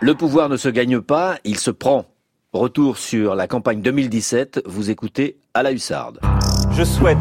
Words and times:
Le 0.00 0.14
pouvoir 0.14 0.48
ne 0.48 0.56
se 0.56 0.68
gagne 0.68 1.00
pas, 1.00 1.38
il 1.42 1.58
se 1.58 1.72
prend. 1.72 2.04
Retour 2.52 2.98
sur 2.98 3.34
la 3.34 3.48
campagne 3.48 3.82
2017, 3.82 4.62
vous 4.64 4.90
écoutez 4.90 5.38
à 5.54 5.64
la 5.64 5.72
hussarde. 5.72 6.20
Je 6.70 6.84
souhaite, 6.84 7.18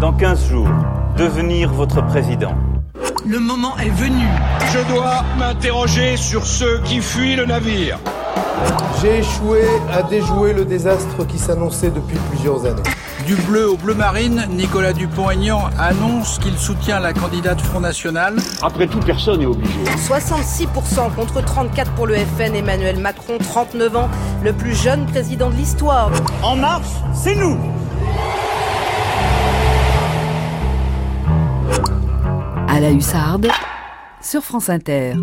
dans 0.00 0.12
15 0.12 0.48
jours, 0.48 0.68
devenir 1.16 1.72
votre 1.72 2.06
président. 2.06 2.54
Le 3.26 3.40
moment 3.40 3.76
est 3.78 3.90
venu. 3.90 4.26
Je 4.72 4.94
dois 4.94 5.24
m'interroger 5.40 6.16
sur 6.16 6.46
ceux 6.46 6.80
qui 6.84 7.00
fuient 7.00 7.34
le 7.34 7.46
navire. 7.46 7.98
J'ai 9.02 9.18
échoué 9.18 9.62
à 9.92 10.04
déjouer 10.04 10.52
le 10.52 10.64
désastre 10.64 11.26
qui 11.26 11.36
s'annonçait 11.36 11.90
depuis 11.90 12.18
plusieurs 12.30 12.64
années. 12.64 12.82
Du 13.26 13.34
bleu 13.36 13.70
au 13.70 13.76
bleu 13.76 13.94
marine, 13.94 14.46
Nicolas 14.50 14.92
Dupont-Aignan 14.92 15.70
annonce 15.78 16.38
qu'il 16.38 16.56
soutient 16.58 17.00
la 17.00 17.12
candidate 17.12 17.60
Front 17.60 17.80
National. 17.80 18.36
Après 18.62 18.86
tout, 18.86 19.00
personne 19.00 19.40
n'est 19.40 19.46
obligé. 19.46 19.72
66% 19.84 21.14
contre 21.14 21.42
34 21.44 21.92
pour 21.92 22.06
le 22.06 22.16
FN. 22.16 22.54
Emmanuel 22.54 22.98
Macron, 22.98 23.38
39 23.38 23.96
ans, 23.96 24.08
le 24.42 24.52
plus 24.52 24.74
jeune 24.74 25.06
président 25.06 25.50
de 25.50 25.54
l'histoire. 25.54 26.10
En 26.42 26.56
marche, 26.56 26.88
c'est 27.14 27.34
nous 27.36 27.58
À 32.68 32.80
la 32.80 32.90
hussarde, 32.90 33.48
sur 34.20 34.42
France 34.42 34.70
Inter. 34.70 35.14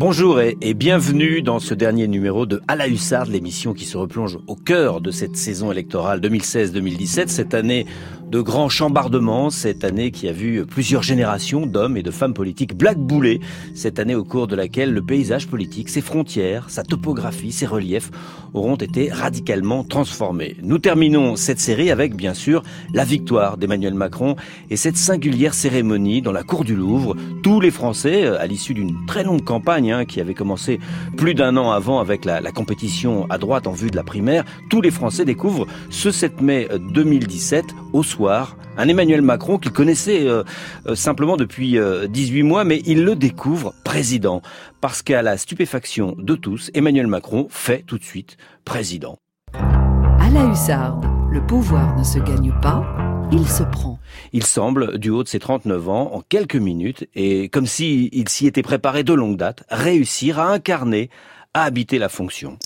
Bonjour 0.00 0.40
et, 0.40 0.56
bienvenue 0.72 1.42
dans 1.42 1.58
ce 1.58 1.74
dernier 1.74 2.08
numéro 2.08 2.46
de 2.46 2.62
À 2.68 2.74
la 2.74 2.88
Hussarde, 2.88 3.28
l'émission 3.28 3.74
qui 3.74 3.84
se 3.84 3.98
replonge 3.98 4.38
au 4.46 4.56
cœur 4.56 5.02
de 5.02 5.10
cette 5.10 5.36
saison 5.36 5.70
électorale 5.70 6.20
2016-2017, 6.20 7.28
cette 7.28 7.52
année 7.52 7.84
de 8.30 8.40
grands 8.40 8.68
chambardements, 8.68 9.50
cette 9.50 9.82
année 9.82 10.12
qui 10.12 10.28
a 10.28 10.32
vu 10.32 10.64
plusieurs 10.64 11.02
générations 11.02 11.66
d'hommes 11.66 11.96
et 11.96 12.02
de 12.04 12.12
femmes 12.12 12.32
politiques 12.32 12.76
blackbouler, 12.76 13.40
cette 13.74 13.98
année 13.98 14.14
au 14.14 14.22
cours 14.22 14.46
de 14.46 14.54
laquelle 14.54 14.92
le 14.92 15.02
paysage 15.02 15.48
politique, 15.48 15.88
ses 15.88 16.00
frontières, 16.00 16.70
sa 16.70 16.84
topographie, 16.84 17.50
ses 17.50 17.66
reliefs 17.66 18.12
auront 18.54 18.76
été 18.76 19.10
radicalement 19.10 19.82
transformés. 19.82 20.56
Nous 20.62 20.78
terminons 20.78 21.34
cette 21.34 21.58
série 21.58 21.90
avec, 21.90 22.14
bien 22.14 22.34
sûr, 22.34 22.62
la 22.94 23.04
victoire 23.04 23.56
d'Emmanuel 23.56 23.94
Macron 23.94 24.36
et 24.70 24.76
cette 24.76 24.96
singulière 24.96 25.54
cérémonie 25.54 26.22
dans 26.22 26.32
la 26.32 26.44
cour 26.44 26.62
du 26.62 26.76
Louvre. 26.76 27.16
Tous 27.42 27.58
les 27.58 27.72
Français, 27.72 28.26
à 28.26 28.46
l'issue 28.46 28.74
d'une 28.74 29.06
très 29.06 29.24
longue 29.24 29.44
campagne 29.44 29.90
hein, 29.90 30.04
qui 30.04 30.20
avait 30.20 30.34
commencé 30.34 30.78
plus 31.16 31.34
d'un 31.34 31.56
an 31.56 31.72
avant 31.72 31.98
avec 31.98 32.24
la, 32.24 32.40
la 32.40 32.52
compétition 32.52 33.26
à 33.28 33.38
droite 33.38 33.66
en 33.66 33.72
vue 33.72 33.90
de 33.90 33.96
la 33.96 34.04
primaire, 34.04 34.44
tous 34.68 34.80
les 34.80 34.92
Français 34.92 35.24
découvrent 35.24 35.66
ce 35.90 36.12
7 36.12 36.40
mai 36.42 36.68
2017 36.92 37.64
au 37.92 38.04
soir 38.04 38.19
un 38.28 38.88
Emmanuel 38.88 39.22
Macron 39.22 39.58
qu'il 39.58 39.72
connaissait 39.72 40.26
euh, 40.26 40.42
euh, 40.86 40.94
simplement 40.94 41.36
depuis 41.36 41.78
euh, 41.78 42.06
18 42.06 42.42
mois, 42.42 42.64
mais 42.64 42.82
il 42.86 43.04
le 43.04 43.16
découvre 43.16 43.74
président. 43.84 44.42
Parce 44.80 45.02
qu'à 45.02 45.22
la 45.22 45.36
stupéfaction 45.36 46.14
de 46.18 46.34
tous, 46.34 46.70
Emmanuel 46.74 47.06
Macron 47.06 47.46
fait 47.50 47.82
tout 47.86 47.98
de 47.98 48.04
suite 48.04 48.36
président. 48.64 49.18
À 49.52 50.30
la 50.32 50.44
hussarde, 50.46 51.04
le 51.32 51.44
pouvoir 51.44 51.96
ne 51.96 52.04
se 52.04 52.18
gagne 52.18 52.52
pas, 52.62 52.84
il 53.32 53.46
se 53.48 53.62
prend. 53.62 53.98
Il 54.32 54.44
semble, 54.44 54.98
du 54.98 55.10
haut 55.10 55.22
de 55.22 55.28
ses 55.28 55.38
39 55.38 55.88
ans, 55.88 56.14
en 56.14 56.20
quelques 56.20 56.56
minutes, 56.56 57.06
et 57.14 57.48
comme 57.48 57.66
s'il 57.66 58.28
s'y 58.28 58.46
était 58.46 58.62
préparé 58.62 59.04
de 59.04 59.14
longue 59.14 59.36
date, 59.36 59.64
réussir 59.70 60.38
à 60.38 60.48
incarner, 60.52 61.10
à 61.54 61.64
habiter 61.64 61.98
la 61.98 62.08
fonction. 62.08 62.58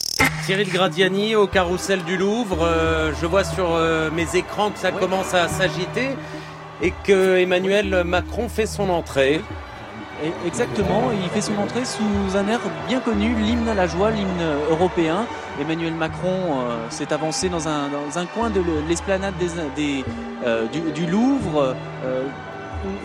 Cyril 0.44 0.70
Gradiani 0.70 1.36
au 1.36 1.46
carrousel 1.46 2.04
du 2.04 2.16
Louvre. 2.16 2.58
Euh, 2.62 3.12
je 3.20 3.26
vois 3.26 3.44
sur 3.44 3.74
euh, 3.74 4.10
mes 4.10 4.36
écrans 4.36 4.70
que 4.70 4.78
ça 4.78 4.92
commence 4.92 5.32
à 5.32 5.48
s'agiter 5.48 6.10
et 6.82 6.92
que 7.04 7.38
Emmanuel 7.38 8.04
Macron 8.04 8.48
fait 8.48 8.66
son 8.66 8.90
entrée. 8.90 9.40
Exactement, 10.46 11.10
il 11.12 11.28
fait 11.30 11.40
son 11.40 11.56
entrée 11.58 11.84
sous 11.84 12.36
un 12.36 12.46
air 12.48 12.60
bien 12.88 13.00
connu, 13.00 13.34
l'hymne 13.34 13.68
à 13.68 13.74
la 13.74 13.86
joie, 13.86 14.10
l'hymne 14.10 14.44
européen. 14.70 15.26
Emmanuel 15.60 15.94
Macron 15.94 16.60
euh, 16.68 16.90
s'est 16.90 17.12
avancé 17.12 17.48
dans 17.48 17.68
un, 17.68 17.88
dans 17.88 18.18
un, 18.18 18.26
coin 18.26 18.50
de 18.50 18.62
l'esplanade 18.88 19.34
des, 19.38 19.48
des, 19.76 20.04
du, 20.72 20.92
du, 20.92 21.06
Louvre 21.06 21.74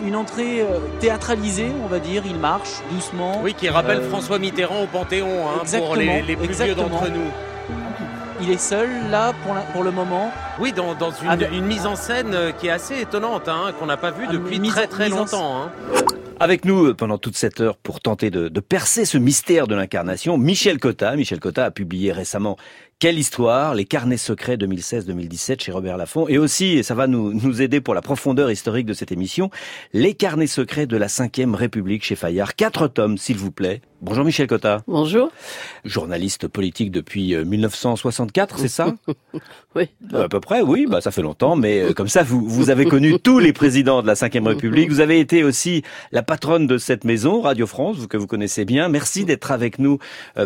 une 0.06 0.16
entrée 0.16 0.64
théâtralisée, 1.00 1.70
on 1.82 1.86
va 1.86 1.98
dire. 1.98 2.22
Il 2.26 2.36
marche 2.36 2.80
doucement. 2.90 3.40
Oui, 3.42 3.54
qui 3.54 3.68
rappelle 3.68 3.98
euh... 3.98 4.08
François 4.08 4.38
Mitterrand 4.38 4.82
au 4.82 4.86
Panthéon, 4.86 5.48
hein, 5.48 5.78
pour 5.78 5.96
les, 5.96 6.22
les 6.22 6.36
plus 6.36 6.62
vieux 6.62 6.74
d'entre 6.74 7.08
nous. 7.08 7.30
Il 8.42 8.50
est 8.50 8.60
seul 8.60 8.88
là 9.10 9.34
pour, 9.44 9.54
la, 9.54 9.60
pour 9.60 9.84
le 9.84 9.90
moment. 9.90 10.32
Oui, 10.58 10.72
dans, 10.72 10.94
dans 10.94 11.10
une, 11.10 11.28
Avec... 11.28 11.52
une, 11.52 11.66
mise 11.66 11.84
en 11.84 11.94
scène 11.94 12.34
qui 12.58 12.68
est 12.68 12.70
assez 12.70 13.00
étonnante, 13.00 13.48
hein, 13.48 13.72
qu'on 13.78 13.86
n'a 13.86 13.98
pas 13.98 14.10
vue 14.10 14.26
depuis 14.28 14.58
mise, 14.58 14.72
très 14.72 14.86
très 14.86 15.08
longtemps. 15.10 15.62
Hein. 15.62 15.72
Avec 16.38 16.64
nous 16.64 16.94
pendant 16.94 17.18
toute 17.18 17.36
cette 17.36 17.60
heure 17.60 17.76
pour 17.76 18.00
tenter 18.00 18.30
de, 18.30 18.48
de 18.48 18.60
percer 18.60 19.04
ce 19.04 19.18
mystère 19.18 19.66
de 19.66 19.74
l'incarnation, 19.74 20.38
Michel 20.38 20.78
Cotta. 20.78 21.14
Michel 21.16 21.38
Cotta 21.38 21.66
a 21.66 21.70
publié 21.70 22.12
récemment 22.12 22.56
quelle 23.00 23.18
histoire 23.18 23.74
Les 23.74 23.86
carnets 23.86 24.18
secrets 24.18 24.56
2016-2017 24.56 25.62
chez 25.62 25.72
Robert 25.72 25.96
Laffont. 25.96 26.28
Et 26.28 26.36
aussi, 26.36 26.76
et 26.76 26.82
ça 26.82 26.94
va 26.94 27.06
nous, 27.06 27.32
nous 27.32 27.62
aider 27.62 27.80
pour 27.80 27.94
la 27.94 28.02
profondeur 28.02 28.50
historique 28.50 28.86
de 28.86 28.92
cette 28.92 29.10
émission, 29.10 29.50
Les 29.94 30.12
carnets 30.12 30.46
secrets 30.46 30.86
de 30.86 30.98
la 30.98 31.06
Ve 31.06 31.54
République 31.54 32.04
chez 32.04 32.14
Fayard. 32.14 32.54
Quatre 32.54 32.88
tomes, 32.88 33.16
s'il 33.16 33.38
vous 33.38 33.50
plaît. 33.50 33.80
Bonjour 34.02 34.24
Michel 34.24 34.46
Cotta. 34.46 34.82
Bonjour. 34.86 35.30
Journaliste 35.84 36.48
politique 36.48 36.90
depuis 36.90 37.36
1964, 37.36 38.58
c'est 38.58 38.68
ça? 38.68 38.94
Oui. 39.76 39.88
À 40.12 40.28
peu 40.28 40.40
près, 40.40 40.62
oui. 40.62 40.86
Bah, 40.90 41.00
ça 41.00 41.12
fait 41.12 41.22
longtemps, 41.22 41.54
mais 41.54 41.94
comme 41.94 42.08
ça, 42.08 42.24
vous, 42.24 42.44
vous 42.44 42.70
avez 42.70 42.86
connu 42.86 43.20
tous 43.20 43.38
les 43.38 43.52
présidents 43.52 44.02
de 44.02 44.06
la 44.08 44.14
Ve 44.14 44.44
République. 44.44 44.90
Vous 44.90 44.98
avez 44.98 45.20
été 45.20 45.44
aussi 45.44 45.84
la 46.10 46.24
patronne 46.24 46.66
de 46.66 46.76
cette 46.76 47.04
maison, 47.04 47.42
Radio 47.42 47.68
France, 47.68 48.08
que 48.08 48.16
vous 48.16 48.26
connaissez 48.26 48.64
bien. 48.64 48.88
Merci 48.88 49.24
d'être 49.24 49.52
avec 49.52 49.78
nous 49.78 50.00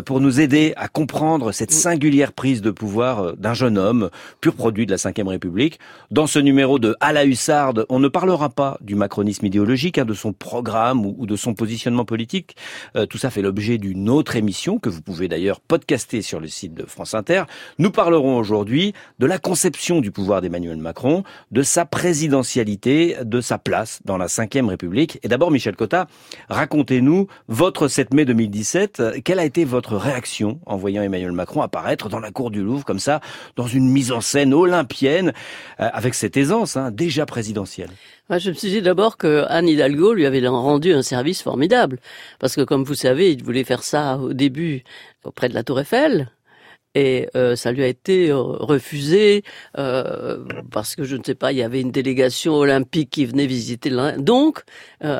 pour 0.05 0.19
nous 0.19 0.39
aider 0.39 0.73
à 0.77 0.89
comprendre 0.89 1.51
cette 1.53 1.71
singulière 1.71 2.33
prise 2.45 2.61
de 2.61 2.69
pouvoir 2.69 3.35
d'un 3.37 3.55
jeune 3.55 3.75
homme, 3.75 4.11
pur 4.39 4.53
produit 4.53 4.85
de 4.85 4.91
la 4.91 4.97
Ve 4.97 5.27
République. 5.27 5.79
Dans 6.11 6.27
ce 6.27 6.37
numéro 6.37 6.77
de 6.77 6.95
À 6.99 7.11
la 7.11 7.25
Hussarde, 7.25 7.87
on 7.89 7.97
ne 7.97 8.07
parlera 8.07 8.49
pas 8.49 8.77
du 8.81 8.93
macronisme 8.93 9.47
idéologique, 9.47 9.97
hein, 9.97 10.05
de 10.05 10.13
son 10.13 10.31
programme 10.31 11.07
ou, 11.07 11.15
ou, 11.17 11.25
de 11.25 11.35
son 11.35 11.55
positionnement 11.55 12.05
politique. 12.05 12.55
Euh, 12.95 13.07
tout 13.07 13.17
ça 13.17 13.31
fait 13.31 13.41
l'objet 13.41 13.79
d'une 13.79 14.11
autre 14.11 14.35
émission 14.35 14.77
que 14.77 14.89
vous 14.89 15.01
pouvez 15.01 15.27
d'ailleurs 15.27 15.59
podcaster 15.59 16.21
sur 16.21 16.39
le 16.39 16.47
site 16.47 16.75
de 16.75 16.85
France 16.85 17.15
Inter. 17.15 17.45
Nous 17.79 17.89
parlerons 17.89 18.37
aujourd'hui 18.37 18.93
de 19.17 19.25
la 19.25 19.39
conception 19.39 19.99
du 19.99 20.11
pouvoir 20.11 20.41
d'Emmanuel 20.41 20.77
Macron, 20.77 21.23
de 21.49 21.63
sa 21.63 21.85
présidentialité, 21.85 23.17
de 23.23 23.41
sa 23.41 23.57
place 23.57 24.01
dans 24.05 24.19
la 24.19 24.27
Ve 24.27 24.67
République. 24.67 25.17
Et 25.23 25.29
d'abord, 25.29 25.49
Michel 25.49 25.75
Cotta, 25.75 26.05
racontez-nous 26.49 27.25
votre 27.47 27.87
7 27.87 28.13
mai 28.13 28.25
2017. 28.25 29.23
Quelle 29.23 29.39
a 29.39 29.45
été 29.45 29.65
votre 29.65 29.95
réaction 29.95 30.59
en 30.67 30.77
voyant 30.77 31.01
Emmanuel 31.01 31.31
Macron 31.31 31.63
apparaître 31.63 32.07
dans 32.07 32.19
la 32.19 32.34
cour 32.35 32.51
du 32.51 32.61
Louvre 32.61 32.85
comme 32.85 32.99
ça, 32.99 33.21
dans 33.55 33.65
une 33.65 33.89
mise 33.89 34.11
en 34.11 34.21
scène 34.21 34.53
olympienne, 34.53 35.33
euh, 35.79 35.89
avec 35.91 36.13
cette 36.13 36.37
aisance 36.37 36.77
hein, 36.77 36.91
déjà 36.91 37.25
présidentielle 37.25 37.89
Je 38.29 38.49
me 38.49 38.53
suis 38.53 38.69
dit 38.69 38.81
d'abord 38.83 39.17
que 39.17 39.45
Anne 39.49 39.67
Hidalgo 39.67 40.13
lui 40.13 40.27
avait 40.27 40.45
rendu 40.47 40.93
un 40.93 41.01
service 41.01 41.41
formidable, 41.41 41.99
parce 42.37 42.55
que 42.55 42.61
comme 42.61 42.83
vous 42.83 42.93
savez, 42.93 43.31
il 43.31 43.43
voulait 43.43 43.63
faire 43.63 43.81
ça 43.81 44.17
au 44.17 44.33
début 44.33 44.83
auprès 45.23 45.49
de 45.49 45.55
la 45.55 45.63
Tour 45.63 45.79
Eiffel, 45.79 46.29
et 46.97 47.27
euh, 47.35 47.57
ça 47.57 47.73
lui 47.73 47.83
a 47.83 47.87
été 47.87 48.29
euh, 48.29 48.37
refusé 48.37 49.43
parce 50.71 50.95
que 50.95 51.03
je 51.03 51.17
ne 51.17 51.23
sais 51.23 51.35
pas, 51.35 51.51
il 51.51 51.57
y 51.57 51.63
avait 51.63 51.81
une 51.81 51.91
délégation 51.91 52.53
olympique 52.55 53.09
qui 53.09 53.25
venait 53.25 53.47
visiter 53.47 53.89
l'Inde. 53.89 54.23
Donc, 54.23 54.63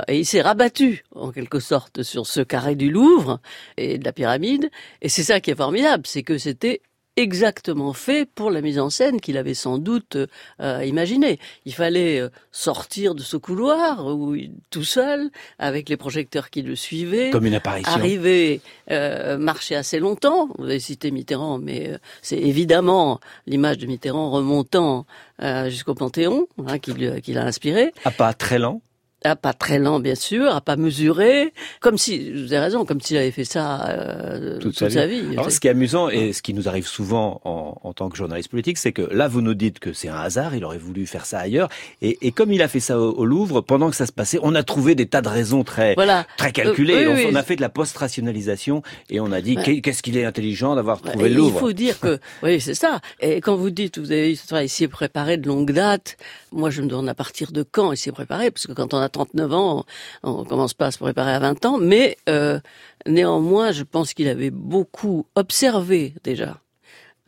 il 0.08 0.26
s'est 0.26 0.42
rabattu 0.42 1.04
en 1.14 1.32
quelque 1.32 1.60
sorte 1.60 2.02
sur 2.04 2.28
ce 2.28 2.42
carré 2.42 2.76
du 2.76 2.90
Louvre 2.92 3.40
et 3.76 3.98
de 3.98 4.06
la 4.06 4.14
pyramide. 4.14 4.70
Et 5.02 5.10
c'est 5.10 5.24
ça 5.24 5.42
qui 5.42 5.52
est 5.52 5.56
formidable, 5.56 6.04
c'est 6.08 6.24
que 6.24 6.38
c'était 6.38 6.82
exactement 7.18 7.94
fait 7.94 8.26
pour 8.26 8.52
la 8.52 8.62
mise 8.62 8.80
en 8.80 8.90
scène 8.90 9.22
qu'il 9.22 9.38
avait 9.38 9.54
sans 9.54 9.78
doute 9.78 10.18
euh, 10.62 10.86
imaginé. 10.86 11.40
Il 11.66 11.74
fallait 11.74 12.20
euh, 12.20 12.30
sortir 12.52 13.16
de 13.16 13.22
ce 13.22 13.38
couloir 13.38 14.06
où 14.08 14.36
tout 14.70 14.84
seul, 14.84 15.30
avec 15.60 15.90
les 15.90 15.98
projecteurs 15.98 16.50
qui 16.50 16.62
le 16.62 16.76
suivaient, 16.76 17.32
comme 17.32 17.46
une 17.46 17.56
apparition, 17.56 17.92
arriver, 17.92 18.62
euh, 18.92 19.38
marcher 19.38 19.76
assez 19.76 20.00
longtemps. 20.00 20.50
Vous 20.58 20.66
avez 20.66 20.80
cité 20.80 21.12
Mitterrand, 21.12 21.58
mais 21.58 21.90
euh, 21.90 21.98
c'est 22.22 22.38
évidemment 22.38 23.20
l'image 23.48 23.78
de 23.78 23.88
Mitterrand 23.88 24.30
remontant 24.30 25.06
euh, 25.42 25.70
jusqu'au 25.70 25.96
Panthéon 25.96 26.48
hein, 26.68 26.80
qui, 26.80 26.94
qui 27.22 27.34
l'a 27.34 27.46
inspiré. 27.46 27.94
À 28.04 28.12
pas 28.12 28.34
très 28.34 28.60
lent 28.60 28.82
à 29.26 29.36
pas 29.36 29.54
très 29.54 29.80
lent 29.80 30.00
bien 30.00 30.16
sûr, 30.16 30.54
à 30.56 30.62
pas 30.62 30.76
mesurer, 30.76 31.54
comme 31.80 31.98
si, 31.98 32.32
vous 32.32 32.54
avez 32.54 32.60
raison, 32.60 32.86
comme 32.86 33.02
s'il 33.02 33.18
avait 33.18 33.32
fait 33.32 33.44
ça 33.46 33.88
euh, 33.90 34.60
toute, 34.60 34.76
toute, 34.76 34.92
sa 34.92 35.08
vie. 35.08 35.22
vie. 35.22 35.34
Alors, 35.34 35.52
ce 35.52 35.60
qui 35.60 35.68
est 35.68 35.72
amusant 35.72 36.10
et 36.10 36.34
ce 36.34 36.42
qui 36.42 36.54
nous 36.54 36.68
arrive 36.68 36.88
souvent 36.88 37.42
en, 37.44 37.78
en 37.84 37.94
tant 37.94 38.10
que 38.10 38.18
journaliste 38.18 38.50
politique, 38.50 38.78
c'est 38.78 38.92
que 38.92 39.02
là 39.02 39.28
vous 39.28 39.42
nous 39.42 39.54
dites 39.54 39.80
que 39.80 39.94
c'est 39.94 40.10
un 40.10 40.20
hasard, 40.20 40.56
il 40.56 40.64
aurait 40.64 40.78
voulu 40.78 41.06
faire 41.06 41.26
ça 41.26 41.40
ailleurs, 41.40 41.70
et, 42.02 42.18
et 42.22 42.32
comme 42.32 42.52
il 42.52 42.62
a 42.62 42.68
fait 42.68 42.80
ça 42.80 43.00
au, 43.00 43.12
au, 43.12 43.26
Louvre, 43.26 43.62
pendant 43.62 43.90
que 43.90 43.96
ça 43.96 44.06
se 44.06 44.12
passait, 44.12 44.40
on 44.44 44.54
a 44.54 44.64
trouvé 44.64 44.96
des 44.96 45.08
tas 45.08 45.22
de 45.22 45.30
raisons 45.30 45.64
très 45.64 45.96
voilà. 45.96 46.26
très 46.38 46.52
calculées. 46.52 47.06
Euh, 47.06 47.14
oui, 47.14 47.24
oui, 47.26 47.30
on, 47.32 47.36
a 47.36 47.44
fait 47.44 47.56
de 47.56 47.62
la 47.62 47.70
post-rationalisation 47.70 48.84
et 49.10 49.20
on 49.20 49.32
a 49.32 49.42
dit 49.42 49.56
Ouais. 49.58 49.82
qu'est-ce 49.82 50.04
qu'il 50.04 50.18
est 50.18 50.26
intelligent 50.26 50.76
d'avoir 50.76 51.02
Bah, 51.02 51.12
trouvé 51.12 51.30
le 51.30 51.36
Louvre? 51.36 51.56
Il 51.56 51.60
faut 51.60 51.74
dire 51.74 52.00
que, 52.00 52.20
oui, 52.44 52.62
c'est 52.62 52.74
ça. 52.76 53.00
Et 53.20 53.42
quand 53.42 53.56
vous 53.56 53.70
dites, 53.70 53.98
vous 53.98 54.12
avez 54.12 54.36
il 54.62 54.70
s'y 54.70 54.84
est 54.84 54.88
préparé 54.88 55.38
de 55.38 55.48
longue 55.48 55.72
date, 55.72 56.18
moi 56.56 56.70
je 56.70 56.82
me 56.82 56.88
demande 56.88 57.10
à 57.10 57.14
partir 57.14 57.52
de 57.52 57.64
quand 57.64 57.92
il 57.92 57.98
s'y 57.98 58.10
est 58.10 58.12
préparé, 58.12 58.50
parce 58.50 58.66
que 58.66 58.74
quand 58.74 58.94
on 58.94 58.98
a 58.98 59.10
39 59.10 59.54
ans, 59.54 59.86
on, 60.24 60.44
commence 60.46 60.74
pas 60.74 60.88
à 60.88 60.92
se 60.92 60.98
préparer 60.98 61.34
à 61.34 61.40
20 61.40 61.66
ans, 61.66 61.78
mais 61.78 62.18
euh, 62.30 62.60
néanmoins, 63.06 63.72
je 63.72 63.84
pense 63.84 64.14
qu'il 64.14 64.28
avait 64.28 64.52
beaucoup 64.52 65.28
observé 65.36 66.16
déjà. 66.24 66.62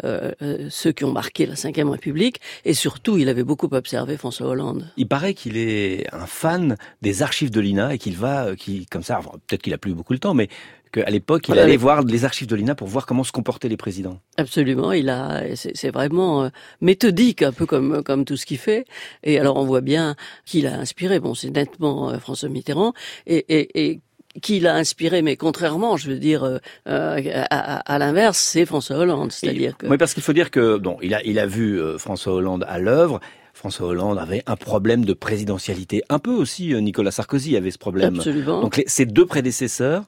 Euh, 0.06 0.32
euh, 0.44 0.68
ceux 0.70 0.92
qui 0.92 1.06
ont 1.06 1.12
marqué 1.12 1.48
la 1.48 1.56
Ve 1.56 1.90
République, 1.90 2.40
et 2.66 2.76
surtout, 2.76 3.18
il 3.18 3.30
avait 3.30 3.44
beaucoup 3.44 3.68
observé 3.72 4.16
François 4.16 4.46
Hollande. 4.46 4.92
Il 4.96 5.08
paraît 5.08 5.34
qu'il 5.34 5.58
est 5.58 6.06
un 6.14 6.28
fan 6.28 6.78
des 7.02 7.24
archives 7.24 7.50
de 7.50 7.60
l'INA 7.60 7.96
et 7.96 7.98
qu'il 7.98 8.16
va, 8.16 8.56
qui 8.56 8.86
comme 8.86 9.02
ça, 9.02 9.20
peut-être 9.48 9.64
qu'il 9.64 9.74
a 9.74 9.80
plus 9.80 9.96
beaucoup 9.96 10.14
le 10.14 10.20
temps, 10.20 10.36
mais 10.36 10.50
qu'à 10.92 11.10
l'époque, 11.10 11.48
il 11.50 11.58
allait 11.60 11.78
voir 11.78 12.02
les 12.04 12.26
archives 12.26 12.48
de 12.48 12.56
l'INA 12.56 12.76
pour 12.76 12.88
voir 12.88 13.06
comment 13.06 13.24
se 13.24 13.32
comportaient 13.32 13.70
les 13.70 13.78
présidents. 13.78 14.20
Absolument, 14.38 14.92
il 14.92 15.10
a, 15.10 15.44
c'est 15.56 15.92
vraiment 15.92 16.44
euh, 16.44 16.50
méthodique, 16.82 17.42
un 17.42 17.52
peu 17.52 17.66
comme 17.66 18.04
comme 18.04 18.26
tout 18.26 18.38
ce 18.38 18.46
qu'il 18.46 18.58
fait. 18.58 18.86
Et 19.24 19.40
alors, 19.40 19.58
on 19.58 19.66
voit 19.66 19.82
bien 19.82 20.16
qu'il 20.46 20.68
a 20.68 20.80
inspiré. 20.80 21.20
Bon, 21.20 21.34
c'est 21.34 21.50
nettement 21.50 22.10
euh, 22.10 22.20
François 22.20 22.50
Mitterrand, 22.50 22.94
et, 23.26 23.46
et, 23.50 23.90
et 23.90 24.02
qui 24.42 24.60
l'a 24.60 24.76
inspiré, 24.76 25.22
mais 25.22 25.36
contrairement, 25.36 25.98
je 25.98 26.12
veux 26.12 26.20
dire, 26.20 26.44
euh, 26.44 26.60
à, 26.86 27.94
à 27.94 28.00
l'inverse, 28.00 28.38
c'est 28.38 28.66
François 28.66 28.98
Hollande. 28.98 29.32
C'est-à-dire 29.32 29.76
que... 29.78 29.88
Oui, 29.88 29.98
parce 29.98 30.14
qu'il 30.14 30.22
faut 30.22 30.34
dire 30.34 30.52
que, 30.52 30.78
bon, 30.78 30.98
il 31.02 31.16
a, 31.16 31.24
il 31.24 31.40
a 31.40 31.48
vu 31.48 31.80
François 31.98 32.34
Hollande 32.34 32.64
à 32.68 32.78
l'œuvre. 32.78 33.20
François 33.54 33.88
Hollande 33.88 34.20
avait 34.20 34.44
un 34.46 34.56
problème 34.56 35.04
de 35.04 35.14
présidentialité. 35.14 36.04
Un 36.10 36.20
peu 36.20 36.30
aussi 36.30 36.76
Nicolas 36.76 37.10
Sarkozy 37.10 37.58
avait 37.58 37.72
ce 37.72 37.80
problème. 37.80 38.18
Absolument. 38.18 38.62
Donc 38.62 38.78
les, 38.78 38.84
ses 38.86 39.08
deux 39.08 39.26
prédécesseurs 39.26 40.04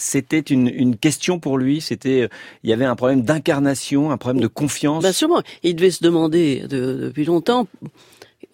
c'était 0.00 0.40
une, 0.40 0.66
une, 0.66 0.96
question 0.96 1.38
pour 1.38 1.58
lui. 1.58 1.80
C'était, 1.80 2.28
il 2.64 2.70
y 2.70 2.72
avait 2.72 2.86
un 2.86 2.96
problème 2.96 3.22
d'incarnation, 3.22 4.10
un 4.10 4.16
problème 4.16 4.42
de 4.42 4.48
confiance. 4.48 5.02
Bien 5.02 5.12
sûrement, 5.12 5.42
il 5.62 5.76
devait 5.76 5.90
se 5.90 6.02
demander 6.02 6.64
depuis 6.68 7.24
longtemps 7.24 7.68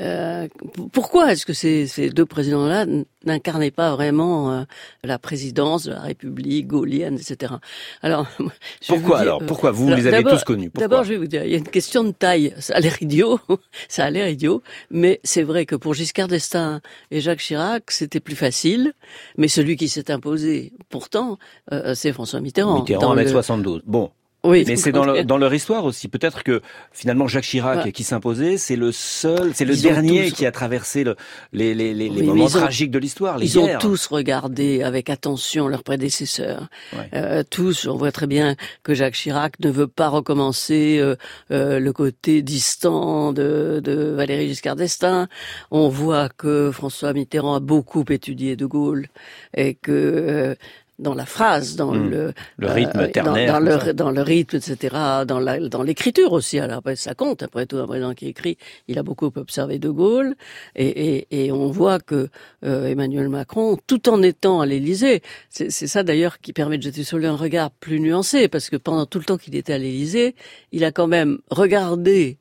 euh, 0.00 0.48
pourquoi 0.92 1.32
est-ce 1.32 1.46
que 1.46 1.54
ces, 1.54 1.86
ces 1.86 2.10
deux 2.10 2.26
présidents-là 2.26 2.84
n'incarnaient 3.24 3.70
pas 3.70 3.94
vraiment 3.94 4.52
euh, 4.52 4.62
la 5.02 5.18
présidence 5.18 5.84
de 5.84 5.92
la 5.92 6.00
République 6.00 6.66
gaulienne, 6.66 7.14
etc. 7.14 7.54
Alors, 8.02 8.26
pourquoi 8.86 9.20
alors? 9.20 9.42
Pourquoi 9.44 9.70
vous 9.70 9.88
les 9.88 10.06
avez 10.06 10.22
tous 10.22 10.44
connus? 10.44 10.70
D'abord, 10.74 11.04
je 11.04 11.10
vais 11.10 11.18
vous 11.18 11.26
dire, 11.26 11.44
il 11.44 11.50
y 11.50 11.54
a 11.54 11.58
une 11.58 11.68
question 11.68 12.04
de 12.04 12.10
taille. 12.10 12.54
Ça 12.58 12.74
a 12.76 12.80
l'air 12.80 13.00
idiot, 13.00 13.40
ça 13.88 14.04
a 14.04 14.10
l'air 14.10 14.28
idiot, 14.28 14.62
mais 14.90 15.20
c'est 15.24 15.42
vrai 15.42 15.64
que 15.64 15.76
pour 15.76 15.94
Giscard 15.94 16.28
d'Estaing 16.28 16.80
et 17.10 17.20
Jacques 17.20 17.40
Chirac, 17.40 17.90
c'était 17.90 18.20
plus 18.20 18.36
facile. 18.36 18.92
Mais 19.38 19.48
celui 19.48 19.76
qui 19.76 19.88
s'est 19.88 20.10
imposé, 20.10 20.72
pourtant, 20.90 21.38
euh, 21.72 21.94
c'est 21.94 22.12
François 22.12 22.40
Mitterrand. 22.40 22.80
Mitterrand 22.80 23.16
en 23.16 23.26
72. 23.26 23.82
Bon, 23.86 24.10
oui, 24.46 24.64
mais 24.66 24.76
c'est 24.76 24.92
dans, 24.92 25.22
dans, 25.24 25.38
leur 25.38 25.52
histoire 25.52 25.84
aussi. 25.84 26.08
Peut-être 26.08 26.42
que 26.42 26.60
finalement 26.92 27.28
Jacques 27.28 27.44
Chirac 27.44 27.90
qui 27.92 28.04
s'imposait, 28.04 28.56
c'est 28.56 28.76
le 28.76 28.92
seul, 28.92 29.52
c'est 29.54 29.64
le 29.64 29.76
dernier 29.76 30.30
qui 30.30 30.46
a 30.46 30.52
traversé 30.52 31.04
le, 31.04 31.16
les, 31.52 31.74
les, 31.74 31.94
les, 31.94 32.08
les 32.08 32.22
moments 32.22 32.48
tragiques 32.48 32.90
de 32.90 32.98
l'histoire. 32.98 33.42
Ils 33.42 33.58
ont 33.58 33.78
tous 33.78 34.06
regardé 34.06 34.82
avec 34.82 35.10
attention 35.10 35.68
leurs 35.68 35.84
prédécesseurs. 35.84 36.68
Euh, 37.14 37.42
tous, 37.48 37.86
on 37.86 37.96
voit 37.96 38.12
très 38.12 38.26
bien 38.26 38.56
que 38.82 38.94
Jacques 38.94 39.14
Chirac 39.14 39.58
ne 39.60 39.70
veut 39.70 39.86
pas 39.86 40.08
recommencer 40.08 40.98
euh, 40.98 41.16
euh, 41.50 41.78
le 41.78 41.92
côté 41.92 42.42
distant 42.42 43.32
de, 43.32 43.80
de 43.82 44.14
Valéry 44.14 44.48
Giscard 44.48 44.76
d'Estaing. 44.76 45.28
On 45.70 45.88
voit 45.88 46.28
que 46.28 46.70
François 46.72 47.12
Mitterrand 47.12 47.54
a 47.54 47.60
beaucoup 47.60 48.04
étudié 48.08 48.56
De 48.56 48.66
Gaulle 48.66 49.08
et 49.56 49.74
que 49.74 49.92
euh, 49.92 50.54
dans 50.98 51.14
la 51.14 51.26
phrase, 51.26 51.76
dans 51.76 51.92
hmm. 51.92 52.10
le, 52.10 52.32
le 52.56 52.66
rythme 52.68 53.00
euh, 53.00 53.08
ternaire, 53.08 53.52
dans, 53.52 53.60
le, 53.60 53.92
dans 53.92 54.10
le 54.10 54.22
rythme, 54.22 54.56
etc., 54.56 54.94
dans 55.26 55.38
la, 55.38 55.58
dans 55.68 55.82
l'écriture 55.82 56.32
aussi. 56.32 56.58
Alors 56.58 56.78
après, 56.78 56.96
ça 56.96 57.14
compte. 57.14 57.42
Après 57.42 57.66
tout, 57.66 57.76
un 57.76 57.86
président 57.86 58.14
qui 58.14 58.28
écrit, 58.28 58.56
il 58.88 58.98
a 58.98 59.02
beaucoup 59.02 59.30
observé 59.36 59.78
De 59.78 59.90
Gaulle, 59.90 60.34
et, 60.74 60.86
et, 60.86 61.44
et 61.44 61.52
on 61.52 61.70
voit 61.70 62.00
que 62.00 62.28
euh, 62.64 62.86
Emmanuel 62.86 63.28
Macron, 63.28 63.78
tout 63.86 64.08
en 64.08 64.22
étant 64.22 64.60
à 64.60 64.66
l'Élysée, 64.66 65.22
c'est, 65.50 65.70
c'est 65.70 65.86
ça 65.86 66.02
d'ailleurs 66.02 66.38
qui 66.38 66.52
permet 66.52 66.78
de 66.78 66.82
jeter 66.82 67.04
sur 67.04 67.18
lui 67.18 67.26
un 67.26 67.36
regard 67.36 67.70
plus 67.70 68.00
nuancé, 68.00 68.48
parce 68.48 68.70
que 68.70 68.76
pendant 68.76 69.06
tout 69.06 69.18
le 69.18 69.24
temps 69.24 69.36
qu'il 69.38 69.54
était 69.54 69.74
à 69.74 69.78
l'Élysée, 69.78 70.34
il 70.72 70.84
a 70.84 70.92
quand 70.92 71.06
même 71.06 71.38
regardé 71.50 72.38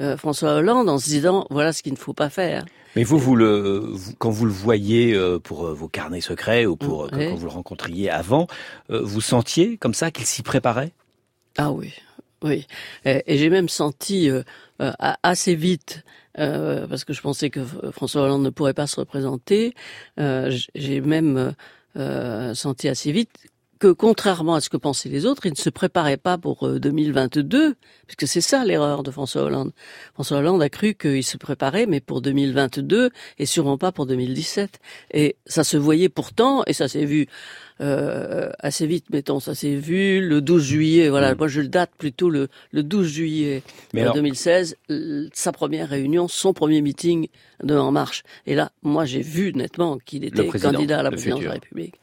euh, 0.00 0.16
François 0.16 0.54
Hollande 0.54 0.88
en 0.88 0.98
se 0.98 1.06
disant 1.06 1.46
voilà 1.50 1.72
ce 1.72 1.82
qu'il 1.82 1.92
ne 1.92 1.98
faut 1.98 2.14
pas 2.14 2.28
faire. 2.28 2.64
Mais 2.96 3.04
vous, 3.04 3.18
vous 3.18 3.36
le, 3.36 3.94
quand 4.18 4.30
vous 4.30 4.46
le 4.46 4.52
voyez 4.52 5.14
euh, 5.14 5.38
pour 5.38 5.66
euh, 5.66 5.74
vos 5.74 5.88
carnets 5.88 6.20
secrets 6.20 6.66
ou 6.66 6.76
pour 6.76 7.10
quand 7.10 7.34
vous 7.34 7.46
le 7.46 7.52
rencontriez 7.52 8.10
avant, 8.10 8.46
vous 8.88 9.20
sentiez 9.20 9.76
comme 9.76 9.94
ça 9.94 10.10
qu'il 10.10 10.26
s'y 10.26 10.42
préparait? 10.42 10.92
Ah 11.56 11.72
oui, 11.72 11.92
oui. 12.42 12.66
Et, 13.04 13.22
j'ai 13.38 13.50
même 13.50 13.68
senti 13.68 14.28
assez 14.78 15.54
vite, 15.54 16.04
parce 16.34 17.04
que 17.04 17.12
je 17.12 17.20
pensais 17.20 17.50
que 17.50 17.60
François 17.90 18.22
Hollande 18.22 18.42
ne 18.42 18.50
pourrait 18.50 18.74
pas 18.74 18.86
se 18.86 19.00
représenter, 19.00 19.74
j'ai 20.16 21.00
même 21.00 21.54
senti 22.54 22.88
assez 22.88 23.12
vite 23.12 23.48
que 23.78 23.92
contrairement 23.92 24.54
à 24.54 24.60
ce 24.60 24.68
que 24.68 24.76
pensaient 24.76 25.08
les 25.08 25.26
autres, 25.26 25.46
il 25.46 25.52
ne 25.52 25.56
se 25.56 25.70
préparait 25.70 26.16
pas 26.16 26.38
pour 26.38 26.68
2022, 26.78 27.70
euh, 27.70 27.74
puisque 28.06 28.26
c'est 28.26 28.40
ça 28.40 28.64
l'erreur 28.64 29.02
de 29.02 29.10
François 29.10 29.42
Hollande. 29.42 29.72
François 30.14 30.38
Hollande 30.38 30.62
a 30.62 30.68
cru 30.68 30.94
qu'il 30.94 31.24
se 31.24 31.36
préparait, 31.36 31.86
mais 31.86 32.00
pour 32.00 32.22
2022 32.22 33.10
et 33.38 33.46
sûrement 33.46 33.78
pas 33.78 33.92
pour 33.92 34.06
2017. 34.06 34.78
Et 35.12 35.36
ça 35.46 35.64
se 35.64 35.76
voyait 35.76 36.08
pourtant, 36.08 36.62
et 36.66 36.72
ça 36.72 36.88
s'est 36.88 37.04
vu 37.04 37.26
euh, 37.80 38.50
assez 38.60 38.86
vite, 38.86 39.06
mettons, 39.10 39.40
ça 39.40 39.54
s'est 39.54 39.74
vu 39.74 40.20
le 40.20 40.40
12 40.40 40.62
juillet. 40.62 41.08
Voilà, 41.08 41.34
mm. 41.34 41.38
moi 41.38 41.48
je 41.48 41.60
le 41.60 41.68
date 41.68 41.90
plutôt 41.98 42.30
le, 42.30 42.48
le 42.70 42.82
12 42.82 43.06
juillet 43.08 43.62
2016, 43.92 44.76
sa 45.32 45.52
première 45.52 45.88
réunion, 45.88 46.28
son 46.28 46.52
premier 46.52 46.82
meeting 46.82 47.28
de 47.62 47.76
En 47.76 47.92
Marche. 47.92 48.22
Et 48.46 48.54
là, 48.54 48.70
moi 48.82 49.04
j'ai 49.04 49.22
vu 49.22 49.52
nettement 49.54 49.98
qu'il 50.04 50.24
était 50.24 50.46
candidat 50.46 51.00
à 51.00 51.02
la 51.02 51.10
présidence 51.10 51.40
de 51.40 51.46
la 51.46 51.52
République. 51.52 51.94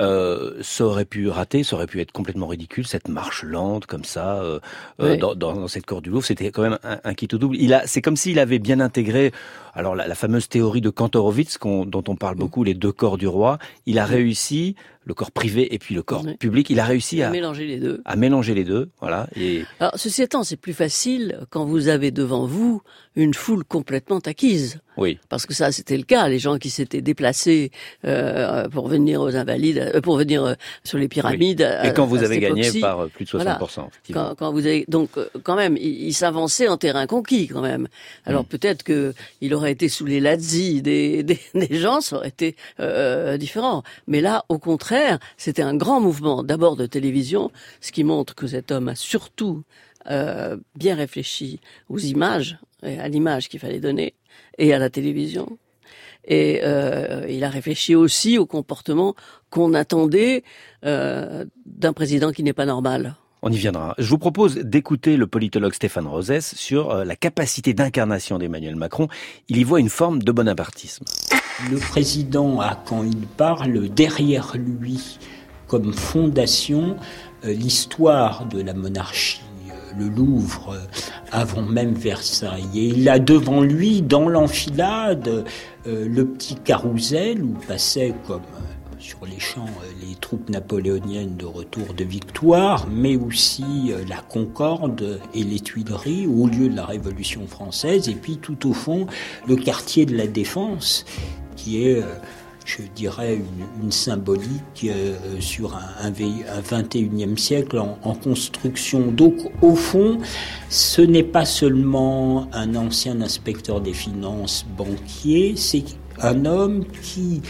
Euh, 0.00 0.58
ça 0.62 0.84
aurait 0.84 1.04
pu 1.04 1.28
rater, 1.28 1.62
ça 1.62 1.76
aurait 1.76 1.86
pu 1.86 2.00
être 2.00 2.12
complètement 2.12 2.46
ridicule 2.46 2.86
cette 2.86 3.08
marche 3.08 3.44
lente 3.44 3.86
comme 3.86 4.04
ça 4.04 4.40
euh, 4.42 4.60
euh 5.00 5.16
dans, 5.16 5.34
dans, 5.34 5.68
cette 5.68 5.86
cour 5.86 6.02
du 6.02 6.10
Louvre. 6.10 6.24
C'était 6.24 6.50
quand 6.50 6.62
même 6.62 6.78
un, 6.82 7.00
un 7.04 7.12
au 7.12 7.38
double. 7.38 7.56
Il 7.56 7.74
a, 7.74 7.86
c'est 7.86 8.02
comme 8.02 8.16
s'il 8.16 8.38
avait 8.38 8.58
bien 8.58 8.80
intégré. 8.80 9.32
Alors 9.74 9.94
la, 9.94 10.08
la 10.08 10.14
fameuse 10.14 10.48
théorie 10.48 10.80
de 10.80 10.90
Kantorowicz, 10.90 11.58
dont 11.60 12.04
on 12.08 12.16
parle 12.16 12.36
mm. 12.36 12.40
beaucoup, 12.40 12.64
les 12.64 12.74
deux 12.74 12.92
corps 12.92 13.18
du 13.18 13.28
roi. 13.28 13.58
Il 13.86 13.98
a 13.98 14.04
réussi 14.04 14.74
le 15.10 15.14
corps 15.14 15.32
privé 15.32 15.74
et 15.74 15.78
puis 15.80 15.96
le 15.96 16.04
corps 16.04 16.24
public. 16.38 16.70
Il 16.70 16.78
a 16.78 16.84
réussi 16.84 17.20
à, 17.20 17.30
mélanger 17.30 17.66
les 17.66 17.78
deux. 17.78 18.00
À 18.04 18.14
mélanger 18.14 18.54
les 18.54 18.62
deux, 18.62 18.90
voilà. 19.00 19.26
Et... 19.34 19.64
Alors, 19.80 19.92
ceci 19.96 20.22
étant, 20.22 20.44
c'est 20.44 20.56
plus 20.56 20.72
facile 20.72 21.40
quand 21.50 21.64
vous 21.64 21.88
avez 21.88 22.12
devant 22.12 22.46
vous 22.46 22.80
une 23.16 23.34
foule 23.34 23.64
complètement 23.64 24.18
acquise. 24.18 24.80
Oui. 24.96 25.18
Parce 25.28 25.46
que 25.46 25.54
ça, 25.54 25.72
c'était 25.72 25.96
le 25.96 26.04
cas. 26.04 26.28
Les 26.28 26.38
gens 26.38 26.58
qui 26.58 26.70
s'étaient 26.70 27.00
déplacés 27.00 27.70
euh, 28.04 28.68
pour 28.68 28.86
venir 28.88 29.20
aux 29.20 29.34
Invalides, 29.34 29.90
euh, 29.94 30.00
pour 30.00 30.16
venir 30.16 30.44
euh, 30.44 30.54
sur 30.84 30.98
les 30.98 31.08
pyramides. 31.08 31.66
Et 31.82 31.92
quand 31.92 32.06
vous 32.06 32.22
avez 32.22 32.38
gagné 32.38 32.70
par 32.80 33.08
plus 33.08 33.24
de 33.24 33.30
60%. 33.30 33.88
Quand, 34.12 34.34
quand, 34.36 34.52
vous 34.52 34.66
avez 34.66 34.84
donc 34.88 35.10
quand 35.42 35.56
même, 35.56 35.76
il, 35.76 36.12
s'avançait 36.12 36.68
en 36.68 36.76
terrain 36.76 37.06
conquis 37.06 37.48
quand 37.48 37.62
même. 37.62 37.88
Alors 38.26 38.42
mm. 38.42 38.46
peut-être 38.46 38.82
que 38.82 39.14
il 39.40 39.54
aurait 39.54 39.72
été 39.72 39.88
sous 39.88 40.04
les 40.04 40.20
lazzi 40.20 40.82
des, 40.82 41.22
des, 41.24 41.40
des 41.54 41.76
gens, 41.76 42.00
ça 42.00 42.16
aurait 42.16 42.28
été 42.28 42.56
différent. 43.38 43.82
Mais 44.06 44.20
là, 44.20 44.44
au 44.48 44.58
contraire 44.58 45.18
c'était 45.36 45.62
un 45.62 45.76
grand 45.76 46.00
mouvement, 46.00 46.42
d'abord 46.42 46.76
de 46.76 46.86
télévision, 46.86 47.50
ce 47.80 47.92
qui 47.92 48.04
montre 48.04 48.34
que 48.34 48.46
cet 48.46 48.70
homme 48.70 48.88
a 48.88 48.94
surtout 48.94 49.62
euh, 50.08 50.56
bien 50.76 50.94
réfléchi 50.94 51.60
aux 51.90 51.98
images, 51.98 52.58
et 52.82 52.98
à 52.98 53.08
l'image 53.08 53.48
qu'il 53.48 53.60
fallait 53.60 53.80
donner, 53.80 54.14
et 54.56 54.72
à 54.72 54.78
la 54.78 54.88
télévision. 54.88 55.58
Et 56.24 56.60
euh, 56.64 57.26
il 57.28 57.44
a 57.44 57.50
réfléchi 57.50 57.94
aussi 57.94 58.38
au 58.38 58.46
comportement 58.46 59.14
qu'on 59.50 59.74
attendait 59.74 60.42
euh, 60.86 61.44
d'un 61.66 61.92
président 61.92 62.32
qui 62.32 62.42
n'est 62.42 62.54
pas 62.54 62.64
normal. 62.64 63.16
On 63.42 63.50
y 63.50 63.56
viendra. 63.56 63.94
Je 63.98 64.08
vous 64.08 64.18
propose 64.18 64.56
d'écouter 64.56 65.16
le 65.16 65.26
politologue 65.26 65.72
Stéphane 65.74 66.06
Rosès 66.06 66.54
sur 66.54 67.04
la 67.04 67.16
capacité 67.16 67.72
d'incarnation 67.72 68.38
d'Emmanuel 68.38 68.76
Macron. 68.76 69.08
Il 69.48 69.56
y 69.56 69.64
voit 69.64 69.80
une 69.80 69.88
forme 69.88 70.22
de 70.22 70.32
bonapartisme. 70.32 71.04
Le 71.70 71.78
président 71.78 72.60
a, 72.60 72.82
quand 72.86 73.02
il 73.02 73.26
parle, 73.26 73.88
derrière 73.88 74.56
lui, 74.56 75.18
comme 75.66 75.94
fondation, 75.94 76.96
l'histoire 77.44 78.44
de 78.46 78.60
la 78.60 78.74
monarchie 78.74 79.40
le 79.98 80.08
Louvre 80.08 80.74
euh, 80.74 80.86
avant 81.32 81.62
même 81.62 81.94
Versailles. 81.94 82.68
Et 82.74 82.86
il 82.86 83.08
a 83.08 83.18
devant 83.18 83.60
lui, 83.60 84.02
dans 84.02 84.28
l'enfilade, 84.28 85.44
le 85.86 86.24
petit 86.24 86.56
carrousel 86.56 87.42
où 87.42 87.54
passaient 87.66 88.14
comme 88.26 88.42
sur 88.98 89.24
les 89.24 89.40
champs 89.40 89.64
les 90.06 90.14
troupes 90.14 90.50
napoléoniennes 90.50 91.36
de 91.36 91.46
retour 91.46 91.94
de 91.94 92.04
victoire, 92.04 92.86
mais 92.90 93.16
aussi 93.16 93.92
la 94.08 94.18
Concorde 94.18 95.20
et 95.32 95.42
les 95.42 95.60
Tuileries 95.60 96.26
au 96.26 96.46
lieu 96.46 96.68
de 96.68 96.76
la 96.76 96.84
Révolution 96.84 97.46
française, 97.46 98.10
et 98.10 98.14
puis 98.14 98.36
tout 98.36 98.68
au 98.68 98.74
fond 98.74 99.06
le 99.48 99.56
quartier 99.56 100.04
de 100.04 100.14
la 100.16 100.26
Défense 100.26 101.06
qui 101.60 101.84
est, 101.86 102.02
euh, 102.02 102.06
je 102.64 102.82
dirais, 102.94 103.40
une, 103.82 103.92
symbolique 103.92 104.84
euh, 104.84 105.16
sur 105.40 105.74
un, 105.74 106.06
un, 106.06 106.10
21e 106.10 107.36
siècle 107.36 107.78
en, 107.78 108.14
construction. 108.14 109.10
Donc, 109.10 109.34
au 109.62 109.74
fond, 109.74 110.18
ce 110.68 111.02
n'est 111.02 111.22
pas 111.22 111.44
seulement 111.44 112.48
un 112.52 112.74
ancien 112.74 113.20
inspecteur 113.20 113.80
des 113.80 113.94
finances 113.94 114.66
banquier, 114.76 115.54
c'est 115.56 115.84
un 116.20 116.44
homme 116.44 116.84
qui, 117.02 117.42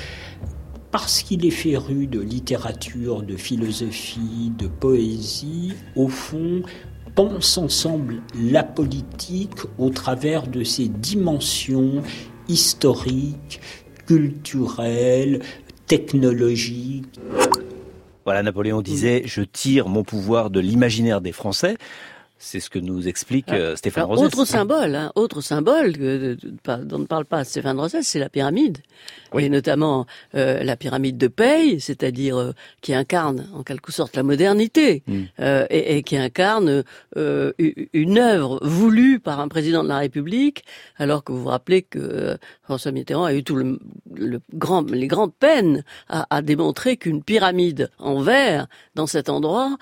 parce 0.90 1.22
qu'il 1.22 1.44
est 1.44 1.50
féru 1.50 2.06
de 2.06 2.20
littérature, 2.20 3.22
de 3.22 3.36
philosophie, 3.36 4.52
de 4.56 4.68
poésie, 4.68 5.74
au 5.96 6.08
fond, 6.08 6.62
pense 7.14 7.58
ensemble 7.58 8.22
la 8.34 8.62
politique 8.62 9.58
au 9.78 9.90
travers 9.90 10.46
de 10.46 10.64
ses 10.64 10.88
dimensions 10.88 12.02
historiques, 12.48 13.60
culturelles, 14.10 15.38
technologiques. 15.86 17.20
Voilà, 18.24 18.42
Napoléon 18.42 18.82
disait 18.82 19.22
Je 19.24 19.40
tire 19.40 19.88
mon 19.88 20.02
pouvoir 20.02 20.50
de 20.50 20.58
l'imaginaire 20.58 21.20
des 21.20 21.30
Français. 21.30 21.76
C'est 22.42 22.58
ce 22.58 22.70
que 22.70 22.78
nous 22.78 23.06
explique 23.06 23.48
ah. 23.48 23.54
euh, 23.54 23.76
Stéphane 23.76 24.04
Rosès. 24.04 24.24
Autre 24.24 24.46
symbole, 24.46 24.94
hein, 24.94 25.12
autre 25.14 25.42
symbole 25.42 25.92
que, 25.92 26.38
dont 26.84 26.98
ne 26.98 27.04
parle 27.04 27.26
pas 27.26 27.44
Stéphane 27.44 27.78
Rosès, 27.78 28.02
c'est 28.02 28.18
la 28.18 28.30
pyramide. 28.30 28.78
Oui. 29.34 29.44
Et 29.44 29.50
notamment 29.50 30.06
euh, 30.34 30.64
la 30.64 30.74
pyramide 30.74 31.18
de 31.18 31.28
paye, 31.28 31.80
c'est-à-dire 31.80 32.38
euh, 32.38 32.52
qui 32.80 32.94
incarne 32.94 33.46
en 33.54 33.62
quelque 33.62 33.92
sorte 33.92 34.16
la 34.16 34.22
modernité 34.22 35.02
mm. 35.06 35.22
euh, 35.40 35.66
et, 35.68 35.98
et, 35.98 36.02
qui 36.02 36.16
incarne 36.16 36.82
euh, 37.18 37.52
une 37.92 38.18
œuvre 38.18 38.58
voulue 38.62 39.20
par 39.20 39.38
un 39.40 39.48
président 39.48 39.84
de 39.84 39.88
la 39.88 39.98
République, 39.98 40.64
alors 40.96 41.22
que 41.22 41.32
vous 41.32 41.42
vous 41.42 41.48
rappelez 41.48 41.82
que 41.82 42.38
François 42.62 42.90
Mitterrand 42.90 43.24
a 43.24 43.34
eu 43.34 43.44
tout 43.44 43.56
le, 43.56 43.78
le 44.14 44.40
grand, 44.54 44.90
les 44.90 45.08
grandes 45.08 45.34
peines 45.34 45.84
à, 46.08 46.26
à 46.34 46.40
démontrer 46.40 46.96
qu'une 46.96 47.22
pyramide 47.22 47.90
en 47.98 48.22
verre 48.22 48.66
dans 48.94 49.06
cet 49.06 49.28
endroit, 49.28 49.76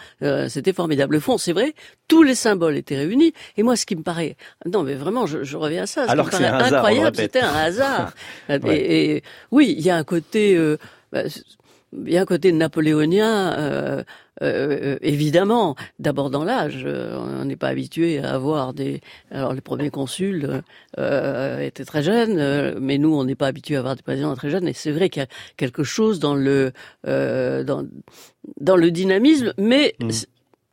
c'était 0.48 0.72
formidable. 0.72 1.14
Le 1.14 1.20
fond, 1.20 1.38
c'est 1.38 1.52
vrai, 1.52 1.74
tous 2.08 2.22
les 2.22 2.34
symboles 2.48 2.76
étaient 2.76 2.96
réunis. 2.96 3.32
Et 3.56 3.62
moi, 3.62 3.76
ce 3.76 3.86
qui 3.86 3.96
me 3.96 4.02
paraît, 4.02 4.36
non, 4.66 4.82
mais 4.82 4.94
vraiment, 4.94 5.26
je, 5.26 5.44
je 5.44 5.56
reviens 5.56 5.82
à 5.82 5.86
ça. 5.86 6.06
Ce 6.06 6.10
Alors 6.10 6.30
qui 6.30 6.36
me 6.36 6.48
paraît 6.48 6.74
incroyable, 6.74 7.16
c'était 7.16 7.40
un 7.40 7.54
hasard. 7.54 8.12
ouais. 8.48 8.60
et, 8.66 9.16
et, 9.16 9.22
oui, 9.50 9.74
il 9.76 9.84
y 9.84 9.90
a 9.90 9.96
un 9.96 10.04
côté, 10.04 10.56
euh, 10.56 10.76
bah, 11.12 11.22
il 11.92 12.12
y 12.12 12.16
a 12.16 12.22
un 12.22 12.26
côté 12.26 12.52
napoléonien. 12.52 13.52
Euh, 13.58 14.02
euh, 14.40 14.96
évidemment, 15.00 15.74
d'abord 15.98 16.30
dans 16.30 16.44
l'âge, 16.44 16.86
on 16.86 17.44
n'est 17.44 17.56
pas 17.56 17.68
habitué 17.68 18.20
à 18.20 18.34
avoir 18.34 18.72
des. 18.72 19.00
Alors 19.30 19.52
les 19.52 19.60
premiers 19.60 19.90
consuls 19.90 20.62
euh, 20.98 21.60
étaient 21.60 21.84
très 21.84 22.02
jeunes, 22.02 22.78
mais 22.78 22.98
nous 22.98 23.14
on 23.14 23.24
n'est 23.24 23.34
pas 23.34 23.48
habitué 23.48 23.76
à 23.76 23.80
avoir 23.80 23.96
des 23.96 24.02
présidents 24.02 24.34
très 24.36 24.50
jeunes. 24.50 24.68
Et 24.68 24.74
c'est 24.74 24.92
vrai 24.92 25.08
qu'il 25.08 25.22
y 25.22 25.24
a 25.24 25.28
quelque 25.56 25.82
chose 25.82 26.20
dans 26.20 26.34
le 26.34 26.72
dans 27.04 27.84
dans 28.60 28.76
le 28.76 28.90
dynamisme, 28.90 29.52
mais 29.58 29.94
mmh 30.00 30.10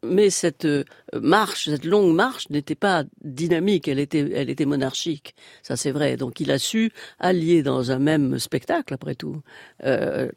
mais 0.05 0.29
cette 0.29 0.67
marche, 1.13 1.65
cette 1.65 1.85
longue 1.85 2.13
marche 2.13 2.49
n'était 2.49 2.75
pas 2.75 3.03
dynamique, 3.23 3.87
elle 3.87 3.99
était, 3.99 4.29
elle 4.33 4.49
était 4.49 4.65
monarchique. 4.65 5.35
Ça 5.63 5.75
c'est 5.75 5.91
vrai. 5.91 6.17
Donc 6.17 6.39
il 6.39 6.51
a 6.51 6.59
su 6.59 6.91
allier 7.19 7.63
dans 7.63 7.91
un 7.91 7.99
même 7.99 8.39
spectacle, 8.39 8.93
après 8.93 9.15
tout, 9.15 9.41
euh, 9.83 10.29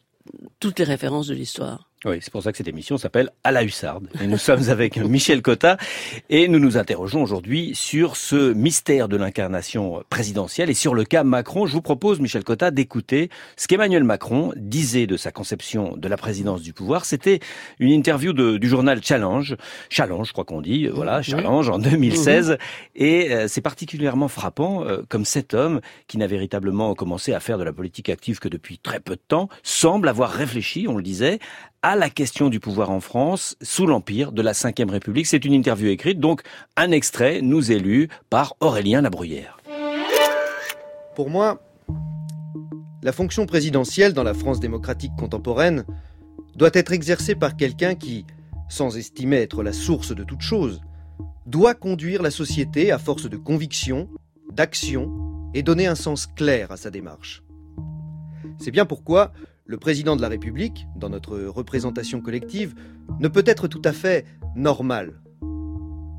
toutes 0.60 0.78
les 0.78 0.84
références 0.84 1.28
de 1.28 1.34
l'histoire. 1.34 1.87
Oui, 2.04 2.18
c'est 2.20 2.30
pour 2.30 2.44
ça 2.44 2.52
que 2.52 2.58
cette 2.58 2.68
émission 2.68 2.96
s'appelle 2.96 3.30
À 3.42 3.50
la 3.50 3.64
hussarde. 3.64 4.08
Et 4.22 4.28
nous 4.28 4.38
sommes 4.38 4.68
avec 4.68 4.98
Michel 4.98 5.42
Cotta 5.42 5.78
et 6.30 6.46
nous 6.46 6.60
nous 6.60 6.76
interrogeons 6.76 7.20
aujourd'hui 7.20 7.72
sur 7.74 8.14
ce 8.14 8.52
mystère 8.52 9.08
de 9.08 9.16
l'incarnation 9.16 10.04
présidentielle 10.08 10.70
et 10.70 10.74
sur 10.74 10.94
le 10.94 11.02
cas 11.02 11.24
Macron. 11.24 11.66
Je 11.66 11.72
vous 11.72 11.82
propose, 11.82 12.20
Michel 12.20 12.44
Cotta, 12.44 12.70
d'écouter 12.70 13.30
ce 13.56 13.66
qu'Emmanuel 13.66 14.04
Macron 14.04 14.52
disait 14.54 15.08
de 15.08 15.16
sa 15.16 15.32
conception 15.32 15.96
de 15.96 16.06
la 16.06 16.16
présidence 16.16 16.62
du 16.62 16.72
pouvoir. 16.72 17.04
C'était 17.04 17.40
une 17.80 17.90
interview 17.90 18.32
de, 18.32 18.58
du 18.58 18.68
journal 18.68 19.02
Challenge, 19.02 19.56
Challenge, 19.90 20.28
je 20.28 20.32
crois 20.32 20.44
qu'on 20.44 20.60
dit, 20.60 20.86
voilà, 20.86 21.20
Challenge 21.20 21.68
en 21.68 21.80
2016. 21.80 22.50
Mmh. 22.50 22.56
Et 22.94 23.32
euh, 23.32 23.48
c'est 23.48 23.60
particulièrement 23.60 24.28
frappant, 24.28 24.84
euh, 24.84 25.02
comme 25.08 25.24
cet 25.24 25.52
homme 25.52 25.80
qui 26.06 26.16
n'a 26.16 26.28
véritablement 26.28 26.94
commencé 26.94 27.32
à 27.32 27.40
faire 27.40 27.58
de 27.58 27.64
la 27.64 27.72
politique 27.72 28.08
active 28.08 28.38
que 28.38 28.48
depuis 28.48 28.78
très 28.78 29.00
peu 29.00 29.16
de 29.16 29.22
temps, 29.26 29.48
semble 29.64 30.08
avoir 30.08 30.30
réfléchi, 30.30 30.86
on 30.88 30.96
le 30.96 31.02
disait, 31.02 31.40
à 31.82 31.94
la 31.94 32.10
question 32.10 32.48
du 32.48 32.58
pouvoir 32.58 32.90
en 32.90 33.00
France 33.00 33.56
sous 33.62 33.86
l'empire 33.86 34.32
de 34.32 34.42
la 34.42 34.52
Ve 34.52 34.90
République. 34.90 35.26
C'est 35.26 35.44
une 35.44 35.52
interview 35.52 35.88
écrite, 35.88 36.18
donc 36.18 36.42
un 36.76 36.90
extrait 36.90 37.40
nous 37.40 37.70
est 37.70 37.78
lu 37.78 38.08
par 38.30 38.56
Aurélien 38.60 39.00
Labruyère. 39.00 39.58
Pour 41.14 41.30
moi, 41.30 41.62
la 43.02 43.12
fonction 43.12 43.46
présidentielle 43.46 44.12
dans 44.12 44.24
la 44.24 44.34
France 44.34 44.60
démocratique 44.60 45.12
contemporaine 45.16 45.84
doit 46.56 46.70
être 46.72 46.92
exercée 46.92 47.36
par 47.36 47.56
quelqu'un 47.56 47.94
qui, 47.94 48.26
sans 48.68 48.96
estimer 48.96 49.36
être 49.36 49.62
la 49.62 49.72
source 49.72 50.14
de 50.14 50.24
toute 50.24 50.40
chose, 50.40 50.80
doit 51.46 51.74
conduire 51.74 52.22
la 52.22 52.30
société 52.30 52.90
à 52.90 52.98
force 52.98 53.30
de 53.30 53.36
conviction, 53.36 54.08
d'action 54.52 55.12
et 55.54 55.62
donner 55.62 55.86
un 55.86 55.94
sens 55.94 56.26
clair 56.26 56.72
à 56.72 56.76
sa 56.76 56.90
démarche. 56.90 57.42
C'est 58.58 58.72
bien 58.72 58.84
pourquoi 58.84 59.32
le 59.68 59.76
président 59.76 60.16
de 60.16 60.22
la 60.22 60.28
République, 60.28 60.86
dans 60.96 61.10
notre 61.10 61.38
représentation 61.38 62.22
collective, 62.22 62.74
ne 63.20 63.28
peut 63.28 63.44
être 63.46 63.68
tout 63.68 63.82
à 63.84 63.92
fait 63.92 64.24
normal. 64.56 65.20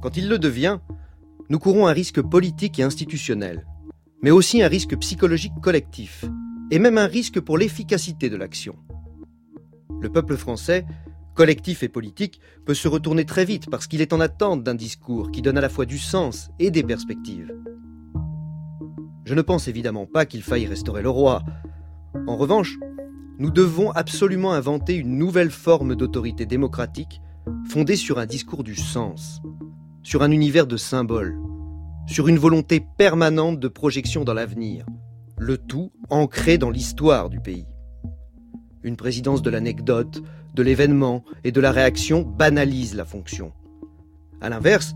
Quand 0.03 0.17
il 0.17 0.29
le 0.29 0.37
devient, 0.37 0.77
nous 1.49 1.57
courons 1.57 1.87
un 1.87 1.91
risque 1.91 2.21
politique 2.21 2.77
et 2.77 2.83
institutionnel, 2.83 3.65
mais 4.21 4.29
aussi 4.29 4.61
un 4.61 4.67
risque 4.67 4.95
psychologique 4.97 5.59
collectif, 5.63 6.25
et 6.69 6.77
même 6.77 6.99
un 6.99 7.07
risque 7.07 7.39
pour 7.39 7.57
l'efficacité 7.57 8.29
de 8.29 8.35
l'action. 8.35 8.75
Le 9.99 10.09
peuple 10.09 10.37
français, 10.37 10.85
collectif 11.33 11.81
et 11.81 11.89
politique, 11.89 12.39
peut 12.67 12.75
se 12.75 12.87
retourner 12.87 13.25
très 13.25 13.45
vite 13.45 13.67
parce 13.71 13.87
qu'il 13.87 14.01
est 14.01 14.13
en 14.13 14.19
attente 14.19 14.63
d'un 14.63 14.75
discours 14.75 15.31
qui 15.31 15.41
donne 15.41 15.57
à 15.57 15.61
la 15.61 15.69
fois 15.69 15.87
du 15.87 15.97
sens 15.97 16.51
et 16.59 16.69
des 16.69 16.83
perspectives. 16.83 17.51
Je 19.25 19.33
ne 19.33 19.41
pense 19.41 19.67
évidemment 19.67 20.05
pas 20.05 20.27
qu'il 20.27 20.43
faille 20.43 20.67
restaurer 20.67 21.01
le 21.01 21.09
roi. 21.09 21.41
En 22.27 22.37
revanche, 22.37 22.77
nous 23.39 23.51
devons 23.51 23.91
absolument 23.91 24.51
inventer 24.51 24.95
une 24.95 25.17
nouvelle 25.17 25.49
forme 25.49 25.95
d'autorité 25.95 26.45
démocratique 26.45 27.21
fondée 27.69 27.95
sur 27.95 28.19
un 28.19 28.25
discours 28.25 28.65
du 28.65 28.75
sens, 28.75 29.41
sur 30.03 30.23
un 30.23 30.31
univers 30.31 30.67
de 30.67 30.75
symboles, 30.75 31.39
sur 32.05 32.27
une 32.27 32.37
volonté 32.37 32.85
permanente 32.97 33.57
de 33.59 33.67
projection 33.69 34.25
dans 34.25 34.33
l'avenir, 34.33 34.85
le 35.37 35.57
tout 35.57 35.91
ancré 36.09 36.57
dans 36.57 36.69
l'histoire 36.69 37.29
du 37.29 37.39
pays. 37.39 37.65
Une 38.83 38.97
présidence 38.97 39.41
de 39.41 39.49
l'anecdote, 39.49 40.21
de 40.53 40.63
l'événement 40.63 41.23
et 41.45 41.53
de 41.53 41.61
la 41.61 41.71
réaction 41.71 42.23
banalise 42.23 42.93
la 42.93 43.05
fonction. 43.05 43.53
A 44.41 44.49
l'inverse, 44.49 44.95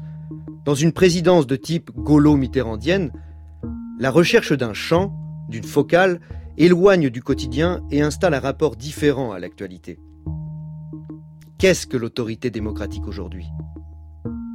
dans 0.65 0.75
une 0.75 0.91
présidence 0.91 1.47
de 1.47 1.55
type 1.55 1.91
gaulo-mitterrandienne, 1.95 3.11
la 3.99 4.11
recherche 4.11 4.51
d'un 4.51 4.73
champ, 4.73 5.13
d'une 5.47 5.63
focale, 5.63 6.19
éloigne 6.57 7.09
du 7.09 7.21
quotidien 7.21 7.81
et 7.89 8.01
installe 8.01 8.33
un 8.33 8.39
rapport 8.39 8.75
différent 8.75 9.31
à 9.31 9.39
l'actualité. 9.39 9.99
Qu'est-ce 11.57 11.87
que 11.87 11.97
l'autorité 11.97 12.51
démocratique 12.51 13.07
aujourd'hui? 13.07 13.47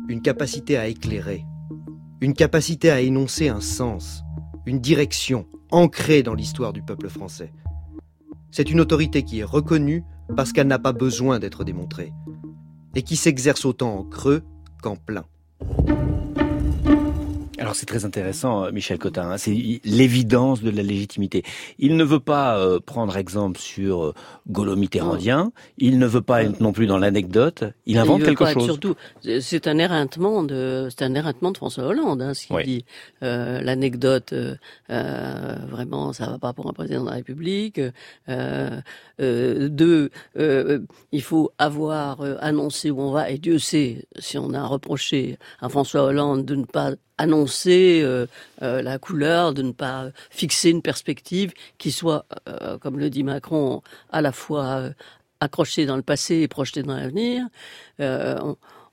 Une 0.08 0.22
capacité 0.22 0.76
à 0.76 0.88
éclairer, 0.88 1.44
une 2.20 2.34
capacité 2.34 2.90
à 2.90 3.00
énoncer 3.00 3.48
un 3.48 3.60
sens, 3.60 4.22
une 4.66 4.80
direction 4.80 5.46
ancrée 5.70 6.22
dans 6.22 6.34
l'histoire 6.34 6.72
du 6.72 6.82
peuple 6.82 7.08
français. 7.08 7.52
C'est 8.50 8.70
une 8.70 8.80
autorité 8.80 9.22
qui 9.22 9.40
est 9.40 9.44
reconnue 9.44 10.04
parce 10.36 10.52
qu'elle 10.52 10.66
n'a 10.66 10.78
pas 10.78 10.92
besoin 10.92 11.38
d'être 11.38 11.64
démontrée, 11.64 12.12
et 12.94 13.02
qui 13.02 13.16
s'exerce 13.16 13.64
autant 13.64 13.98
en 13.98 14.04
creux 14.04 14.42
qu'en 14.82 14.96
plein. 14.96 15.24
Alors 17.68 17.76
c'est 17.76 17.84
très 17.84 18.06
intéressant, 18.06 18.64
euh, 18.64 18.72
Michel 18.72 18.98
Cotin, 18.98 19.30
hein, 19.30 19.36
c'est 19.36 19.54
l'évidence 19.84 20.62
de 20.62 20.70
la 20.70 20.82
légitimité. 20.82 21.42
Il 21.78 21.98
ne 21.98 22.04
veut 22.04 22.18
pas 22.18 22.56
euh, 22.58 22.80
prendre 22.80 23.14
exemple 23.14 23.60
sur 23.60 24.04
euh, 24.04 24.14
Golo 24.48 24.74
Mitterrandien, 24.74 25.52
il 25.76 25.98
ne 25.98 26.06
veut 26.06 26.22
pas 26.22 26.44
être 26.44 26.60
non 26.60 26.72
plus 26.72 26.86
dans 26.86 26.96
l'anecdote, 26.96 27.64
il 27.84 27.98
invente 27.98 28.20
il 28.20 28.24
quelque 28.24 28.44
pas, 28.44 28.54
chose. 28.54 28.64
Surtout, 28.64 28.94
c'est 29.42 29.66
un 29.66 29.76
éreintement 29.76 30.42
de, 30.44 30.88
c'est 30.88 31.04
un 31.04 31.14
éreintement 31.14 31.50
de 31.50 31.58
François 31.58 31.84
Hollande, 31.84 32.22
hein, 32.22 32.32
ce 32.32 32.46
qu'il 32.46 32.56
Oui. 32.56 32.64
dit. 32.64 32.84
Euh, 33.22 33.60
L'anecdote, 33.60 34.32
euh, 34.32 34.56
euh, 34.88 35.56
vraiment, 35.68 36.14
ça 36.14 36.24
va 36.30 36.38
pas 36.38 36.54
pour 36.54 36.70
un 36.70 36.72
président 36.72 37.02
de 37.02 37.10
la 37.10 37.16
République. 37.16 37.82
Euh, 38.30 38.80
euh, 39.20 39.68
deux, 39.68 40.08
euh, 40.38 40.78
il 41.12 41.20
faut 41.22 41.50
avoir 41.58 42.22
euh, 42.22 42.36
annoncé 42.40 42.90
où 42.90 42.98
on 43.02 43.10
va, 43.10 43.28
et 43.28 43.36
Dieu 43.36 43.58
sait 43.58 44.06
si 44.18 44.38
on 44.38 44.54
a 44.54 44.64
reproché 44.64 45.36
à 45.60 45.68
François 45.68 46.04
Hollande 46.04 46.46
de 46.46 46.54
ne 46.54 46.64
pas 46.64 46.92
annoncer 47.18 48.00
euh, 48.02 48.26
euh, 48.62 48.80
la 48.80 48.98
couleur, 48.98 49.52
de 49.52 49.62
ne 49.62 49.72
pas 49.72 50.06
fixer 50.30 50.70
une 50.70 50.82
perspective 50.82 51.52
qui 51.76 51.90
soit, 51.90 52.24
euh, 52.48 52.78
comme 52.78 52.98
le 52.98 53.10
dit 53.10 53.24
Macron, 53.24 53.82
à 54.10 54.22
la 54.22 54.32
fois 54.32 54.90
accrochée 55.40 55.86
dans 55.86 55.96
le 55.96 56.02
passé 56.02 56.36
et 56.36 56.48
projetée 56.48 56.82
dans 56.82 56.96
l'avenir. 56.96 57.46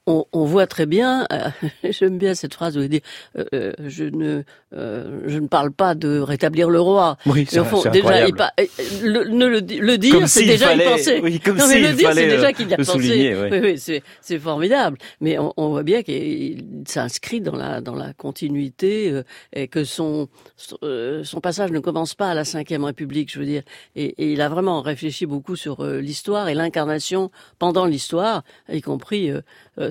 On, 0.08 0.26
on, 0.34 0.46
voit 0.46 0.68
très 0.68 0.86
bien, 0.86 1.26
euh, 1.32 1.50
j'aime 1.90 2.18
bien 2.18 2.36
cette 2.36 2.54
phrase 2.54 2.78
où 2.78 2.82
il 2.82 2.90
dit 2.90 3.02
euh, 3.38 3.46
euh 3.54 3.72
je 3.86 4.04
ne 4.04 4.44
euh, 4.76 5.22
je 5.26 5.40
ne 5.40 5.48
parle 5.48 5.72
pas 5.72 5.96
de 5.96 6.20
rétablir 6.20 6.70
le 6.70 6.80
roi. 6.80 7.18
Oui, 7.26 7.48
c'est 7.50 7.62
déjà 7.92 8.28
il 8.28 8.36
le, 9.04 9.24
le, 9.24 9.60
le, 9.60 9.98
dire, 9.98 10.28
c'est 10.28 10.46
déjà 10.46 10.68
fallait, 10.68 10.86
y 10.86 10.90
penser. 10.90 11.20
Oui, 11.24 11.40
comme 11.40 11.58
non, 11.58 11.68
mais 11.68 11.80
le 11.80 11.94
dire, 11.94 12.12
c'est 12.14 12.28
déjà 12.28 12.54
qu'il 12.54 12.70
y 12.70 12.74
a 12.74 12.78
pensé. 12.78 13.36
Oui, 13.52 13.60
oui, 13.60 14.02
c'est 14.22 14.40
formidable. 14.40 14.98
Mais 15.22 15.40
on, 15.40 15.54
on 15.58 15.70
voit 15.70 15.84
bien 15.84 16.04
qu'il 16.04 16.66
s'inscrit 16.88 17.42
dans 17.42 17.56
la 17.56 17.82
dans 17.82 17.96
la 17.96 18.14
continuité 18.14 19.22
et 19.54 19.68
que 19.68 19.84
son 19.84 20.28
son 20.56 21.42
passage 21.42 21.72
ne 21.72 21.80
commence 21.80 22.14
pas 22.14 22.30
à 22.30 22.34
la 22.34 22.44
Ve 22.44 22.84
République, 22.84 23.32
je 23.32 23.40
veux 23.40 23.46
dire. 23.46 23.64
Et, 23.96 24.06
et 24.24 24.34
il 24.34 24.42
a 24.42 24.50
vraiment 24.50 24.82
réfléchi 24.82 25.26
beaucoup 25.26 25.56
sur 25.56 25.84
l'histoire 25.84 26.48
et 26.48 26.54
l'incarnation 26.54 27.32
pendant 27.58 27.86
l'histoire, 27.86 28.44
y 28.72 28.82
compris 28.82 29.32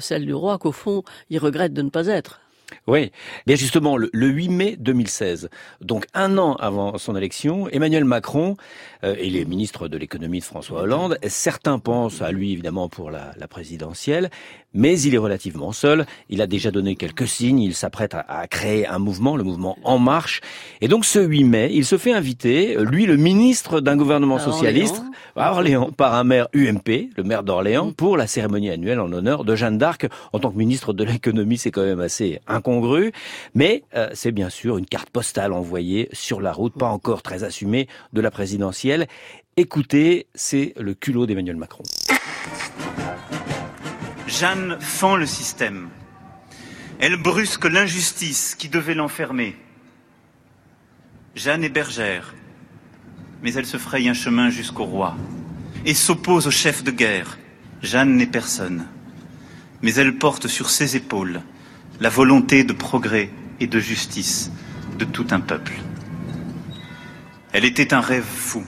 celle 0.01 0.27
du 0.27 0.35
roi 0.35 0.59
qu'au 0.59 0.73
fond, 0.73 1.03
il 1.31 1.39
regrette 1.39 1.73
de 1.73 1.83
ne 1.83 1.91
pas 1.91 2.07
être. 2.07 2.41
Oui, 2.87 3.13
bien 3.47 3.57
justement, 3.57 3.97
le, 3.97 4.11
8 4.13 4.49
mai 4.49 4.77
2016, 4.79 5.49
donc 5.81 6.07
un 6.15 6.39
an 6.39 6.55
avant 6.57 6.99
son 6.99 7.17
élection, 7.17 7.69
Emmanuel 7.69 8.05
Macron, 8.05 8.57
euh, 9.05 9.17
il 9.23 9.37
est 9.37 9.45
ministre 9.45 9.89
de 9.89 9.97
l'économie 9.97 10.41
de 10.41 10.45
François 10.45 10.83
Hollande, 10.83 11.19
certains 11.27 11.79
pensent 11.79 12.23
à 12.23 12.33
lui 12.33 12.53
évidemment 12.53 12.89
pour 12.89 13.11
la, 13.11 13.33
la, 13.39 13.49
présidentielle, 13.49 14.31
mais 14.73 15.01
il 15.01 15.15
est 15.15 15.19
relativement 15.19 15.73
seul, 15.73 16.07
il 16.29 16.43
a 16.43 16.47
déjà 16.47 16.71
donné 16.71 16.97
quelques 16.97 17.29
signes, 17.29 17.61
il 17.61 17.75
s'apprête 17.75 18.15
à, 18.15 18.47
créer 18.49 18.87
un 18.87 18.99
mouvement, 18.99 19.37
le 19.37 19.45
mouvement 19.45 19.79
En 19.85 19.99
Marche, 19.99 20.41
et 20.81 20.89
donc 20.89 21.05
ce 21.05 21.21
8 21.21 21.45
mai, 21.45 21.71
il 21.73 21.85
se 21.85 21.97
fait 21.97 22.13
inviter, 22.13 22.77
lui 22.79 23.07
le 23.07 23.17
ministre 23.17 23.81
d'un 23.81 23.97
gouvernement 23.97 24.39
socialiste, 24.39 25.03
à 25.37 25.53
Orléans, 25.53 25.91
par 25.91 26.15
un 26.15 26.25
maire 26.25 26.49
UMP, 26.55 27.11
le 27.17 27.23
maire 27.23 27.43
d'Orléans, 27.43 27.87
mm. 27.87 27.95
pour 27.95 28.17
la 28.17 28.27
cérémonie 28.27 28.71
annuelle 28.71 29.01
en 29.01 29.07
l'honneur 29.07 29.45
de 29.45 29.57
Jeanne 29.57 29.79
d'Arc. 29.79 30.07
En 30.33 30.39
tant 30.39 30.51
que 30.51 30.57
ministre 30.57 30.93
de 30.93 31.05
l'économie, 31.05 31.59
c'est 31.59 31.71
quand 31.71 31.85
même 31.85 32.01
assez 32.01 32.41
incongru, 32.55 33.13
mais 33.55 33.85
euh, 33.95 34.09
c'est 34.15 34.33
bien 34.33 34.49
sûr 34.49 34.79
une 34.79 34.87
carte 34.87 35.11
postale 35.11 35.53
envoyée 35.53 36.09
sur 36.13 36.41
la 36.41 36.53
route, 36.53 36.75
pas 36.75 36.89
encore 36.89 37.23
très 37.23 37.45
assumée, 37.45 37.89
de 38.13 38.21
la 38.21 38.31
présidentielle. 38.31 39.07
Écoutez, 39.57 40.27
c'est 40.35 40.73
le 40.79 40.95
culot 40.95 41.27
d'Emmanuel 41.27 41.57
Macron. 41.57 41.85
Jeanne 44.27 44.79
fend 44.81 45.17
le 45.17 45.27
système. 45.27 45.89
Elle 46.99 47.17
brusque 47.17 47.67
l'injustice 47.67 48.55
qui 48.55 48.69
devait 48.69 48.95
l'enfermer. 48.95 49.57
Jeanne 51.35 51.65
est 51.65 51.69
bergère, 51.69 52.35
mais 53.43 53.53
elle 53.53 53.67
se 53.67 53.77
fraye 53.77 54.09
un 54.09 54.15
chemin 54.15 54.51
jusqu'au 54.51 54.85
roi 54.85 55.17
et 55.85 55.95
s'oppose 55.95 56.47
au 56.47 56.51
chef 56.51 56.83
de 56.83 56.91
guerre. 56.91 57.39
Jeanne 57.83 58.17
n'est 58.17 58.27
personne, 58.27 58.87
mais 59.83 59.95
elle 59.95 60.17
porte 60.17 60.49
sur 60.49 60.71
ses 60.71 60.97
épaules 60.97 61.43
la 62.01 62.09
volonté 62.09 62.65
de 62.65 62.73
progrès 62.73 63.31
et 63.61 63.67
de 63.67 63.79
justice 63.79 64.51
de 64.99 65.05
tout 65.05 65.27
un 65.31 65.41
peuple. 65.41 65.73
Elle 67.53 67.65
était 67.65 67.95
un 67.95 68.01
rêve 68.01 68.25
fou. 68.25 68.65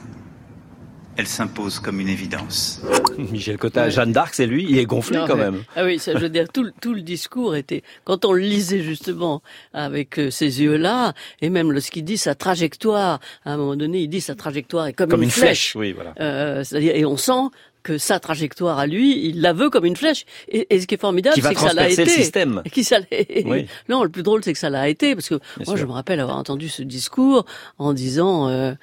Elle 1.16 1.26
s'impose 1.26 1.80
comme 1.80 1.98
une 1.98 2.08
évidence. 2.08 2.82
Michel 3.18 3.56
Cotta, 3.56 3.88
Jeanne 3.88 4.12
d'Arc, 4.12 4.34
c'est 4.34 4.46
lui, 4.46 4.66
il 4.68 4.78
est 4.78 4.84
gonflé 4.84 5.18
quand 5.26 5.36
même. 5.36 5.64
Ah 5.74 5.84
oui, 5.84 5.98
ça, 5.98 6.12
je 6.12 6.18
veux 6.18 6.28
dire, 6.28 6.46
tout, 6.52 6.70
tout 6.80 6.92
le 6.92 7.00
discours 7.00 7.56
était, 7.56 7.82
quand 8.04 8.26
on 8.26 8.32
le 8.32 8.42
lisait 8.42 8.82
justement 8.82 9.42
avec 9.72 10.18
euh, 10.18 10.30
ces 10.30 10.62
yeux-là, 10.62 11.14
et 11.40 11.48
même 11.48 11.72
lorsqu'il 11.72 12.04
dit 12.04 12.18
sa 12.18 12.34
trajectoire, 12.34 13.20
à 13.46 13.54
un 13.54 13.56
moment 13.56 13.76
donné, 13.76 14.00
il 14.00 14.08
dit 14.08 14.20
sa 14.20 14.34
trajectoire 14.34 14.88
est 14.88 14.92
comme, 14.92 15.08
comme 15.08 15.22
une, 15.22 15.30
flèche. 15.30 15.74
Oui, 15.74 15.92
voilà. 15.92 16.12
Euh, 16.20 16.62
c'est-à-dire, 16.62 16.94
et 16.94 17.06
on 17.06 17.16
sent 17.16 17.48
que 17.86 17.98
sa 17.98 18.18
trajectoire 18.18 18.80
à 18.80 18.86
lui, 18.88 19.28
il 19.28 19.40
la 19.40 19.52
veut 19.52 19.70
comme 19.70 19.84
une 19.84 19.94
flèche. 19.94 20.24
Et, 20.48 20.66
et 20.74 20.80
ce 20.80 20.88
qui 20.88 20.96
est 20.96 21.00
formidable, 21.00 21.40
c'est 21.40 21.54
que 21.54 21.60
ça 21.60 21.72
l'a 21.72 21.88
été. 21.88 22.04
le 22.04 22.10
système. 22.10 22.62
Qui 22.72 22.82
ça 22.82 22.98
oui. 23.44 23.66
Non, 23.88 24.02
le 24.02 24.08
plus 24.08 24.24
drôle, 24.24 24.42
c'est 24.42 24.52
que 24.52 24.58
ça 24.58 24.70
l'a 24.70 24.88
été, 24.88 25.14
parce 25.14 25.28
que 25.28 25.38
moi, 25.64 25.76
je 25.76 25.84
me 25.84 25.92
rappelle 25.92 26.18
avoir 26.18 26.36
entendu 26.36 26.68
ce 26.68 26.82
discours 26.82 27.46
en 27.78 27.92
disant. 27.92 28.48
Euh, 28.48 28.74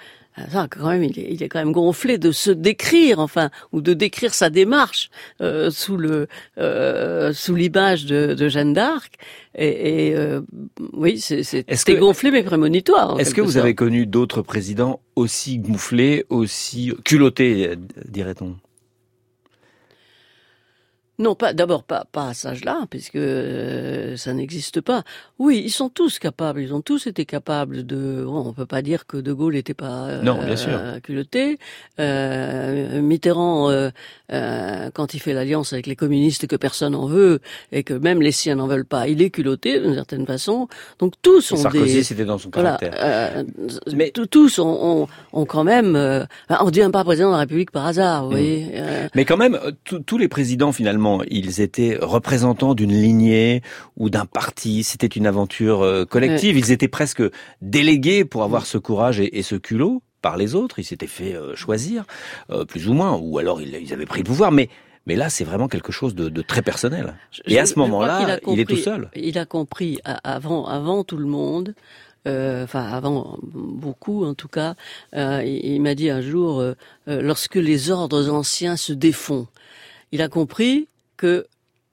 ça, 0.50 0.68
quand 0.68 0.90
même, 0.90 1.04
il 1.04 1.20
est, 1.20 1.28
il 1.30 1.44
est, 1.44 1.48
quand 1.48 1.60
même 1.60 1.72
gonflé 1.72 2.18
de 2.18 2.32
se 2.32 2.50
décrire, 2.50 3.20
enfin, 3.20 3.52
ou 3.72 3.82
de 3.82 3.94
décrire 3.94 4.34
sa 4.34 4.50
démarche 4.50 5.12
euh, 5.42 5.70
sous 5.70 5.96
le 5.96 6.28
euh, 6.58 7.34
sous 7.34 7.54
l'image 7.54 8.08
de, 8.08 8.34
de, 8.34 8.50
Jeanne 8.50 8.74
d'Arc. 8.74 9.14
Et, 9.54 10.08
et 10.08 10.16
euh, 10.16 10.42
oui, 10.94 11.20
c'est 11.20 11.96
gonflé 12.00 12.32
mais 12.32 12.42
prémonitoire. 12.42 13.20
Est-ce 13.20 13.36
que 13.36 13.42
vous 13.42 13.58
avez 13.58 13.76
connu 13.76 14.08
d'autres 14.08 14.42
présidents 14.42 15.02
aussi 15.16 15.60
gonflés, 15.60 16.26
aussi 16.30 16.92
culottés, 17.04 17.76
dirait-on? 18.10 18.56
Non, 21.20 21.36
pas 21.36 21.54
d'abord 21.54 21.84
pas 21.84 22.06
pas 22.12 22.30
à 22.30 22.34
cet 22.34 22.52
âge-là, 22.52 22.88
puisque 22.90 23.18
euh, 23.18 24.18
ça 24.18 24.34
n'existe 24.34 24.82
pas. 24.82 25.04
Oui, 25.38 25.62
ils 25.64 25.70
sont 25.70 25.90
tous 25.90 26.18
capables, 26.18 26.60
ils 26.60 26.74
ont 26.74 26.82
tous 26.82 27.06
été 27.06 27.26
capables 27.26 27.86
de. 27.86 28.24
Bon, 28.26 28.48
on 28.48 28.54
peut 28.54 28.66
pas 28.66 28.82
dire 28.82 29.06
que 29.06 29.18
De 29.18 29.32
Gaulle 29.32 29.54
n'était 29.54 29.76
pas 29.76 30.08
euh, 30.08 30.22
non, 30.24 30.44
bien 30.44 30.56
sûr. 30.56 30.80
culotté. 31.04 31.60
Euh, 32.00 33.00
Mitterrand, 33.00 33.70
euh, 33.70 34.90
quand 34.94 35.14
il 35.14 35.20
fait 35.20 35.34
l'alliance 35.34 35.72
avec 35.72 35.86
les 35.86 35.96
communistes 35.96 36.48
que 36.48 36.56
personne 36.56 36.96
en 36.96 37.06
veut 37.06 37.42
et 37.72 37.84
que 37.84 37.94
même 37.94 38.20
les 38.20 38.32
siens 38.32 38.56
n'en 38.56 38.66
veulent 38.66 38.84
pas, 38.84 39.08
il 39.08 39.22
est 39.22 39.30
culotté 39.30 39.80
d'une 39.80 39.94
certaine 39.94 40.26
façon. 40.26 40.68
Donc 40.98 41.14
tous 41.22 41.52
ont 41.52 41.58
Sarkozy, 41.58 41.94
des. 41.94 42.04
c'était 42.04 42.26
dans 42.26 42.40
son 42.40 42.50
caractère. 42.50 43.44
Mais 43.94 44.10
tous 44.12 44.58
ont, 44.58 45.08
ont, 45.32 45.46
quand 45.46 45.64
même. 45.64 45.96
on 46.50 46.72
devient 46.72 46.90
pas 46.92 47.04
président 47.04 47.28
de 47.28 47.34
la 47.34 47.40
République 47.42 47.70
par 47.70 47.86
hasard, 47.86 48.24
vous 48.24 48.30
mm. 48.30 48.34
voyez. 48.34 48.72
Mais 49.14 49.26
quand 49.26 49.38
même, 49.38 49.60
tous 50.08 50.18
les 50.18 50.28
présidents 50.28 50.72
finalement 50.72 51.03
ils 51.30 51.62
étaient 51.62 51.98
représentants 52.02 52.76
d'une 52.76 52.92
lignée 52.92 53.62
ou 53.98 54.10
d'un 54.10 54.26
parti. 54.26 54.84
C'était 54.84 55.08
une 55.08 55.28
aventure 55.28 55.82
euh, 55.82 56.06
collective. 56.06 56.58
Ils 56.58 56.72
étaient 56.72 56.88
presque 56.88 57.24
délégués 57.62 58.26
pour 58.26 58.44
avoir 58.44 58.66
ce 58.66 58.78
courage 58.78 59.20
et, 59.20 59.42
ce 59.44 59.56
culot 59.56 60.02
par 60.22 60.38
les 60.38 60.56
autres. 60.56 60.80
Ils 60.80 60.84
s'étaient 60.84 61.08
fait 61.08 61.34
euh, 61.34 61.56
choisir, 61.56 62.06
euh, 62.50 62.66
plus 62.66 62.88
ou 62.88 62.94
moins, 62.94 63.18
ou 63.22 63.38
alors 63.38 63.62
ils, 63.62 63.94
avaient 63.94 64.06
pris 64.06 64.22
le 64.22 64.26
pouvoir. 64.26 64.52
Mais 64.52 64.70
mais 65.06 65.18
là, 65.18 65.30
c'est 65.30 65.44
vraiment 65.44 65.68
quelque 65.68 65.92
chose 65.92 66.16
de, 66.16 66.42
très 66.42 66.62
personnel. 66.62 67.16
et 67.46 67.60
à 67.60 67.66
ce 67.66 67.78
moment-là, 67.80 68.40
il, 68.48 68.62
est 68.62 68.64
tout 68.64 68.78
seul. 68.78 69.10
Il 69.16 69.38
a 69.38 69.46
compris 69.46 70.00
avant, 70.24 70.66
avant 70.66 71.04
tout 71.04 71.18
le 71.18 71.26
monde. 71.26 71.76
enfin 72.26 72.86
avant 72.86 73.38
beaucoup 73.42 74.24
en 74.24 74.34
tout 74.34 74.48
cas, 74.48 74.76
il, 75.14 75.82
m'a 75.82 75.94
dit 75.94 76.10
un 76.10 76.22
jour, 76.22 76.64
lorsque 77.06 77.56
les 77.56 77.92
ordres 77.92 78.30
anciens 78.30 78.78
se 78.78 78.94
défont, 78.94 79.48
il 80.14 80.22
a 80.22 80.30
compris 80.30 80.88
que 81.18 81.46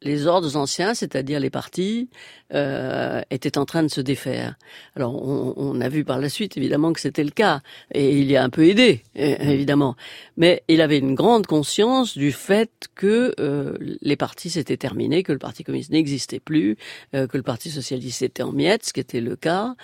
les 0.03 0.27
ordres 0.27 0.57
anciens, 0.57 0.95
c'est-à-dire 0.95 1.41
les 1.41 1.51
partis, 1.51 2.09
euh, 2.53 3.21
était 3.31 3.59
en 3.59 3.65
train 3.65 3.83
de 3.83 3.89
se 3.89 4.01
défaire. 4.01 4.57
Alors 4.97 5.15
on, 5.15 5.55
on, 5.57 5.81
a 5.81 5.89
vu 5.89 6.05
par 6.05 6.19
la 6.19 6.29
suite 6.29 6.57
évidemment 6.57 6.93
que 6.93 7.01
c'était 7.01 7.25
le 7.25 7.31
cas 7.31 7.61
et 7.93 8.19
il 8.19 8.31
y 8.31 8.37
a 8.37 8.43
un 8.43 8.51
peu 8.51 8.67
aidé 8.67 9.03
mmh. 9.15 9.21
évidemment, 9.21 9.97
mais 10.37 10.63
il 10.69 10.81
avait 10.81 10.99
une 10.99 11.15
grande 11.15 11.47
conscience 11.47 12.19
du 12.19 12.33
fait 12.33 12.71
que 12.95 13.35
euh, 13.39 13.77
les 14.01 14.17
partis 14.17 14.51
s'étaient 14.51 14.77
terminés, 14.77 15.23
que 15.23 15.33
le 15.33 15.39
Parti 15.39 15.65
communiste 15.65 15.91
n'existait 15.91 16.41
plus, 16.41 16.77
euh, 17.15 17.27
que 17.27 17.37
le 17.37 17.43
Parti 17.43 17.71
socialiste 17.71 18.23
était 18.23 18.43
en 18.43 18.53
miettes, 18.53 18.87
ce 18.87 18.93
qui 18.93 19.01
était 19.01 19.21
le 19.21 19.37
cas, 19.37 19.75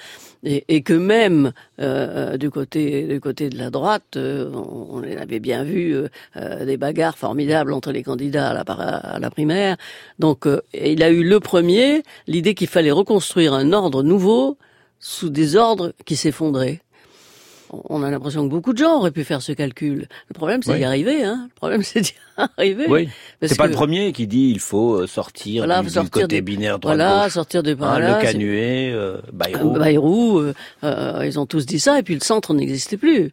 et, 0.42 0.64
et 0.68 0.83
que 0.83 0.92
même 0.92 1.52
euh, 1.81 2.37
du 2.37 2.50
côté 2.50 3.07
du 3.07 3.20
côté 3.20 3.50
de 3.50 3.59
la 3.59 3.70
droite, 3.70 4.16
euh, 4.16 4.50
on, 4.55 5.02
on, 5.02 5.16
avait 5.16 5.40
bien 5.40 5.64
vu 5.64 5.94
euh, 6.37 6.64
des 6.64 6.76
bagarres 6.76 7.18
formidables 7.18 7.72
entre 7.72 7.92
les 7.92 8.02
candidats 8.02 8.50
à 8.50 8.55
la, 8.55 8.61
à 8.62 9.18
la 9.18 9.31
primaire. 9.31 9.76
Donc 10.18 10.46
il 10.74 11.02
a 11.02 11.10
eu 11.10 11.22
le 11.22 11.40
premier 11.40 12.02
l'idée 12.26 12.54
qu'il 12.54 12.68
fallait 12.68 12.90
reconstruire 12.90 13.52
un 13.54 13.72
ordre 13.72 14.02
nouveau 14.02 14.58
sous 14.98 15.30
des 15.30 15.56
ordres 15.56 15.92
qui 16.04 16.16
s'effondraient. 16.16 16.80
On 17.70 18.02
a 18.02 18.10
l'impression 18.10 18.44
que 18.44 18.50
beaucoup 18.50 18.72
de 18.72 18.78
gens 18.78 18.98
auraient 18.98 19.10
pu 19.10 19.24
faire 19.24 19.42
ce 19.42 19.52
calcul. 19.52 20.08
Le 20.28 20.34
problème, 20.34 20.62
c'est 20.62 20.76
d'y 20.76 20.84
arriver. 20.84 21.24
Hein. 21.24 21.48
Le 21.50 21.54
problème, 21.54 21.82
c'est 21.82 22.00
d'y 22.00 22.14
arriver. 22.36 22.86
Oui. 22.88 23.08
C'est 23.42 23.56
pas 23.56 23.66
le 23.66 23.72
premier 23.72 24.12
qui 24.12 24.26
dit 24.26 24.50
il 24.50 24.60
faut 24.60 24.94
euh, 24.94 25.06
sortir 25.06 25.64
voilà, 25.64 25.82
du, 25.82 25.90
sortir 25.90 26.22
côté 26.22 26.40
binaire 26.42 26.78
droite 26.78 26.96
Voilà, 26.96 27.28
sortir 27.30 27.62
de 27.62 27.74
par 27.74 27.94
hein, 27.94 27.98
là. 27.98 28.18
Le 28.18 28.22
Canuet, 28.22 28.90
euh, 28.92 29.18
Bayrou. 29.32 29.74
Euh, 29.74 29.78
Bayrou, 29.78 30.38
euh, 30.38 30.54
euh, 30.84 31.22
ils 31.24 31.38
ont 31.38 31.46
tous 31.46 31.66
dit 31.66 31.80
ça, 31.80 31.98
et 31.98 32.02
puis 32.02 32.14
le 32.14 32.20
centre 32.20 32.54
n'existait 32.54 32.96
plus. 32.96 33.32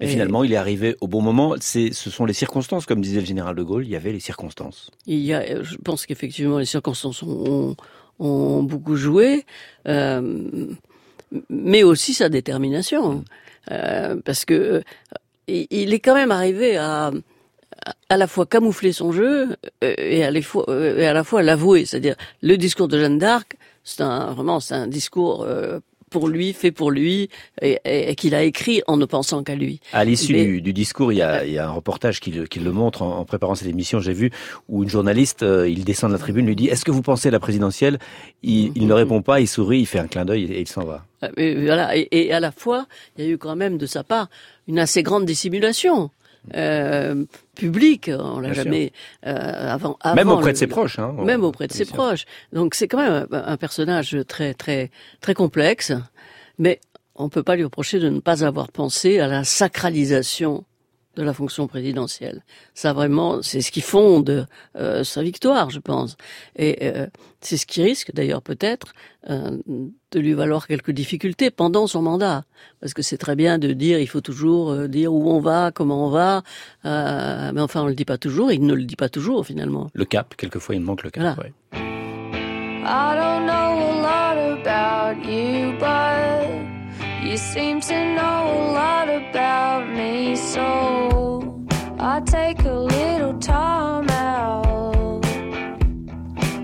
Et, 0.00 0.08
finalement, 0.08 0.42
il 0.42 0.52
est 0.52 0.56
arrivé 0.56 0.96
au 1.00 1.06
bon 1.06 1.22
moment. 1.22 1.54
C'est, 1.60 1.92
ce 1.92 2.10
sont 2.10 2.24
les 2.24 2.32
circonstances, 2.32 2.84
comme 2.84 3.00
disait 3.00 3.20
le 3.20 3.26
général 3.26 3.54
de 3.54 3.62
Gaulle. 3.62 3.84
Il 3.84 3.90
y 3.90 3.96
avait 3.96 4.12
les 4.12 4.20
circonstances. 4.20 4.90
Il 5.06 5.20
y 5.20 5.32
a, 5.32 5.62
je 5.62 5.76
pense 5.76 6.04
qu'effectivement, 6.06 6.58
les 6.58 6.64
circonstances 6.64 7.22
ont, 7.22 7.76
ont 8.18 8.62
beaucoup 8.62 8.96
joué, 8.96 9.44
euh, 9.88 10.66
mais 11.48 11.82
aussi 11.82 12.14
sa 12.14 12.28
détermination, 12.28 13.24
euh, 13.70 14.16
parce 14.24 14.44
que 14.44 14.54
euh, 14.54 14.82
il 15.46 15.92
est 15.92 16.00
quand 16.00 16.14
même 16.14 16.30
arrivé 16.30 16.76
à 16.76 17.12
à 18.08 18.16
la 18.16 18.26
fois 18.26 18.46
camoufler 18.46 18.92
son 18.92 19.12
jeu 19.12 19.56
et 19.82 20.24
à 20.24 20.30
la 20.30 20.40
fois, 20.40 20.64
et 20.68 21.06
à 21.06 21.12
la 21.12 21.22
fois 21.22 21.42
l'avouer, 21.42 21.84
c'est-à-dire 21.84 22.16
le 22.40 22.56
discours 22.56 22.88
de 22.88 22.98
Jeanne 22.98 23.18
d'Arc, 23.18 23.56
c'est 23.82 24.00
un 24.00 24.32
vraiment 24.32 24.58
c'est 24.58 24.74
un 24.74 24.86
discours 24.86 25.46
pour 26.14 26.28
lui, 26.28 26.52
fait 26.52 26.70
pour 26.70 26.92
lui, 26.92 27.28
et, 27.60 28.14
qu'il 28.14 28.36
a 28.36 28.44
écrit 28.44 28.82
en 28.86 28.96
ne 28.96 29.04
pensant 29.04 29.42
qu'à 29.42 29.56
lui. 29.56 29.80
À 29.92 30.04
l'issue 30.04 30.60
du, 30.60 30.72
discours, 30.72 31.12
il 31.12 31.16
y, 31.16 31.22
a, 31.22 31.44
il 31.44 31.52
y 31.52 31.58
a 31.58 31.66
un 31.66 31.72
reportage 31.72 32.20
qui 32.20 32.30
le, 32.30 32.46
qui 32.46 32.60
le 32.60 32.70
montre 32.70 33.02
en, 33.02 33.24
préparant 33.24 33.56
cette 33.56 33.66
émission, 33.66 33.98
j'ai 33.98 34.12
vu, 34.12 34.30
où 34.68 34.84
une 34.84 34.88
journaliste, 34.88 35.42
euh, 35.42 35.68
il 35.68 35.84
descend 35.84 36.10
de 36.10 36.14
la 36.14 36.20
tribune, 36.20 36.46
lui 36.46 36.54
dit, 36.54 36.68
est-ce 36.68 36.84
que 36.84 36.92
vous 36.92 37.02
pensez 37.02 37.26
à 37.26 37.30
la 37.32 37.40
présidentielle? 37.40 37.98
Il, 38.44 38.70
il, 38.76 38.86
ne 38.86 38.92
répond 38.92 39.22
pas, 39.22 39.40
il 39.40 39.48
sourit, 39.48 39.80
il 39.80 39.86
fait 39.86 39.98
un 39.98 40.06
clin 40.06 40.24
d'œil 40.24 40.44
et, 40.44 40.60
il 40.60 40.68
s'en 40.68 40.84
va. 40.84 41.04
Et, 41.36 41.64
voilà, 41.64 41.96
et, 41.96 42.06
et 42.12 42.32
à 42.32 42.38
la 42.38 42.52
fois, 42.52 42.86
il 43.18 43.24
y 43.24 43.26
a 43.26 43.30
eu 43.32 43.36
quand 43.36 43.56
même 43.56 43.76
de 43.76 43.86
sa 43.86 44.04
part 44.04 44.28
une 44.68 44.78
assez 44.78 45.02
grande 45.02 45.24
dissimulation. 45.24 46.10
Euh, 46.54 47.24
public. 47.54 48.10
On 48.12 48.40
l'a 48.40 48.52
jamais 48.52 48.92
euh, 49.26 49.32
avant, 49.72 49.96
avant, 50.00 50.16
Même 50.16 50.30
auprès 50.30 50.52
de 50.52 50.58
ses 50.58 50.66
proches. 50.66 50.98
Hein, 50.98 51.14
même 51.24 51.44
auprès 51.44 51.66
de 51.66 51.72
ses 51.72 51.84
proches. 51.84 52.24
Donc 52.52 52.74
c'est 52.74 52.88
quand 52.88 52.98
même 52.98 53.26
un, 53.30 53.56
personnage 53.56 54.16
très 54.28 54.54
très 54.54 54.90
très 55.20 55.34
complexe, 55.34 55.92
mais 56.58 56.80
on 57.14 57.28
peut 57.28 57.42
pas 57.42 57.56
lui 57.56 57.64
reprocher 57.64 57.98
de 58.00 58.08
ne 58.08 58.20
pas 58.20 58.44
avoir 58.44 58.70
pensé 58.72 59.20
à 59.20 59.28
la 59.28 59.44
sacralisation 59.44 60.64
de 61.16 61.22
la 61.22 61.32
fonction 61.32 61.66
présidentielle. 61.66 62.44
Ça 62.74 62.92
vraiment, 62.92 63.42
c'est 63.42 63.60
ce 63.60 63.70
qui 63.70 63.80
fonde 63.80 64.46
euh, 64.76 65.04
sa 65.04 65.22
victoire, 65.22 65.70
je 65.70 65.78
pense. 65.78 66.16
Et 66.56 66.78
euh, 66.82 67.06
c'est 67.40 67.56
ce 67.56 67.66
qui 67.66 67.82
risque 67.82 68.12
d'ailleurs 68.12 68.42
peut-être 68.42 68.92
euh, 69.30 69.58
de 70.10 70.20
lui 70.20 70.32
valoir 70.32 70.66
quelques 70.66 70.90
difficultés 70.90 71.50
pendant 71.50 71.86
son 71.86 72.02
mandat, 72.02 72.44
parce 72.80 72.94
que 72.94 73.02
c'est 73.02 73.18
très 73.18 73.36
bien 73.36 73.58
de 73.58 73.72
dire, 73.72 73.98
il 73.98 74.08
faut 74.08 74.20
toujours 74.20 74.88
dire 74.88 75.12
où 75.12 75.30
on 75.30 75.40
va, 75.40 75.70
comment 75.72 76.06
on 76.06 76.10
va, 76.10 76.42
mais 76.84 77.60
enfin 77.60 77.82
on 77.82 77.86
le 77.86 77.94
dit 77.94 78.04
pas 78.04 78.18
toujours. 78.18 78.52
il 78.52 78.64
ne 78.64 78.74
le 78.74 78.84
dit 78.84 78.96
pas 78.96 79.08
toujours 79.08 79.44
finalement. 79.46 79.90
Le 79.94 80.04
cap, 80.04 80.34
quelquefois 80.36 80.74
il 80.74 80.80
manque 80.80 81.02
le 81.02 81.10
cap. 81.10 81.36
Voilà. 81.36 81.36
Ouais. 81.40 83.33
You 87.34 87.38
seem 87.38 87.80
to 87.80 88.14
know 88.14 88.42
a 88.46 88.62
lot 88.74 89.08
about 89.08 89.88
me, 89.88 90.36
so 90.36 91.66
I 91.98 92.20
take 92.20 92.62
a 92.62 92.72
little 92.72 93.36
time 93.40 94.08
out. 94.08 95.26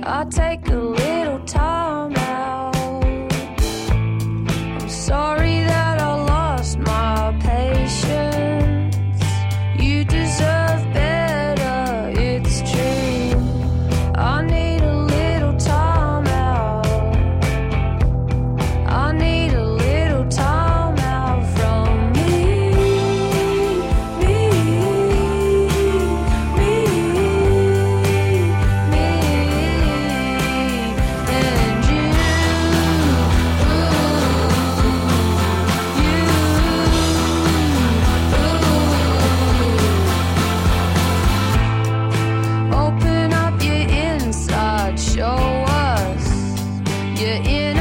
I 0.05 0.25
take 0.31 0.69
a 0.69 0.77
little 0.77 1.41
time 1.41 2.13
out. 2.13 2.20
You're 47.21 47.35
in 47.35 47.80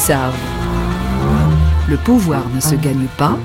Hussarde. 0.00 0.34
Le 1.86 1.98
pouvoir 1.98 2.48
ne 2.54 2.60
se 2.60 2.74
gagne 2.74 3.06
pas. 3.18 3.36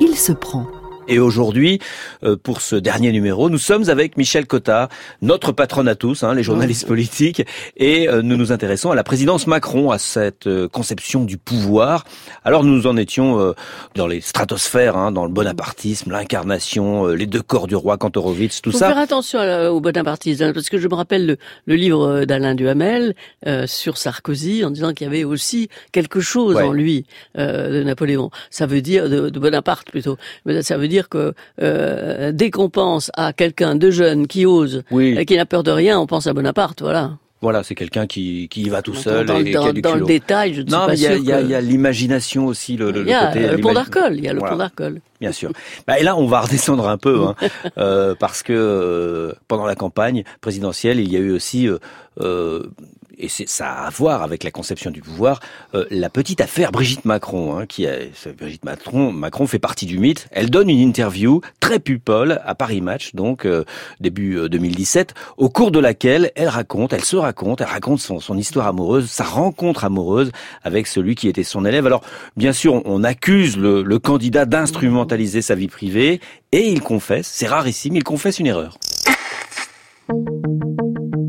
Il 0.00 0.16
se 0.16 0.32
prend. 0.32 0.64
Et 1.08 1.18
aujourd'hui, 1.18 1.78
euh, 2.22 2.36
pour 2.36 2.60
ce 2.60 2.76
dernier 2.76 3.12
numéro, 3.12 3.48
nous 3.50 3.58
sommes 3.58 3.88
avec 3.88 4.16
Michel 4.16 4.46
Cotta, 4.46 4.88
notre 5.22 5.52
patronne 5.52 5.88
à 5.88 5.94
tous, 5.94 6.22
hein, 6.22 6.34
les 6.34 6.42
journalistes 6.42 6.86
politiques, 6.86 7.42
et 7.76 8.08
euh, 8.08 8.20
nous 8.22 8.36
nous 8.36 8.52
intéressons 8.52 8.90
à 8.90 8.94
la 8.94 9.02
présidence 9.04 9.46
Macron, 9.46 9.90
à 9.90 9.98
cette 9.98 10.46
euh, 10.46 10.68
conception 10.68 11.24
du 11.24 11.38
pouvoir. 11.38 12.04
Alors 12.44 12.62
nous 12.62 12.86
en 12.86 12.96
étions 12.96 13.54
dans 13.94 14.06
les 14.06 14.20
stratosphères, 14.20 14.96
hein, 14.96 15.12
dans 15.12 15.24
le 15.24 15.30
bonapartisme, 15.30 16.10
l'incarnation, 16.12 17.06
les 17.06 17.26
deux 17.26 17.42
corps 17.42 17.66
du 17.66 17.74
roi 17.76 17.96
Kantorowicz, 17.96 18.60
tout 18.60 18.72
Faut 18.72 18.78
ça. 18.78 18.88
faire 18.88 18.98
attention 18.98 19.38
au 19.70 19.80
bonapartisme, 19.80 20.42
hein, 20.44 20.52
parce 20.52 20.68
que 20.68 20.78
je 20.78 20.88
me 20.88 20.94
rappelle 20.94 21.26
le, 21.26 21.36
le 21.66 21.74
livre 21.74 22.24
d'Alain 22.24 22.54
Duhamel 22.54 23.14
euh, 23.46 23.66
sur 23.66 23.96
Sarkozy, 23.98 24.64
en 24.64 24.70
disant 24.70 24.92
qu'il 24.92 25.06
y 25.06 25.08
avait 25.10 25.24
aussi 25.24 25.68
quelque 25.92 26.20
chose 26.20 26.56
Ouais. 26.56 26.62
en 26.64 26.72
lui 26.72 27.04
euh, 27.38 27.70
de 27.70 27.82
Napoléon. 27.84 28.30
Ça 28.50 28.66
veut 28.66 28.80
dire 28.80 29.08
de, 29.08 29.28
de 29.28 29.38
Bonaparte 29.38 29.90
plutôt. 29.90 30.16
Mais 30.46 30.62
ça 30.62 30.76
veut 30.78 30.88
dire 30.88 30.97
que 31.06 31.34
euh, 31.62 32.32
dès 32.32 32.50
qu'on 32.50 32.70
pense 32.70 33.10
à 33.14 33.32
quelqu'un 33.32 33.76
de 33.76 33.90
jeune 33.90 34.26
qui 34.26 34.46
ose, 34.46 34.82
Oui. 34.90 35.14
et 35.18 35.26
qui 35.26 35.36
n'a 35.36 35.46
peur 35.46 35.62
de 35.62 35.70
rien, 35.70 36.00
on 36.00 36.06
pense 36.06 36.26
à 36.26 36.32
Bonaparte. 36.32 36.80
Voilà. 36.80 37.12
Voilà, 37.40 37.62
c'est 37.62 37.76
quelqu'un 37.76 38.08
qui, 38.08 38.48
qui 38.48 38.62
y 38.62 38.68
va 38.68 38.82
tout 38.82 38.90
Dans- 38.94 38.98
seul. 38.98 39.26
dans- 39.26 39.38
et, 39.38 39.44
qui 39.44 39.56
a 39.56 39.60
dans- 39.60 39.72
du 39.72 39.80
dans 39.80 39.94
le 39.94 40.04
détail, 40.04 40.54
je 40.54 40.62
ne 40.62 40.66
suis 40.66 40.72
non, 40.72 40.86
pas 40.86 40.88
mais 40.88 40.98
il 40.98 41.24
y 41.24 41.32
a, 41.32 41.60
que- 41.60 41.64
l'imagination 41.64 42.46
aussi, 42.46 42.76
le, 42.76 42.90
le, 42.90 43.02
Il 43.02 43.08
y 43.10 43.12
a 43.12 43.28
côté. 43.28 43.44
euh, 43.44 43.52
le 43.52 43.58
pont 43.58 43.72
d'Arcole. 43.74 44.14
Il 44.16 44.24
y 44.24 44.28
a 44.28 44.32
le 44.32 44.40
Voilà. 44.40 44.54
pont 44.54 44.58
d'Arcole. 44.58 45.00
Bien 45.20 45.30
sûr. 45.30 45.52
Bah, 45.86 46.00
et 46.00 46.02
là, 46.02 46.16
on 46.16 46.26
va 46.26 46.40
redescendre 46.50 46.88
un 46.88 46.98
peu, 46.98 47.22
hein, 47.22 47.36
euh, 47.78 48.16
parce 48.18 48.42
que 48.42 48.52
euh, 48.52 49.32
pendant 49.46 49.66
la 49.66 49.76
campagne 49.76 50.24
présidentielle, 50.40 50.98
il 50.98 51.12
y 51.12 51.16
a 51.16 51.20
eu 51.20 51.30
aussi, 51.30 51.68
euh, 51.68 51.78
euh, 52.20 52.64
et 53.18 53.28
c'est 53.28 53.48
ça 53.48 53.70
a 53.70 53.86
à 53.86 53.90
voir 53.90 54.22
avec 54.22 54.44
la 54.44 54.50
conception 54.50 54.90
du 54.90 55.00
pouvoir, 55.00 55.40
euh, 55.74 55.84
la 55.90 56.08
petite 56.10 56.40
affaire 56.40 56.72
Brigitte 56.72 57.04
Macron, 57.04 57.58
hein, 57.58 57.66
qui 57.66 57.86
Brigitte 58.38 58.64
Macron, 58.64 59.12
Macron 59.12 59.46
fait 59.46 59.58
partie 59.58 59.86
du 59.86 59.98
mythe. 59.98 60.28
Elle 60.30 60.50
donne 60.50 60.68
une 60.70 60.78
interview 60.80 61.40
très 61.60 61.78
pupole 61.78 62.40
à 62.44 62.54
Paris 62.54 62.80
Match, 62.80 63.14
donc 63.14 63.44
euh, 63.44 63.64
début 64.00 64.36
euh, 64.36 64.48
2017, 64.48 65.14
au 65.36 65.48
cours 65.48 65.70
de 65.70 65.78
laquelle 65.78 66.30
elle 66.36 66.48
raconte, 66.48 66.92
elle 66.92 67.04
se 67.04 67.16
raconte, 67.16 67.60
elle 67.60 67.66
raconte 67.68 68.00
son, 68.00 68.20
son 68.20 68.36
histoire 68.38 68.66
amoureuse, 68.66 69.10
sa 69.10 69.24
rencontre 69.24 69.84
amoureuse 69.84 70.30
avec 70.62 70.86
celui 70.86 71.14
qui 71.14 71.28
était 71.28 71.44
son 71.44 71.64
élève. 71.64 71.86
Alors, 71.86 72.02
bien 72.36 72.52
sûr, 72.52 72.74
on- 72.74 72.82
on 72.86 73.04
accuse 73.04 73.56
le, 73.56 73.82
le 73.82 73.98
candidat 73.98 74.44
d'instrumentaliser 74.44 75.42
sa 75.42 75.54
vie 75.54 75.68
privée, 75.68 76.20
et 76.52 76.68
il 76.68 76.80
confesse, 76.80 77.26
c'est 77.26 77.46
rarissime, 77.46 77.96
il 77.96 78.04
confesse 78.04 78.38
une 78.38 78.46
erreur. 78.46 78.78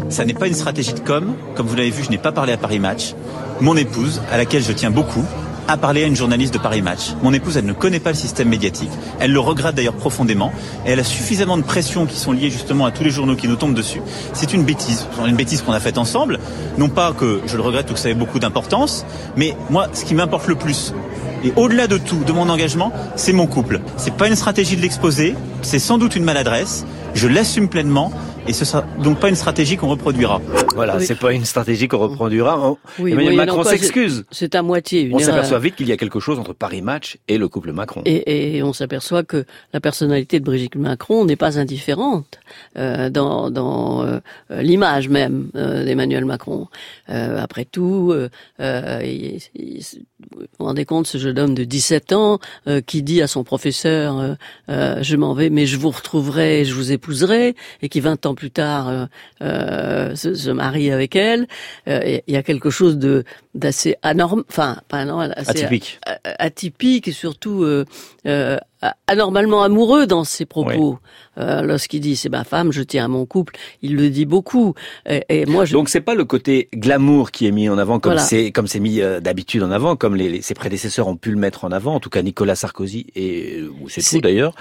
Ça 0.10 0.26
n'est 0.26 0.34
pas 0.34 0.48
une 0.48 0.56
stratégie 0.56 0.94
de 0.94 1.00
com. 1.00 1.36
Comme 1.56 1.68
vous 1.68 1.76
l'avez 1.76 1.92
vu, 1.92 2.04
je 2.04 2.10
n'ai 2.10 2.18
pas 2.18 2.32
parlé 2.32 2.52
à 2.52 2.58
Paris 2.58 2.80
Match. 2.80 3.14
Mon 3.62 3.78
épouse, 3.78 4.22
à 4.32 4.38
laquelle 4.38 4.64
je 4.64 4.72
tiens 4.72 4.90
beaucoup, 4.90 5.24
a 5.68 5.78
parlé 5.78 6.04
à 6.04 6.08
une 6.08 6.16
journaliste 6.16 6.54
de 6.56 6.58
Paris 6.58 6.82
Match. 6.82 7.14
Mon 7.22 7.32
épouse, 7.32 7.56
elle 7.56 7.66
ne 7.66 7.74
connaît 7.74 8.00
pas 8.00 8.10
le 8.10 8.16
système 8.16 8.50
médiatique. 8.50 8.90
Elle 9.20 9.32
le 9.32 9.40
regrette 9.40 9.76
d'ailleurs 9.76 9.94
profondément. 9.94 10.52
Et 10.88 10.92
elle 10.92 11.00
a 11.00 11.04
suffisamment 11.04 11.58
de 11.58 11.62
pressions 11.62 12.08
qui 12.08 12.18
sont 12.18 12.32
liées 12.32 12.50
justement 12.50 12.88
à 12.88 12.92
tous 12.92 13.04
les 13.04 13.12
journaux 13.12 13.36
qui 13.36 13.48
nous 13.48 13.56
tombent 13.56 13.76
dessus. 13.76 14.02
C'est 14.34 14.54
une 14.54 14.64
bêtise. 14.64 15.06
Une 15.28 15.36
bêtise 15.36 15.62
qu'on 15.62 15.74
a 15.74 15.80
faite 15.80 16.00
ensemble. 16.00 16.40
Non 16.80 16.90
pas 16.90 17.14
que 17.14 17.42
je 17.46 17.56
le 17.56 17.62
regrette 17.62 17.92
ou 17.92 17.94
que 17.94 18.00
ça 18.00 18.10
ait 18.10 18.16
beaucoup 18.16 18.40
d'importance, 18.40 19.06
mais 19.38 19.56
moi, 19.70 19.90
ce 19.94 20.06
qui 20.06 20.16
m'importe 20.16 20.48
le 20.48 20.56
plus, 20.56 20.92
et 21.44 21.54
au-delà 21.56 21.88
de 21.88 21.98
tout, 21.98 22.24
de 22.26 22.32
mon 22.32 22.50
engagement, 22.50 22.92
c'est 23.16 23.32
mon 23.32 23.48
couple. 23.48 23.80
C'est 23.96 24.14
pas 24.14 24.28
une 24.28 24.36
stratégie 24.36 24.76
de 24.76 24.82
l'exposer. 24.82 25.36
C'est 25.62 25.80
sans 25.80 25.98
doute 25.98 26.16
une 26.16 26.24
maladresse. 26.24 26.86
Je 27.14 27.28
l'assume 27.28 27.70
pleinement. 27.70 28.12
Et 28.50 28.54
ce 28.54 28.66
sera 28.66 28.82
donc 29.04 29.20
pas 29.20 29.30
une 29.30 29.36
stratégie 29.36 29.78
qu'on 29.78 29.90
reproduira. 29.90 30.42
Voilà, 30.74 30.98
Oui. 30.98 31.06
c'est 31.06 31.20
pas 31.20 31.34
une 31.34 31.46
stratégie 31.46 31.88
qu'on 31.88 32.00
reproduira. 32.00 32.76
Oui, 32.98 33.12
Emmanuel 33.12 33.30
oui, 33.34 33.36
Macron 33.38 33.64
s'excuse. 33.64 34.26
c'est- 34.32 34.56
à 34.56 34.64
moitié 34.64 35.02
une 35.02 35.14
On 35.16 35.20
s'aperçoit 35.20 35.60
vite 35.60 35.76
qu'il 35.76 35.88
y 35.88 35.92
a 35.92 35.98
quelque 35.98 36.20
chose 36.20 36.40
entre 36.40 36.54
Paris 36.54 36.82
Match 36.82 37.20
et 37.28 37.38
le 37.38 37.48
couple 37.48 37.74
Macron. 37.74 38.02
Et, 38.06 38.56
et 38.58 38.64
on 38.64 38.74
s'aperçoit 38.74 39.22
que 39.22 39.46
la 39.72 39.80
personnalité 39.80 40.40
de 40.40 40.46
Brigitte 40.46 40.76
Macron 40.78 41.26
n'est 41.26 41.36
pas 41.36 41.60
indifférente 41.60 42.40
euh, 42.76 43.12
dans, 43.12 43.52
dans 43.52 44.02
euh, 44.04 44.20
l'image 44.50 45.10
même 45.10 45.50
euh, 45.56 45.86
d'Emmanuel 45.86 46.26
Macron. 46.26 46.68
Euh, 47.12 47.40
après 47.40 47.66
tout, 47.66 48.10
euh, 48.12 48.30
euh, 48.62 49.02
il- 49.06 49.42
il- 49.54 49.84
vous 50.36 50.42
vous 50.60 50.66
rendez 50.66 50.86
compte, 50.86 51.06
ce 51.06 51.18
jeune 51.20 51.38
homme 51.38 51.54
de 51.54 51.64
17 51.66 52.14
ans 52.14 52.40
euh, 52.68 52.82
qui 52.82 53.04
dit 53.04 53.22
à 53.22 53.28
son 53.28 53.44
professeur 53.44 54.18
euh, 54.20 54.34
euh, 54.70 55.04
Je 55.04 55.16
m'en 55.16 55.34
vais, 55.36 55.52
mais 55.52 55.68
je 55.68 55.78
vous 55.78 55.92
retrouverai, 55.92 56.66
je 56.66 56.74
vous 56.74 56.92
épouserai», 56.92 57.56
et 57.84 57.90
qui 57.90 58.00
20 58.00 58.26
ans 58.26 58.34
plus 58.40 58.52
tard 58.52 58.88
euh, 58.90 59.06
euh, 59.42 60.16
se, 60.16 60.34
se 60.34 60.50
marie 60.50 60.92
avec 60.92 61.16
elle. 61.16 61.48
Euh, 61.88 62.20
Il 62.28 62.34
y 62.34 62.38
a 62.38 62.44
quelque 62.44 62.70
chose 62.70 62.98
de 62.98 63.24
d'assez 63.54 63.96
anormal, 64.02 64.46
enfin 64.50 64.78
pas 64.88 65.00
anormal, 65.00 65.34
assez 65.36 65.52
Atypique. 65.52 66.00
a- 66.06 66.18
atypique 66.40 67.08
et 67.08 67.12
surtout 67.12 67.64
euh, 67.64 67.86
euh, 68.26 68.58
anormalement 69.08 69.64
amoureux 69.64 70.08
dans 70.08 70.24
ses 70.24 70.46
propos. 70.46 71.00
Euh, 71.38 71.62
Lorsqu'il 71.64 72.02
dit 72.02 72.16
c'est 72.16 72.30
ma 72.30 72.44
femme, 72.44 72.72
je 72.72 72.82
tiens 72.82 73.06
à 73.06 73.08
mon 73.08 73.26
couple, 73.26 73.56
il 73.82 73.96
le 73.96 74.10
dit 74.10 74.26
beaucoup. 74.26 74.74
Et, 75.08 75.24
et 75.30 75.46
moi, 75.46 75.66
je... 75.66 75.74
Donc 75.74 75.90
c'est 75.90 76.02
pas 76.02 76.16
le 76.16 76.26
côté 76.26 76.70
glamour 76.74 77.32
qui 77.32 77.48
est 77.48 77.52
mis 77.52 77.70
en 77.70 77.78
avant 77.78 78.00
comme 78.00 78.14
Voilà. 78.14 78.26
c'est 78.26 78.52
comme 78.52 78.68
c'est 78.68 78.80
mis 78.80 79.02
euh, 79.02 79.20
d'habitude 79.20 79.64
en 79.64 79.72
avant, 79.72 79.96
comme 79.96 80.16
les, 80.16 80.30
les- 80.30 80.42
ses 80.42 80.54
prédécesseurs 80.54 81.08
ont 81.08 81.16
pu 81.18 81.32
le 81.32 81.38
mettre 81.38 81.66
en 81.66 81.72
avant, 81.72 81.96
en 81.96 82.00
tout 82.00 82.10
cas 82.10 82.22
Nicolas 82.22 82.56
Sarkozy 82.56 83.08
et 83.16 83.60
euh, 83.60 83.72
c'est 83.88 84.02
tout 84.02 84.22
d'ailleurs. 84.22 84.54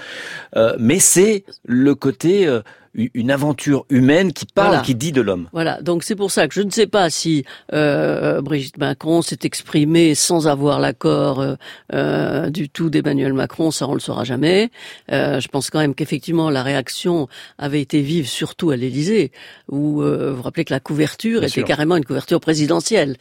Euh, 0.55 0.75
mais 0.79 0.99
c'est 0.99 1.43
le 1.65 1.95
côté 1.95 2.45
euh, 2.47 2.61
une 2.95 3.29
aventure 3.29 3.85
humaine 3.89 4.33
qui 4.33 4.45
parle, 4.47 4.69
Voilà. 4.69 4.81
qui 4.81 4.95
dit 4.95 5.11
de 5.11 5.21
l'homme. 5.21 5.47
Voilà, 5.53 5.79
donc 5.81 6.03
c'est 6.03 6.15
pour 6.15 6.31
ça 6.31 6.47
que 6.47 6.55
je 6.55 6.61
ne 6.61 6.71
sais 6.71 6.87
pas 6.87 7.09
si 7.11 7.45
euh, 7.71 8.41
Brigitte 8.41 8.77
Macron 8.79 9.21
s'est 9.21 9.37
exprimée 9.43 10.15
sans 10.15 10.47
avoir 10.47 10.79
l'accord 10.79 11.39
euh, 11.39 11.53
euh, 11.93 12.49
du 12.49 12.67
tout 12.67 12.89
d'Emmanuel 12.89 13.33
Macron, 13.33 13.69
ça 13.69 13.87
on 13.87 13.93
le 13.93 13.99
saura 14.09 14.23
jamais. 14.23 14.69
Euh, 15.11 15.39
je 15.39 15.47
pense 15.47 15.69
quand 15.69 15.79
même 15.79 15.93
qu'effectivement 15.93 16.49
la 16.49 16.63
réaction 16.63 17.27
avait 17.57 17.81
été 17.81 18.01
vive, 18.01 18.27
surtout 18.27 18.71
à 18.71 18.75
l'Élysée, 18.75 19.31
où 19.69 20.01
euh, 20.01 20.31
vous 20.31 20.37
vous 20.37 20.41
rappelez 20.43 20.65
que 20.65 20.73
la 20.73 20.79
couverture 20.79 21.39
Bien 21.41 21.47
était 21.47 21.61
sûr. 21.61 21.65
carrément 21.67 21.95
une 21.95 22.05
couverture 22.05 22.39
présidentielle. 22.39 23.17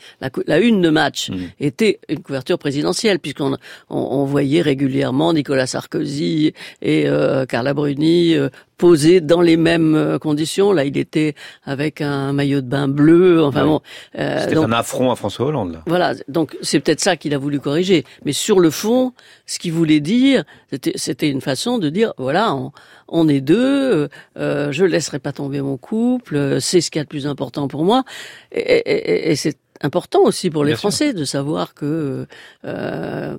La, 0.46 0.58
une 0.60 0.80
de 0.80 0.88
match 0.88 1.30
était 1.60 2.00
une 2.08 2.20
couverture 2.22 2.58
présidentielle, 2.58 3.18
puisqu'on 3.18 3.52
on, 3.90 3.96
on 4.20 4.24
voyait 4.24 4.62
régulièrement 4.62 5.32
Nicolas 5.34 5.66
Sarkozy 5.66 6.54
et 6.82 7.06
euh, 7.06 7.44
Carla 7.46 7.74
Bruni 7.74 8.34
euh, 8.34 8.48
posés 8.78 9.20
dans 9.20 9.40
les 9.40 9.56
mêmes 9.56 9.94
euh, 9.96 10.18
conditions. 10.18 10.72
Là, 10.72 10.84
il 10.84 10.96
était 10.96 11.34
avec 11.64 12.00
un 12.00 12.32
maillot 12.32 12.60
de 12.60 12.68
bain 12.68 12.86
bleu. 12.88 13.42
Enfin 13.44 13.62
Oui. 13.64 13.68
bon, 13.68 13.80
euh, 14.18 14.38
C'était 14.42 14.56
un 14.56 14.70
affront 14.72 15.10
à 15.10 15.16
François 15.16 15.46
Hollande. 15.46 15.72
Là. 15.72 15.82
voilà, 15.86 16.14
donc 16.28 16.56
c'est 16.62 16.78
peut-être 16.80 17.00
ça 17.00 17.16
qu'il 17.16 17.34
a 17.34 17.38
voulu 17.38 17.58
corriger. 17.60 18.04
Mais 18.24 18.32
sur 18.32 18.60
le 18.60 18.70
fond, 18.70 19.12
ce 19.46 19.58
qu'il 19.58 19.72
voulait 19.72 20.00
dire, 20.00 20.44
c'était- 20.82 20.98
c'était 20.98 21.28
une 21.28 21.40
façon 21.40 21.78
de 21.78 21.88
dire, 21.90 22.12
voilà, 22.18 22.54
on, 22.54 22.72
on 23.08 23.28
est 23.28 23.40
deux, 23.40 24.08
euh, 24.36 24.72
je 24.72 24.84
laisserai 24.84 25.18
pas 25.18 25.32
tomber 25.32 25.60
mon 25.60 25.76
couple, 25.76 26.36
euh, 26.36 26.60
c'est 26.60 26.80
ce 26.80 26.90
qu'il 26.90 27.00
y 27.00 27.02
a 27.02 27.04
de 27.04 27.08
plus 27.08 27.26
important 27.26 27.68
pour 27.68 27.84
moi. 27.84 28.04
Et, 28.52 28.60
et- 28.60 29.30
et- 29.30 29.36
c'est 29.36 29.58
important 29.82 30.20
aussi 30.22 30.50
pour 30.50 30.64
les 30.64 30.70
Bien 30.72 30.76
sûr. 30.76 30.90
Français 30.90 31.12
de 31.12 31.24
savoir 31.24 31.74
que... 31.74 32.26
Euh, 32.64 33.36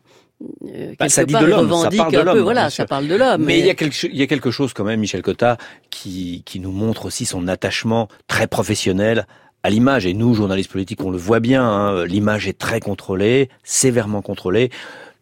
euh, 0.66 0.94
Bah, 0.98 1.10
ça 1.10 1.26
dit 1.26 1.34
de 1.34 1.46
l'homme, 1.46 1.70
ça 1.82 1.90
parle 1.90 2.14
de 2.14 2.20
l'homme. 2.20 2.40
Voilà, 2.40 2.70
ça 2.70 2.86
parle 2.86 3.08
de 3.08 3.16
l'homme. 3.16 3.44
Mais 3.44 3.60
il 3.60 3.66
y 3.66 3.70
a 3.70 3.76
quelque, 3.76 4.06
il 4.08 4.16
y 4.16 4.22
a 4.22 4.28
quelque 4.28 4.52
chose 4.52 4.74
quand 4.74 4.84
même, 4.86 5.00
Michel 5.02 5.22
Cotta, 5.22 5.58
qui, 5.90 6.44
qui 6.46 6.60
nous 6.60 6.72
montre 6.72 7.06
aussi 7.06 7.26
son 7.26 7.48
attachement 7.48 8.08
très 8.28 8.48
professionnel 8.48 9.28
à 9.64 9.70
l'image. 9.70 10.06
Et 10.06 10.14
nous, 10.14 10.34
journalistes 10.34 10.72
politiques, 10.72 11.04
on 11.04 11.10
le 11.12 11.18
voit 11.18 11.42
bien. 11.42 11.64
hein, 11.64 12.06
l'image 12.06 12.48
est 12.48 12.58
très 12.58 12.80
contrôlée, 12.80 13.50
sévèrement 13.64 14.22
contrôlée. 14.22 14.70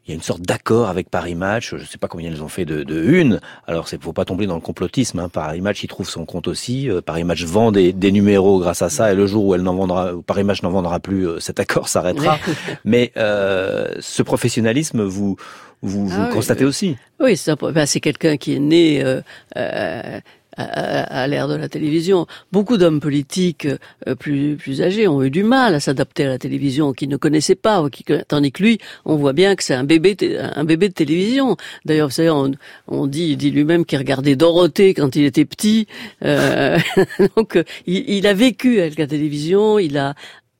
Il 0.07 0.11
y 0.11 0.13
a 0.13 0.15
une 0.15 0.23
sorte 0.23 0.41
d'accord 0.41 0.87
avec 0.87 1.09
Paris 1.09 1.35
Match. 1.35 1.71
Je 1.71 1.81
ne 1.81 1.85
sais 1.85 1.97
pas 1.97 2.07
combien 2.07 2.29
ils 2.29 2.41
ont 2.41 2.47
fait 2.47 2.63
de, 2.63 2.83
de 2.83 3.03
une. 3.03 3.41
Alors, 3.67 3.87
il 3.91 3.99
faut 4.01 4.13
pas 4.13 4.23
tomber 4.23 4.47
dans 4.47 4.55
le 4.55 4.61
complotisme. 4.61 5.19
Hein. 5.19 5.27
Paris 5.27 5.59
Match, 5.59 5.83
il 5.83 5.87
trouve 5.87 6.09
son 6.09 6.25
compte 6.25 6.47
aussi. 6.47 6.89
Euh, 6.89 7.01
Paris 7.01 7.25
Match 7.25 7.43
vend 7.43 7.73
des, 7.73 7.91
des 7.91 8.13
numéros 8.13 8.59
grâce 8.59 8.81
à 8.81 8.89
ça. 8.89 9.11
Et 9.11 9.15
le 9.15 9.27
jour 9.27 9.43
où 9.45 9.53
elle 9.53 9.63
n'en 9.63 9.75
vendra, 9.75 10.13
où 10.15 10.21
Paris 10.21 10.45
Match 10.45 10.63
n'en 10.63 10.69
vendra 10.71 11.01
plus, 11.01 11.27
euh, 11.27 11.39
cet 11.41 11.59
accord 11.59 11.89
s'arrêtera. 11.89 12.39
Mais 12.85 13.11
euh, 13.17 13.95
ce 13.99 14.23
professionnalisme, 14.23 15.03
vous 15.03 15.35
vous, 15.81 16.07
vous 16.07 16.21
Ah 16.21 16.29
constatez 16.33 16.63
oui. 16.63 16.69
aussi. 16.69 16.97
Oui, 17.19 17.35
c'est 17.37 17.59
ben, 17.59 17.85
c'est 17.85 17.99
quelqu'un 17.99 18.37
qui 18.37 18.55
est 18.55 18.59
né 18.59 19.03
euh, 19.03 19.21
euh, 19.57 20.19
à, 20.57 21.21
à- 21.21 21.27
l'ère 21.27 21.47
de 21.47 21.55
la 21.55 21.69
télévision. 21.69 22.25
Beaucoup 22.51 22.77
d'hommes 22.77 22.99
politiques 22.99 23.67
euh, 24.07 24.15
plus, 24.15 24.55
plus 24.55 24.81
âgés 24.81 25.07
ont 25.07 25.23
eu 25.23 25.29
du 25.29 25.43
mal 25.43 25.75
à 25.75 25.79
s'adapter 25.79 26.25
à 26.25 26.29
la 26.29 26.37
télévision, 26.37 26.93
qui 26.93 27.07
ne 27.07 27.17
connaissaient 27.17 27.55
pas, 27.55 27.81
ou 27.83 27.89
qui, 27.89 28.03
tandis 28.27 28.51
que 28.51 28.63
lui, 28.63 28.77
on 29.05 29.15
voit 29.15 29.33
bien 29.33 29.55
que 29.55 29.63
c'est 29.63 29.73
un 29.73 29.83
bébé, 29.83 30.15
un 30.55 30.63
bébé 30.63 30.89
de 30.89 30.93
télévision. 30.93 31.55
D'ailleurs, 31.85 32.07
vous 32.07 32.13
savez, 32.13 32.29
on, 32.29 32.51
on 32.87 33.07
dit, 33.07 33.29
il 33.31 33.37
dit 33.37 33.51
lui-même 33.51 33.85
qu'il 33.85 33.97
regardait 33.97 34.35
Dorothée 34.35 34.93
quand 34.93 35.15
il 35.15 35.25
était 35.25 35.45
petit. 35.45 35.87
Euh, 36.23 36.77
donc, 37.35 37.55
euh, 37.55 37.63
il, 37.85 38.09
il 38.09 38.27
a 38.27 38.33
vécu 38.33 38.79
avec 38.81 38.97
la 38.99 39.07
télévision, 39.07 39.79
il 39.79 39.97
a 39.97 40.15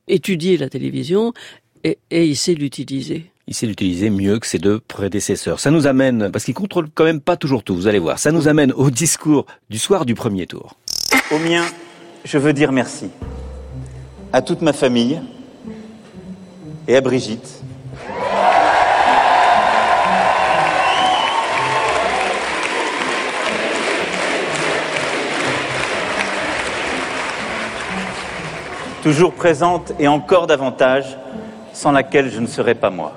étudié 0.06 0.56
la 0.56 0.68
télévision 0.68 1.32
et, 1.84 1.98
et 2.10 2.26
il 2.26 2.36
sait 2.36 2.54
l'utiliser. 2.54 3.26
Il 3.48 3.54
sait 3.54 3.66
l'utiliser 3.66 4.10
mieux 4.10 4.38
que 4.38 4.46
ses 4.46 4.58
deux 4.58 4.78
prédécesseurs. 4.78 5.58
Ça 5.58 5.70
nous 5.70 5.86
amène, 5.86 6.30
parce 6.30 6.44
qu'il 6.44 6.52
contrôle 6.52 6.88
quand 6.94 7.04
même 7.04 7.22
pas 7.22 7.36
toujours 7.36 7.64
tout, 7.64 7.74
vous 7.74 7.86
allez 7.86 7.98
voir, 7.98 8.18
ça 8.18 8.30
nous 8.30 8.46
amène 8.46 8.72
au 8.72 8.90
discours 8.90 9.46
du 9.70 9.78
soir 9.78 10.04
du 10.04 10.14
premier 10.14 10.46
tour. 10.46 10.76
Au 11.32 11.38
mien, 11.38 11.64
je 12.26 12.36
veux 12.36 12.52
dire 12.52 12.72
merci 12.72 13.08
à 14.34 14.42
toute 14.42 14.60
ma 14.60 14.74
famille 14.74 15.22
et 16.86 16.94
à 16.94 17.00
Brigitte. 17.00 17.62
Toujours 29.02 29.32
présente 29.32 29.92
et 29.98 30.06
encore 30.06 30.46
davantage, 30.46 31.16
sans 31.72 31.92
laquelle 31.92 32.30
je 32.30 32.40
ne 32.40 32.46
serais 32.46 32.74
pas 32.74 32.90
moi. 32.90 33.14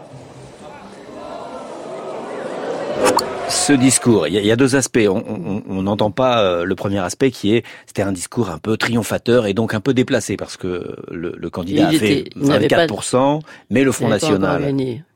Ce 3.63 3.73
discours, 3.73 4.27
il 4.27 4.33
y, 4.33 4.51
a- 4.51 4.55
deux 4.55 4.75
aspects. 4.75 5.07
On- 5.07 5.81
n'entend 5.83 6.09
pas 6.11 6.41
euh, 6.43 6.63
le 6.65 6.75
premier 6.75 6.97
aspect 6.99 7.29
qui 7.31 7.53
est, 7.55 7.63
c'était 7.85 8.01
un 8.01 8.11
discours 8.11 8.49
un 8.49 8.57
peu 8.57 8.75
triomphateur 8.75 9.45
et 9.45 9.53
donc 9.53 9.73
un 9.73 9.79
peu 9.79 9.93
déplacé 9.93 10.35
parce 10.35 10.57
que 10.57 10.95
le, 11.11 11.35
le 11.37 11.49
candidat 11.49 11.87
a 11.87 11.91
fait 11.91 12.19
était- 12.19 12.29
il 12.35 12.47
n'avait 12.47 12.67
pas- 12.67 12.87
24%, 12.87 13.41
mais 13.69 13.83
le 13.83 13.91
Front 13.91 14.07
National 14.09 14.63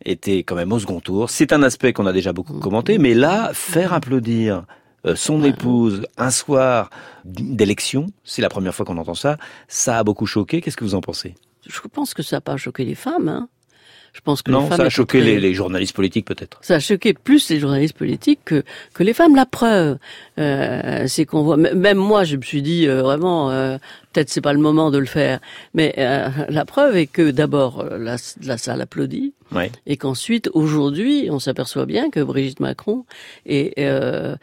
était 0.05 0.39
quand 0.43 0.55
même 0.55 0.71
au 0.71 0.79
second 0.79 0.99
tour. 0.99 1.29
C'est 1.29 1.53
un 1.53 1.63
aspect 1.63 1.91
qu'on 1.93 2.05
a 2.05 2.13
déjà 2.13 2.33
beaucoup 2.33 2.53
Mm. 2.53 2.59
commenté, 2.59 2.97
mais 2.99 3.13
là, 3.15 3.49
faire 3.53 3.93
applaudir 3.93 4.65
euh, 5.07 5.15
son 5.15 5.43
épouse 5.43 6.03
un 6.17 6.29
soir 6.31 6.89
d'élection, 7.25 8.07
c'est 8.23 8.41
la 8.41 8.49
première 8.49 8.73
fois 8.73 8.85
qu'on 8.85 8.97
entend 8.97 9.13
ça, 9.15 9.37
ça 9.67 9.99
a 9.99 10.03
beaucoup 10.03 10.25
choqué. 10.27 10.61
Qu'est-ce 10.61 10.77
que 10.77 10.83
vous 10.83 10.95
en 10.95 11.01
pensez? 11.01 11.35
Je 11.67 11.79
pense 11.91 12.13
que 12.13 12.21
ça 12.23 12.37
n'a 12.37 12.41
pas 12.41 12.57
choqué 12.57 12.85
les 12.85 12.95
femmes. 12.95 13.27
Hein. 13.27 13.49
Je 14.15 14.21
pense 14.21 14.41
que 14.41 14.49
Non, 14.49 14.61
les 14.61 14.67
femmes 14.69 14.77
ça 14.77 14.83
a 14.85 14.89
choqué 14.89 15.19
les, 15.19 15.41
les 15.41 15.53
journalistes 15.53 15.93
politiques 15.93 16.25
peut-être. 16.25 16.57
Ça 16.61 16.75
a 16.75 16.79
choqué 16.79 17.13
plus 17.13 17.49
les 17.49 17.59
journalistes 17.59 17.97
politiques 17.97 18.39
que, 18.45 18.63
que 18.93 19.03
les 19.03 19.13
femmes. 19.13 19.35
La 19.35 19.45
preuve, 19.45 19.97
euh, 20.39 21.03
c'est 21.07 21.25
qu'on 21.25 21.43
voit. 21.43 21.57
Même 21.57 21.97
moi, 21.97 22.23
je 22.23 22.37
me 22.37 22.41
suis 22.41 22.61
dit 22.61 22.87
euh, 22.87 23.01
vraiment, 23.01 23.51
euh, 23.51 23.77
peut-être 24.13 24.29
c'est 24.29 24.39
pas 24.39 24.53
le 24.53 24.59
moment 24.59 24.89
de 24.89 24.99
le 24.99 25.05
faire. 25.05 25.41
Mais 25.73 25.93
euh, 25.97 26.29
la 26.47 26.63
preuve 26.63 26.95
est 26.95 27.07
que 27.07 27.29
d'abord 27.29 27.81
euh, 27.81 27.97
la, 27.97 28.15
la 28.41 28.57
salle 28.57 28.79
applaudit. 28.79 29.33
Ouais. 29.51 29.69
Et 29.85 29.97
qu'ensuite, 29.97 30.49
aujourd'hui, 30.53 31.27
on 31.29 31.39
s'aperçoit 31.39 31.85
bien 31.85 32.09
que 32.09 32.21
Brigitte 32.21 32.61
Macron, 32.61 33.03
et 33.45 33.73
euh, 33.79 34.37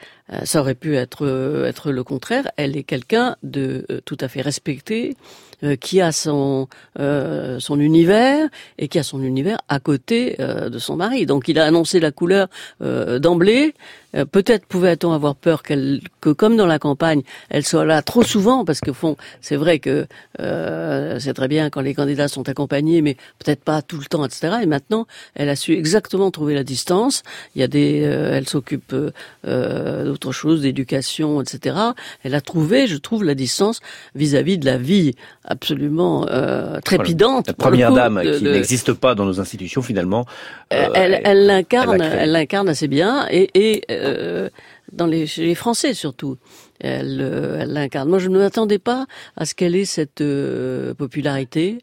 ça 0.44 0.60
aurait 0.60 0.74
pu 0.76 0.96
être 0.96 1.64
être 1.66 1.90
le 1.92 2.04
contraire, 2.04 2.46
elle 2.58 2.76
est 2.76 2.84
quelqu'un 2.84 3.36
de 3.42 3.86
tout 4.04 4.18
à 4.20 4.28
fait 4.28 4.42
respecté, 4.42 5.16
euh, 5.64 5.76
qui 5.76 6.00
a 6.00 6.10
son 6.10 6.68
euh, 6.98 7.60
son 7.60 7.78
univers 7.78 8.48
et 8.78 8.88
qui 8.88 8.98
a 8.98 9.04
son 9.04 9.22
univers 9.22 9.58
à 9.68 9.78
côté 9.78 10.36
euh, 10.40 10.68
de 10.68 10.78
son 10.78 10.96
mari. 10.96 11.24
Donc, 11.24 11.46
il 11.46 11.58
a 11.58 11.64
annoncé 11.64 12.00
la 12.00 12.10
couleur 12.10 12.48
d'emblée. 12.80 13.74
Euh, 14.16 14.24
Peut-être 14.24 14.66
pouvait-on 14.66 15.12
avoir 15.12 15.34
peur 15.34 15.62
qu'elle, 15.62 16.00
que 16.20 16.30
comme 16.30 16.56
dans 16.56 16.66
la 16.66 16.78
campagne, 16.78 17.22
elle 17.50 17.64
soit 17.64 17.84
là 17.84 18.02
trop 18.02 18.22
souvent, 18.22 18.64
parce 18.64 18.80
que 18.80 18.92
fond, 18.92 19.16
c'est 19.40 19.56
vrai 19.56 19.78
que 19.78 20.06
euh, 20.40 21.18
c'est 21.18 21.34
très 21.34 21.48
bien 21.48 21.70
quand 21.70 21.80
les 21.80 21.94
candidats 21.94 22.28
sont 22.28 22.48
accompagnés, 22.48 23.02
mais 23.02 23.16
peut-être 23.38 23.62
pas 23.62 23.82
tout 23.82 23.98
le 23.98 24.04
temps, 24.06 24.24
etc. 24.24 24.56
Et 24.62 24.66
maintenant, 24.66 25.06
elle 25.34 25.48
a 25.48 25.56
su 25.56 25.72
exactement 25.74 26.30
trouver 26.30 26.54
la 26.54 26.64
distance. 26.64 27.22
Il 27.54 27.60
y 27.60 27.64
a 27.64 27.68
des, 27.68 28.02
euh, 28.04 28.32
elle 28.36 28.48
s'occupe 28.48 28.94
euh, 29.46 30.04
d'autres 30.04 30.32
choses, 30.32 30.62
d'éducation, 30.62 31.40
etc. 31.40 31.76
Elle 32.22 32.34
a 32.34 32.40
trouvé, 32.40 32.86
je 32.86 32.96
trouve, 32.96 33.24
la 33.24 33.34
distance 33.34 33.80
vis-à-vis 34.14 34.58
de 34.58 34.66
la 34.66 34.76
vie 34.76 35.14
absolument 35.44 36.26
euh, 36.30 36.80
trépidante. 36.80 37.46
La 37.48 37.52
première 37.54 37.88
coup, 37.90 37.96
dame 37.96 38.22
de- 38.24 38.38
qui 38.38 38.44
de- 38.44 38.52
n'existe 38.52 38.92
pas 38.92 39.14
dans 39.14 39.24
nos 39.24 39.40
institutions 39.40 39.82
finalement. 39.82 40.26
elle, 40.70 41.46
l'incarne, 41.46 42.00
elle 42.02 42.32
l'incarne 42.32 42.68
assez 42.68 42.88
bien 42.88 43.26
et, 43.30 43.50
et 43.54 43.82
euh, 44.02 44.48
dans 44.92 45.06
les, 45.06 45.26
chez 45.26 45.44
les 45.44 45.54
Français 45.54 45.94
surtout. 45.94 46.36
Elle, 46.80 47.20
elle 47.60 47.72
l'incarne. 47.72 48.08
Moi, 48.08 48.18
je 48.18 48.28
ne 48.28 48.38
m'attendais 48.38 48.78
pas 48.78 49.06
à 49.36 49.44
ce 49.46 49.54
qu'elle 49.54 49.76
ait 49.76 49.84
cette 49.84 50.22
popularité. 50.98 51.78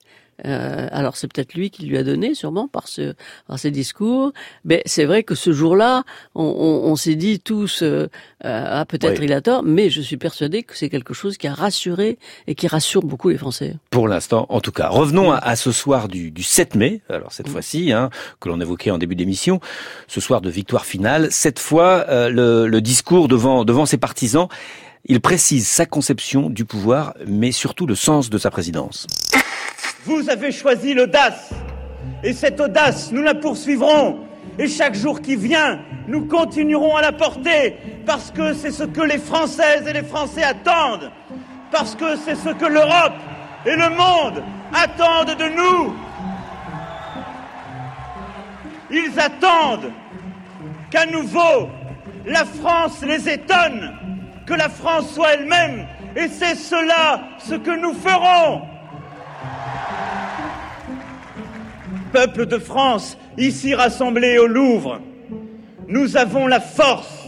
Euh, 0.45 0.87
alors 0.91 1.15
c'est 1.17 1.31
peut-être 1.31 1.53
lui 1.53 1.69
qui 1.69 1.85
lui 1.85 1.97
a 1.97 2.03
donné, 2.03 2.33
sûrement 2.33 2.67
par, 2.67 2.87
ce, 2.87 3.13
par 3.47 3.59
ses 3.59 3.71
discours. 3.71 4.31
Mais 4.65 4.81
c'est 4.85 5.05
vrai 5.05 5.23
que 5.23 5.35
ce 5.35 5.51
jour-là, 5.51 6.03
on, 6.35 6.43
on, 6.43 6.91
on 6.91 6.95
s'est 6.95 7.15
dit 7.15 7.39
tous, 7.39 7.81
euh, 7.83 8.07
ah 8.43 8.85
peut-être 8.87 9.21
il 9.21 9.33
a 9.33 9.41
tort, 9.41 9.63
mais 9.63 9.89
je 9.89 10.01
suis 10.01 10.17
persuadé 10.17 10.63
que 10.63 10.77
c'est 10.77 10.89
quelque 10.89 11.13
chose 11.13 11.37
qui 11.37 11.47
a 11.47 11.53
rassuré 11.53 12.17
et 12.47 12.55
qui 12.55 12.67
rassure 12.67 13.03
beaucoup 13.03 13.29
les 13.29 13.37
Français. 13.37 13.75
Pour 13.89 14.07
l'instant, 14.07 14.45
en 14.49 14.61
tout 14.61 14.71
cas. 14.71 14.89
Revenons 14.89 15.31
à, 15.31 15.37
à 15.37 15.55
ce 15.55 15.71
soir 15.71 16.07
du, 16.07 16.31
du 16.31 16.43
7 16.43 16.75
mai, 16.75 17.01
alors 17.09 17.31
cette 17.31 17.49
fois-ci, 17.49 17.91
hein, 17.91 18.09
que 18.39 18.49
l'on 18.49 18.59
évoquait 18.61 18.91
en 18.91 18.97
début 18.97 19.15
d'émission, 19.15 19.59
ce 20.07 20.21
soir 20.21 20.41
de 20.41 20.49
victoire 20.49 20.85
finale. 20.85 21.27
Cette 21.31 21.59
fois, 21.59 22.05
euh, 22.09 22.29
le, 22.29 22.67
le 22.67 22.81
discours 22.81 23.27
devant, 23.27 23.65
devant 23.65 23.85
ses 23.85 23.97
partisans. 23.97 24.47
Il 25.11 25.21
précise 25.21 25.67
sa 25.67 25.87
conception 25.87 26.51
du 26.51 26.65
pouvoir, 26.65 27.15
mais 27.25 27.51
surtout 27.51 27.87
le 27.87 27.95
sens 27.95 28.29
de 28.29 28.37
sa 28.37 28.51
présidence. 28.51 29.07
Vous 30.05 30.29
avez 30.29 30.51
choisi 30.51 30.93
l'audace. 30.93 31.49
Et 32.23 32.31
cette 32.31 32.59
audace, 32.59 33.11
nous 33.11 33.23
la 33.23 33.33
poursuivrons. 33.33 34.19
Et 34.59 34.67
chaque 34.67 34.93
jour 34.93 35.19
qui 35.19 35.35
vient, 35.35 35.79
nous 36.07 36.27
continuerons 36.27 36.95
à 36.95 37.01
la 37.01 37.11
porter. 37.11 37.75
Parce 38.05 38.29
que 38.29 38.53
c'est 38.53 38.69
ce 38.69 38.83
que 38.83 39.01
les 39.01 39.17
Françaises 39.17 39.87
et 39.87 39.93
les 39.93 40.03
Français 40.03 40.43
attendent. 40.43 41.09
Parce 41.71 41.95
que 41.95 42.15
c'est 42.23 42.35
ce 42.35 42.49
que 42.49 42.65
l'Europe 42.65 43.17
et 43.65 43.75
le 43.75 43.89
monde 43.89 44.43
attendent 44.71 45.35
de 45.35 45.49
nous. 45.55 45.95
Ils 48.91 49.19
attendent 49.19 49.91
qu'à 50.91 51.07
nouveau 51.07 51.67
la 52.27 52.45
France 52.45 53.01
les 53.01 53.27
étonne, 53.27 53.91
que 54.49 54.55
la 54.55 54.67
France 54.67 55.13
soit 55.13 55.35
elle-même. 55.35 55.85
Et 56.15 56.27
c'est 56.27 56.55
cela 56.55 57.21
ce 57.37 57.53
que 57.53 57.79
nous 57.79 57.93
ferons. 57.93 58.63
Peuple 62.11 62.47
de 62.47 62.57
France, 62.57 63.15
ici 63.37 63.75
rassemblés 63.75 64.39
au 64.39 64.47
Louvre, 64.47 64.99
nous 65.87 66.17
avons 66.17 66.47
la 66.47 66.59
force, 66.59 67.27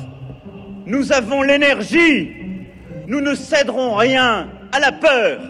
nous 0.88 1.14
avons 1.14 1.44
l'énergie, 1.44 2.32
nous 3.06 3.22
ne 3.22 3.36
céderons 3.36 3.94
rien 3.94 4.50
à 4.72 4.80
la 4.80 4.92
peur, 4.92 5.42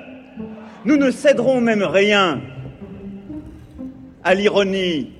nous 0.83 0.97
ne 0.97 1.09
céderons 1.09 1.61
même 1.61 1.83
rien 1.83 2.41
à 4.25 4.35
l'ironie, 4.35 5.13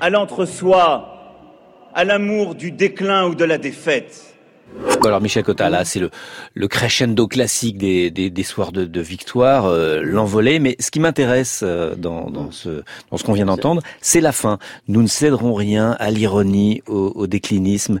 à 0.00 0.08
l'entre-soi, 0.08 1.42
à 1.92 2.04
l'amour 2.04 2.54
du 2.54 2.70
déclin 2.70 3.26
ou 3.26 3.34
de 3.34 3.44
la 3.44 3.58
défaite. 3.58 4.29
Alors 5.04 5.20
Michel 5.22 5.44
Cotta, 5.44 5.70
là, 5.70 5.84
c'est 5.84 5.98
le, 5.98 6.10
le 6.54 6.68
crescendo 6.68 7.26
classique 7.26 7.78
des, 7.78 8.10
des, 8.10 8.28
des 8.28 8.42
soirs 8.42 8.70
de, 8.70 8.84
de 8.84 9.00
victoire, 9.00 9.64
euh, 9.64 10.02
l'envolée. 10.02 10.58
Mais 10.58 10.76
ce 10.78 10.90
qui 10.90 11.00
m'intéresse 11.00 11.62
euh, 11.62 11.94
dans, 11.94 12.30
dans, 12.30 12.50
ce, 12.50 12.82
dans 13.10 13.16
ce 13.16 13.24
qu'on 13.24 13.32
vient 13.32 13.46
d'entendre, 13.46 13.82
c'est 14.02 14.20
la 14.20 14.32
fin. 14.32 14.58
Nous 14.88 15.00
ne 15.00 15.06
céderons 15.06 15.54
rien 15.54 15.96
à 15.98 16.10
l'ironie, 16.10 16.82
au, 16.86 17.12
au 17.14 17.26
déclinisme. 17.26 17.98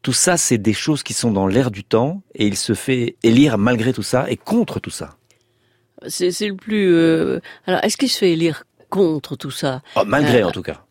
Tout 0.00 0.14
ça, 0.14 0.38
c'est 0.38 0.56
des 0.56 0.72
choses 0.72 1.02
qui 1.02 1.12
sont 1.12 1.30
dans 1.30 1.46
l'air 1.46 1.70
du 1.70 1.84
temps, 1.84 2.22
et 2.34 2.46
il 2.46 2.56
se 2.56 2.72
fait 2.72 3.16
élire 3.22 3.58
malgré 3.58 3.92
tout 3.92 4.02
ça 4.02 4.24
et 4.30 4.36
contre 4.36 4.80
tout 4.80 4.90
ça. 4.90 5.16
C'est 6.06 6.30
le 6.48 6.56
plus. 6.56 6.94
Euh... 6.94 7.40
Alors, 7.66 7.84
est-ce 7.84 7.96
qu'il 7.96 8.08
se 8.08 8.18
fait 8.18 8.32
élire 8.32 8.64
contre 8.88 9.36
tout 9.36 9.50
ça? 9.50 9.82
Oh, 9.96 10.02
Malgré, 10.06 10.44
en 10.44 10.50
tout 10.50 10.62
cas. 10.62 10.84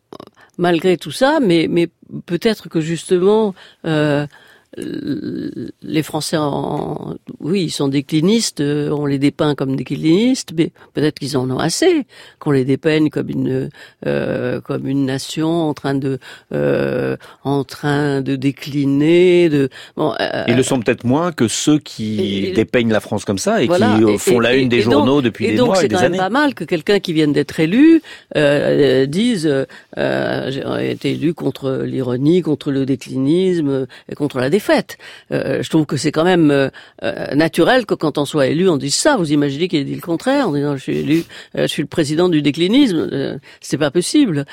Malgré 0.56 0.96
tout 0.98 1.10
ça, 1.10 1.40
mais 1.40 1.66
mais 1.68 1.88
peut-être 2.26 2.68
que 2.68 2.80
justement. 2.80 3.54
Euh, 3.86 4.26
les 5.82 6.02
Français, 6.02 6.36
en, 6.38 7.16
oui, 7.40 7.64
ils 7.64 7.70
sont 7.70 7.88
déclinistes, 7.88 8.60
on 8.60 9.06
les 9.06 9.18
dépeint 9.18 9.54
comme 9.54 9.76
déclinistes, 9.76 10.52
mais 10.56 10.70
peut-être 10.94 11.18
qu'ils 11.18 11.36
en 11.36 11.50
ont 11.50 11.58
assez, 11.58 12.06
qu'on 12.38 12.50
les 12.50 12.64
dépeigne 12.64 13.10
comme 13.10 13.30
une 13.30 13.70
euh, 14.06 14.60
comme 14.60 14.86
une 14.86 15.06
nation 15.06 15.68
en 15.68 15.74
train 15.74 15.94
de 15.94 16.18
euh, 16.52 17.16
en 17.44 17.64
train 17.64 18.20
de 18.20 18.36
décliner. 18.36 19.48
De 19.48 19.68
bon, 19.96 20.14
euh, 20.20 20.44
ils 20.48 20.56
le 20.56 20.62
sont 20.62 20.80
peut-être 20.80 21.04
moins 21.04 21.32
que 21.32 21.48
ceux 21.48 21.78
qui 21.78 22.46
et, 22.46 22.52
dépeignent 22.52 22.92
la 22.92 23.00
France 23.00 23.24
comme 23.24 23.38
ça 23.38 23.62
et 23.62 23.66
voilà, 23.66 23.98
qui 23.98 24.18
font 24.18 24.40
et, 24.40 24.44
la 24.44 24.54
une 24.54 24.68
des 24.68 24.80
journaux 24.80 25.16
donc, 25.16 25.24
depuis 25.24 25.48
des 25.48 25.56
donc, 25.56 25.68
mois 25.68 25.84
et 25.84 25.88
des 25.88 25.96
années. 25.96 26.04
C'est 26.04 26.06
quand 26.06 26.24
même 26.24 26.32
pas 26.32 26.40
mal 26.40 26.54
que 26.54 26.64
quelqu'un 26.64 27.00
qui 27.00 27.12
vienne 27.12 27.32
d'être 27.32 27.58
élu 27.60 28.02
euh, 28.36 29.06
dise 29.06 29.66
j'ai 29.96 30.90
été 30.90 31.12
élu 31.12 31.34
contre 31.34 31.82
l'ironie, 31.84 32.42
contre 32.42 32.70
le 32.70 32.86
déclinisme 32.86 33.86
et 34.10 34.14
contre 34.14 34.38
la 34.38 34.50
défaite. 34.68 34.98
Euh, 35.32 35.62
je 35.62 35.70
trouve 35.70 35.86
que 35.86 35.96
c'est 35.96 36.12
quand 36.12 36.24
même 36.24 36.50
euh, 36.50 36.70
naturel 37.34 37.86
que 37.86 37.94
quand 37.94 38.18
on 38.18 38.24
soit 38.24 38.48
élu, 38.48 38.68
on 38.68 38.76
dise 38.76 38.94
ça. 38.94 39.16
Vous 39.16 39.32
imaginez 39.32 39.68
qu'il 39.68 39.80
ait 39.80 39.84
dit 39.84 39.94
le 39.94 40.00
contraire 40.00 40.48
en 40.48 40.52
disant 40.52 40.76
je 40.76 40.82
suis 40.82 40.98
élu, 40.98 41.24
euh, 41.56 41.62
je 41.62 41.66
suis 41.66 41.82
le 41.82 41.88
président 41.88 42.28
du 42.28 42.42
déclinisme. 42.42 43.08
Euh, 43.12 43.38
c'est 43.60 43.78
pas 43.78 43.90
possible. 43.90 44.44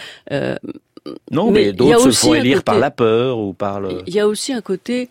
non, 1.31 1.51
mais, 1.51 1.65
mais 1.65 1.73
d'autres 1.73 2.11
se 2.11 2.25
font 2.25 2.33
élire 2.33 2.57
côté, 2.57 2.65
par 2.65 2.79
la 2.79 2.91
peur 2.91 3.39
ou 3.39 3.53
par 3.53 3.79
le. 3.79 4.01
Il 4.07 4.13
y 4.13 4.19
a 4.19 4.27
aussi 4.27 4.53
un 4.53 4.61
côté. 4.61 5.09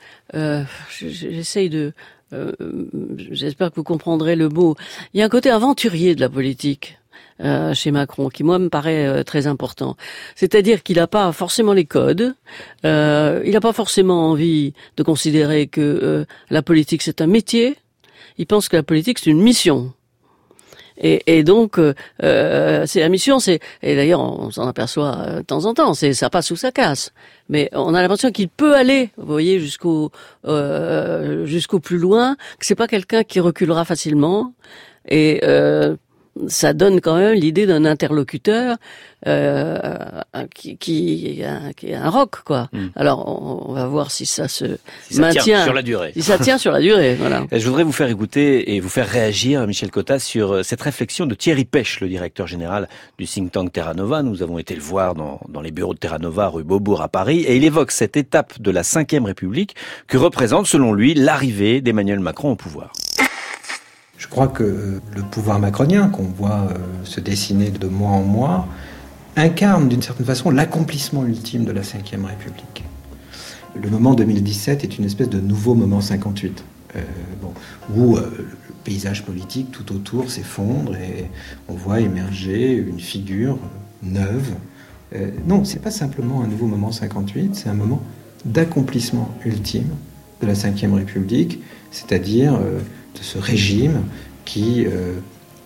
J'essaye 1.01 1.69
de. 1.71 1.93
J'espère 3.31 3.71
que 3.71 3.77
vous 3.77 3.85
comprendrez 3.85 4.35
le 4.35 4.49
mot. 4.49 4.75
Il 5.13 5.21
y 5.21 5.23
a 5.23 5.27
un 5.27 5.29
côté 5.29 5.51
aventurier 5.51 6.15
de 6.15 6.21
la 6.21 6.29
politique. 6.29 6.99
Euh, 7.41 7.75
chez 7.75 7.91
Macron, 7.91 8.29
qui 8.29 8.45
moi 8.45 8.61
me 8.61 8.69
paraît 8.69 9.09
euh, 9.09 9.25
très 9.25 9.49
important. 9.49 9.97
C'est-à-dire 10.37 10.85
qu'il 10.85 10.99
n'a 10.99 11.09
pas 11.09 11.33
forcément 11.33 11.73
les 11.73 11.85
codes, 11.85 12.37
euh, 12.85 13.43
il 13.45 13.51
n'a 13.55 13.61
pas 13.61 13.73
forcément 13.73 14.31
envie 14.31 14.73
de 14.97 15.03
considérer 15.03 15.67
que 15.67 16.27
la 16.51 16.63
politique 16.63 17.03
c'est 17.03 17.21
un 17.21 17.27
métier. 17.27 17.77
Il 18.39 18.47
pense 18.47 18.69
que 18.69 18.77
la 18.77 18.85
politique 18.85 19.19
c'est 19.19 19.31
une 19.31 19.43
mission. 19.43 19.93
Et, 20.97 21.39
et, 21.39 21.43
donc, 21.43 21.79
euh, 21.79 22.85
c'est 22.87 23.01
la 23.01 23.09
mission, 23.09 23.41
c'est 23.41 23.59
et 23.83 23.97
d'ailleurs 23.97 24.21
on, 24.21 24.51
s'en 24.51 24.67
aperçoit 24.69 25.19
euh, 25.19 25.37
de 25.39 25.43
temps 25.43 25.65
en 25.65 25.75
temps, 25.75 25.95
c'est 25.95 26.15
ça 26.15 26.31
passe 26.31 26.51
ou 26.53 26.57
ça 26.57 26.71
casse. 26.71 27.13
Mais 27.49 27.69
on 27.73 27.95
a 27.95 28.03
l'impression 28.03 28.31
qu'il 28.31 28.49
peut 28.49 28.75
aller, 28.75 29.11
vous 29.17 29.27
voyez, 29.27 29.59
jusqu'au 29.59 30.13
euh, 30.47 31.45
jusqu'au 31.47 31.81
plus 31.81 31.99
loin, 31.99 32.37
que 32.59 32.67
c'est 32.67 32.77
pas 32.77 32.87
quelqu'un 32.87 33.25
qui 33.25 33.41
reculera 33.41 33.85
facilement. 33.85 34.55
Et 35.09 35.41
ça 36.49 36.73
donne 36.73 37.01
quand 37.01 37.17
même 37.17 37.35
l'idée 37.35 37.67
d'un 37.67 37.85
interlocuteur 37.85 38.77
euh, 39.27 39.79
qui, 40.55 40.77
qui, 40.77 41.43
qui, 41.77 41.87
est 41.89 41.95
un 41.95 42.11
rock, 42.11 42.43
quoi. 42.45 42.69
Mm. 42.73 42.87
Alors, 42.97 43.27
on, 43.27 43.71
on, 43.71 43.73
va 43.73 43.87
voir 43.87 44.11
si 44.11 44.27
ça 44.27 44.49
se 44.49 44.77
si 45.09 45.15
ça 45.15 45.21
maintient 45.23 45.43
tient 45.43 45.65
sur 45.65 45.73
la 45.73 45.83
durée. 45.83 46.13
Si 46.15 46.23
ça 46.23 46.39
tient 46.39 46.59
sur 46.59 46.73
la 46.73 46.81
durée, 46.81 47.15
voilà. 47.19 47.45
Je 47.51 47.67
voudrais 47.67 47.85
vous 47.85 47.93
faire 47.93 48.09
écouter 48.09 48.75
et 48.75 48.81
vous 48.81 48.89
faire 48.89 49.09
réagir, 49.09 49.67
Michel 49.67 49.91
Cotta, 49.91 50.19
sur 50.19 50.53
euh, 50.53 50.63
cette 50.63 50.83
réflexion 50.83 51.27
de 51.27 51.35
Thierry 51.35 51.65
Pêche, 51.65 52.01
le 52.01 52.09
directeur 52.09 52.47
général 52.47 52.89
du 53.19 53.27
think 53.27 53.53
tank 53.53 53.73
Terra 53.73 53.95
Nova. 53.95 54.23
Nous 54.23 54.43
avons 54.43 54.59
été 54.59 54.75
le 54.75 54.83
voir 54.83 55.15
dans, 55.15 55.41
dans 55.49 55.63
les 55.63 55.71
bureaux 55.71 55.95
de 55.95 55.99
Terra 55.99 56.19
Nova, 56.19 56.49
rue 56.49 56.65
Beaubourg 56.65 57.01
à 57.01 57.09
Paris, 57.09 57.41
et 57.41 57.57
il 57.57 57.65
évoque 57.65 57.93
cette 57.93 58.17
étape 58.17 58.61
de 58.61 58.71
la 58.71 58.83
Ve 58.83 59.25
République 59.25 59.75
que 60.07 60.19
représente, 60.19 60.67
selon 60.67 60.93
lui, 60.93 61.15
l'arrivée 61.15 61.81
d'Emmanuel 61.81 62.21
Macron 62.21 62.51
au 62.51 62.57
pouvoir. 62.57 62.93
Je 64.25 64.29
crois 64.31 64.49
que 64.49 65.03
le 65.15 65.23
pouvoir 65.31 65.61
macronien 65.61 66.09
qu'on 66.09 66.23
voit 66.23 66.69
se 67.05 67.21
dessiner 67.21 67.71
de 67.71 67.89
mois 67.89 68.09
en 68.09 68.23
mois 68.23 68.67
incarne 69.37 69.87
d'une 69.87 70.01
certaine 70.01 70.25
façon 70.25 70.51
l'accomplissement 70.51 71.27
ultime 71.27 71.67
de 71.67 71.73
la 71.73 71.83
Ve 71.83 72.25
République. 72.25 72.85
Le 73.79 73.91
moment 73.91 74.15
2017 74.15 74.83
est 74.83 74.97
une 74.97 75.05
espèce 75.05 75.29
de 75.29 75.41
nouveau 75.41 75.75
moment 75.75 76.01
58, 76.01 76.65
euh, 76.97 77.01
bon, 77.43 77.53
où 77.95 78.17
euh, 78.17 78.33
le 78.39 78.75
paysage 78.83 79.27
politique 79.27 79.71
tout 79.71 79.95
autour 79.95 80.31
s'effondre 80.31 80.97
et 80.97 81.27
on 81.69 81.75
voit 81.75 82.01
émerger 82.01 82.73
une 82.73 83.01
figure 83.01 83.59
neuve. 84.03 84.55
Euh, 85.15 85.33
non, 85.47 85.67
c'est 85.67 85.83
pas 85.83 85.91
simplement 85.91 86.43
un 86.43 86.47
nouveau 86.47 86.67
moment 86.67 86.93
58, 86.93 87.57
c'est 87.57 87.69
un 87.69 87.75
moment 87.75 88.03
d'accomplissement 88.47 89.29
ultime 89.45 89.91
de 90.41 90.47
la 90.47 90.55
Ve 90.55 90.95
République, 90.95 91.61
c'est-à-dire 91.91 92.59
de 93.15 93.23
ce 93.23 93.39
régime 93.39 94.03
qui 94.45 94.87
euh, 94.87 95.15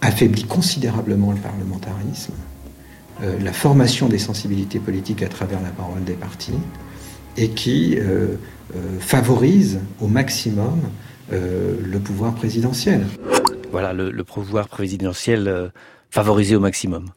affaiblit 0.01 0.45
considérablement 0.45 1.33
le 1.33 1.39
parlementarisme, 1.39 2.35
euh, 3.23 3.39
la 3.43 3.53
formation 3.53 4.09
des 4.09 4.19
sensibilités 4.19 4.79
politiques 4.79 5.23
à 5.23 5.29
travers 5.29 5.61
la 5.63 5.71
parole 5.71 6.05
des 6.05 6.15
partis, 6.15 6.59
et 7.37 7.51
qui 7.51 7.99
euh, 7.99 8.37
favorise 9.01 9.81
au 10.01 10.09
maximum 10.09 10.81
le 11.31 11.99
pouvoir 11.99 12.35
présidentiel. 12.35 13.05
Voilà, 13.71 13.93
le, 13.93 14.11
le 14.11 14.25
pouvoir 14.25 14.69
présidentiel 14.69 15.71
favorisé 16.11 16.57
au 16.57 16.61
maximum. 16.61 17.11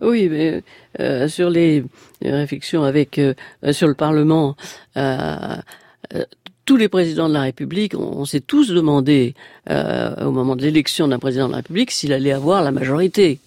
Oui, 0.00 0.28
mais 0.30 0.62
euh, 1.00 1.28
sur 1.28 1.48
les 1.48 1.84
réflexions 2.22 2.82
avec 2.82 3.18
euh, 3.18 3.34
sur 3.72 3.88
le 3.88 3.94
Parlement, 3.94 4.56
euh, 4.96 5.56
tous 6.66 6.76
les 6.76 6.88
présidents 6.88 7.28
de 7.28 7.34
la 7.34 7.42
République, 7.42 7.94
on, 7.96 8.24
s'est 8.24 8.40
tous 8.40 8.70
demandé 8.70 9.34
euh, 9.70 10.26
au 10.26 10.32
moment 10.32 10.56
de 10.56 10.62
l'élection 10.62 11.06
d'un 11.08 11.20
président 11.20 11.46
de 11.46 11.52
la 11.52 11.58
République 11.58 11.92
s'il 11.92 12.12
allait 12.12 12.32
avoir 12.32 12.62
la 12.62 12.72
majorité. 12.72 13.38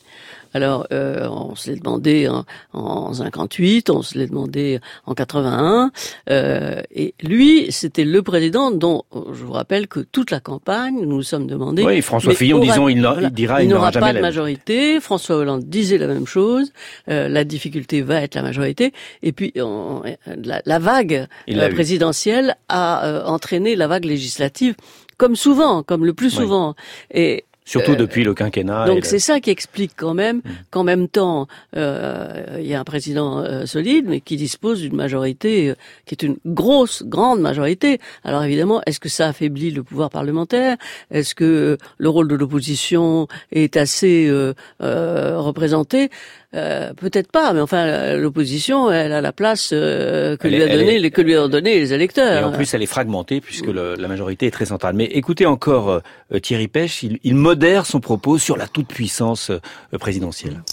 Alors, 0.54 0.88
euh, 0.92 1.28
on 1.30 1.56
se 1.56 1.70
l'est 1.70 1.78
demandé 1.78 2.28
en, 2.28 2.46
en 2.74 3.14
58, 3.14 3.90
on 3.90 4.02
se 4.02 4.18
l'est 4.18 4.28
demandé 4.28 4.80
en 5.06 5.14
81, 5.14 5.92
euh, 6.30 6.82
et 6.94 7.14
lui, 7.22 7.72
c'était 7.72 8.06
le 8.06 8.22
président 8.22 8.72
dont 8.72 9.04
je 9.14 9.44
vous 9.44 9.52
rappelle 9.52 9.88
que 9.88 10.00
toute 10.00 10.32
la 10.32 10.40
campagne, 10.40 11.02
nous 11.02 11.18
nous 11.18 11.24
sommes 11.24 11.48
demandé. 11.48 11.84
Oui, 11.84 12.02
François 12.02 12.34
Fillon, 12.34 12.60
disons, 12.60 12.90
il, 12.90 12.98
il 12.98 13.30
dira, 13.32 13.62
il, 13.62 13.70
n'aura 13.70 13.92
pas 13.92 14.14
de 14.14 14.20
majorité. 14.20 15.00
François 15.00 15.38
Hollande 15.38 15.64
disait 15.66 15.98
la 15.98 16.08
même 16.08 16.28
chose. 16.28 16.72
Euh, 17.10 17.28
la 17.28 17.44
difficulté 17.44 18.02
va 18.02 18.22
être 18.22 18.36
la 18.36 18.42
majorité. 18.42 18.94
Et 19.22 19.32
puis, 19.32 19.54
on, 19.58 20.02
la, 20.26 20.62
la, 20.66 20.80
vague 20.80 21.28
présidentielle 21.74 22.56
a 22.70 23.24
entraîné 23.26 23.76
la 23.76 23.88
vague 23.88 24.06
législative 24.06 24.76
comme 25.20 25.36
souvent, 25.36 25.84
comme 25.84 26.06
le 26.06 26.14
plus 26.14 26.32
souvent. 26.32 26.76
Et 27.14 27.44
Surtout 27.70 27.92
euh, 27.92 27.96
depuis 27.96 28.24
le 28.24 28.34
quinquennat. 28.34 28.86
Donc 28.86 29.06
c'est 29.06 29.20
ça 29.20 29.40
qui 29.40 29.52
explique 29.52 29.92
quand 29.96 30.16
même 30.16 30.38
mm. 30.38 30.50
qu'en 30.72 30.84
même 30.84 31.08
temps, 31.08 31.48
euh, 31.78 32.58
il 32.60 32.66
y 32.66 32.74
a 32.74 32.80
un 32.80 32.84
président 32.84 33.44
euh, 33.44 33.68
solide, 33.68 34.06
mais 34.08 34.22
qui 34.22 34.38
dispose 34.38 34.82
d'une 34.82 34.96
majorité 34.96 35.76
qui 36.08 36.16
est 36.16 36.24
une 36.24 36.38
grosse, 36.48 37.04
grande 37.04 37.42
majorité. 37.42 38.00
Alors 38.24 38.44
évidemment, 38.44 38.82
est-ce 38.88 39.00
que 39.00 39.10
ça 39.10 39.28
affaiblit 39.28 39.70
le 39.70 39.84
pouvoir 39.84 40.10
parlementaire? 40.10 40.78
Est-ce 41.12 41.36
que 41.36 41.78
le 42.00 42.10
rôle 42.10 42.28
de 42.28 42.36
l'opposition 42.36 43.28
est 43.52 43.78
assez 43.78 44.32
représenté? 44.80 46.10
Euh, 46.56 46.94
peut-être 46.96 47.32
pas, 47.32 47.54
mais 47.54 47.62
enfin 47.62 48.16
l'opposition, 48.16 48.90
elle 48.90 49.12
a 49.12 49.22
la 49.22 49.32
place 49.32 49.70
euh, 49.72 50.36
que 50.36 50.48
lui 50.48 50.64
a 50.64 50.68
donné, 50.68 51.12
que 51.12 51.22
lui 51.22 51.38
ont 51.38 51.48
donné 51.48 51.80
les 51.80 51.94
électeurs. 51.94 52.42
Et 52.42 52.44
en 52.44 52.52
plus, 52.52 52.74
elle 52.74 52.82
est 52.82 52.88
fragmentée 52.88 53.40
puisque 53.40 53.68
le, 53.68 53.94
la 53.96 54.08
majorité 54.08 54.48
est 54.48 54.52
très 54.52 54.66
centrale. 54.66 54.96
Mais 54.96 55.06
écoutez 55.06 55.46
encore 55.46 55.90
euh, 55.90 56.40
Thierry 56.40 56.68
Pêche, 56.68 57.04
il, 57.04 57.20
il, 57.24 57.36
modère 57.36 57.86
son 57.86 58.00
propos 58.00 58.40
sur 58.40 58.58
la 58.58 58.68
toute 58.68 58.88
puissance 58.88 59.52
présidentielle. 60.00 60.64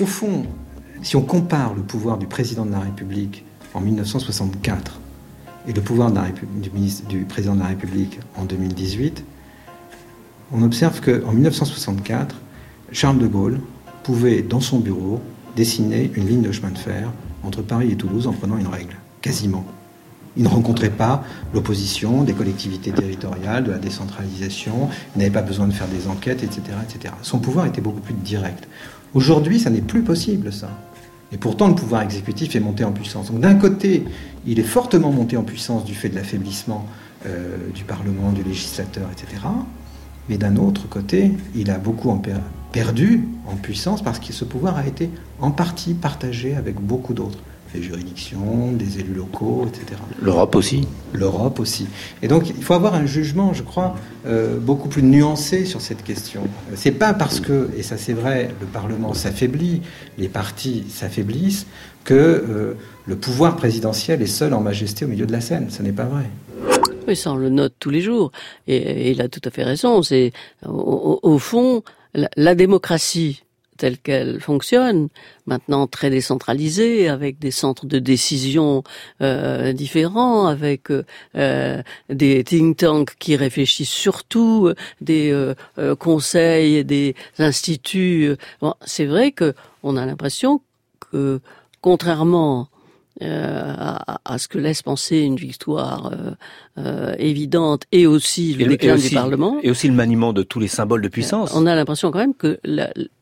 Au 0.00 0.06
fond, 0.06 0.46
si 1.02 1.14
on 1.14 1.22
compare 1.22 1.74
le 1.74 1.82
pouvoir 1.82 2.18
du 2.18 2.26
président 2.26 2.66
de 2.66 2.72
la 2.72 2.80
République 2.80 3.44
en 3.74 3.80
1964 3.80 4.98
et 5.68 5.72
le 5.72 5.80
pouvoir 5.80 6.10
de 6.10 6.16
la 6.16 6.24
du, 6.56 6.70
ministre, 6.70 7.06
du 7.06 7.24
président 7.24 7.54
de 7.54 7.60
la 7.60 7.66
République 7.66 8.18
en 8.36 8.44
2018, 8.44 9.24
on 10.52 10.62
observe 10.62 11.00
qu'en 11.00 11.32
1964, 11.32 12.34
Charles 12.90 13.18
de 13.18 13.26
Gaulle 13.28 13.60
pouvait, 14.02 14.42
dans 14.42 14.60
son 14.60 14.78
bureau, 14.78 15.20
dessiner 15.56 16.10
une 16.14 16.26
ligne 16.28 16.42
de 16.42 16.52
chemin 16.52 16.70
de 16.70 16.78
fer 16.78 17.10
entre 17.44 17.62
Paris 17.62 17.90
et 17.92 17.96
Toulouse 17.96 18.26
en 18.26 18.32
prenant 18.32 18.58
une 18.58 18.66
règle, 18.66 18.96
quasiment. 19.20 19.64
Il 20.36 20.44
ne 20.44 20.48
rencontrait 20.48 20.90
pas 20.90 21.24
l'opposition 21.52 22.22
des 22.22 22.32
collectivités 22.32 22.92
territoriales, 22.92 23.64
de 23.64 23.72
la 23.72 23.78
décentralisation, 23.78 24.88
n'avait 25.16 25.30
pas 25.30 25.42
besoin 25.42 25.66
de 25.66 25.72
faire 25.72 25.88
des 25.88 26.06
enquêtes, 26.06 26.44
etc., 26.44 26.62
etc. 26.82 27.14
Son 27.22 27.38
pouvoir 27.38 27.66
était 27.66 27.80
beaucoup 27.80 28.00
plus 28.00 28.14
direct. 28.14 28.68
Aujourd'hui, 29.14 29.58
ça 29.58 29.70
n'est 29.70 29.80
plus 29.80 30.02
possible, 30.02 30.52
ça. 30.52 30.70
Et 31.32 31.36
pourtant, 31.36 31.68
le 31.68 31.74
pouvoir 31.74 32.02
exécutif 32.02 32.54
est 32.56 32.60
monté 32.60 32.84
en 32.84 32.92
puissance. 32.92 33.30
Donc 33.30 33.40
d'un 33.40 33.54
côté, 33.54 34.04
il 34.46 34.58
est 34.58 34.64
fortement 34.64 35.10
monté 35.10 35.36
en 35.36 35.42
puissance 35.42 35.84
du 35.84 35.94
fait 35.94 36.08
de 36.08 36.14
l'affaiblissement 36.14 36.86
euh, 37.26 37.56
du 37.74 37.84
Parlement, 37.84 38.32
du 38.32 38.42
législateur, 38.42 39.08
etc. 39.12 39.42
Mais 40.28 40.36
d'un 40.36 40.56
autre 40.56 40.88
côté, 40.88 41.32
il 41.54 41.70
a 41.70 41.78
beaucoup 41.78 42.14
perdu 42.72 43.22
en 43.46 43.56
puissance 43.56 44.02
parce 44.02 44.18
que 44.18 44.32
ce 44.32 44.44
pouvoir 44.44 44.76
a 44.76 44.86
été 44.86 45.10
en 45.40 45.50
partie 45.50 45.94
partagé 45.94 46.54
avec 46.54 46.80
beaucoup 46.80 47.14
d'autres 47.14 47.38
les 47.74 47.82
juridictions, 47.82 48.72
des 48.72 49.00
élus 49.00 49.14
locaux, 49.14 49.66
etc. 49.68 50.00
L'Europe 50.22 50.54
aussi 50.56 50.88
L'Europe 51.12 51.60
aussi. 51.60 51.86
Et 52.22 52.28
donc, 52.28 52.50
il 52.50 52.62
faut 52.62 52.74
avoir 52.74 52.94
un 52.94 53.06
jugement, 53.06 53.52
je 53.52 53.62
crois, 53.62 53.96
euh, 54.26 54.58
beaucoup 54.58 54.88
plus 54.88 55.02
nuancé 55.02 55.64
sur 55.64 55.80
cette 55.80 56.04
question. 56.04 56.42
C'est 56.74 56.92
pas 56.92 57.14
parce 57.14 57.40
que, 57.40 57.70
et 57.76 57.82
ça 57.82 57.96
c'est 57.96 58.12
vrai, 58.12 58.50
le 58.60 58.66
Parlement 58.66 59.14
s'affaiblit, 59.14 59.82
les 60.18 60.28
partis 60.28 60.84
s'affaiblissent, 60.88 61.66
que 62.04 62.14
euh, 62.14 62.74
le 63.06 63.16
pouvoir 63.16 63.56
présidentiel 63.56 64.22
est 64.22 64.26
seul 64.26 64.54
en 64.54 64.60
majesté 64.60 65.04
au 65.04 65.08
milieu 65.08 65.26
de 65.26 65.32
la 65.32 65.40
scène. 65.40 65.66
Ce 65.70 65.82
n'est 65.82 65.92
pas 65.92 66.04
vrai. 66.04 66.77
Oui, 67.08 67.16
ça 67.16 67.32
on 67.32 67.36
le 67.36 67.48
note 67.48 67.72
tous 67.78 67.88
les 67.88 68.02
jours. 68.02 68.32
Et, 68.66 69.10
il 69.10 69.22
a 69.22 69.28
tout 69.28 69.40
à 69.42 69.50
fait 69.50 69.64
raison. 69.64 70.02
C'est 70.02 70.32
au 70.66 71.38
fond, 71.38 71.82
la, 72.12 72.54
démocratie 72.54 73.44
telle 73.78 73.96
qu'elle 73.96 74.40
fonctionne, 74.42 75.08
maintenant 75.46 75.86
très 75.86 76.10
décentralisée, 76.10 77.08
avec 77.08 77.38
des 77.38 77.50
centres 77.50 77.86
de 77.86 77.98
décision 77.98 78.82
euh, 79.22 79.72
différents, 79.72 80.48
avec 80.48 80.90
euh, 80.90 81.82
des 82.10 82.44
think 82.44 82.76
tanks 82.76 83.14
qui 83.18 83.34
réfléchissent 83.36 83.88
surtout, 83.88 84.70
des 85.00 85.30
euh, 85.32 85.94
conseils 85.96 86.76
et 86.76 86.84
des 86.84 87.14
instituts. 87.38 88.36
Bon, 88.60 88.74
c'est 88.84 89.06
vrai 89.06 89.32
que 89.32 89.54
on 89.82 89.96
a 89.96 90.04
l'impression 90.04 90.60
que, 91.10 91.40
contrairement 91.80 92.68
euh, 93.20 93.74
à, 93.76 94.20
à, 94.24 94.38
ce 94.38 94.46
que 94.46 94.58
laisse 94.58 94.82
penser 94.82 95.18
une 95.18 95.34
victoire 95.34 96.12
euh, 96.78 97.08
euh 97.08 97.14
évidente 97.18 97.82
et 97.92 98.06
aussi 98.06 98.54
le 98.54 98.66
déclin 98.66 98.96
du 98.96 99.10
Parlement. 99.10 99.58
Et 99.62 99.70
aussi 99.70 99.88
le 99.88 99.94
maniement 99.94 100.32
de 100.32 100.42
tous 100.42 100.60
les 100.60 100.68
symboles 100.68 101.02
de 101.02 101.08
puissance. 101.08 101.52
On 101.54 101.66
a 101.66 101.74
l'impression 101.74 102.10
quand 102.10 102.18
même 102.18 102.34
que 102.34 102.58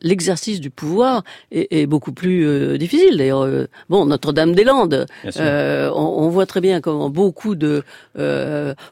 l'exercice 0.00 0.60
du 0.60 0.70
pouvoir 0.70 1.24
est, 1.50 1.68
est 1.72 1.86
beaucoup 1.86 2.12
plus 2.12 2.46
euh, 2.46 2.78
difficile. 2.78 3.16
D'ailleurs, 3.16 3.48
bon, 3.88 4.06
Notre-Dame-des-Landes, 4.06 5.06
on, 5.24 5.90
on, 5.94 6.28
voit 6.28 6.46
très 6.46 6.60
bien 6.60 6.80
comment 6.80 7.10
beaucoup 7.10 7.54
de... 7.54 7.82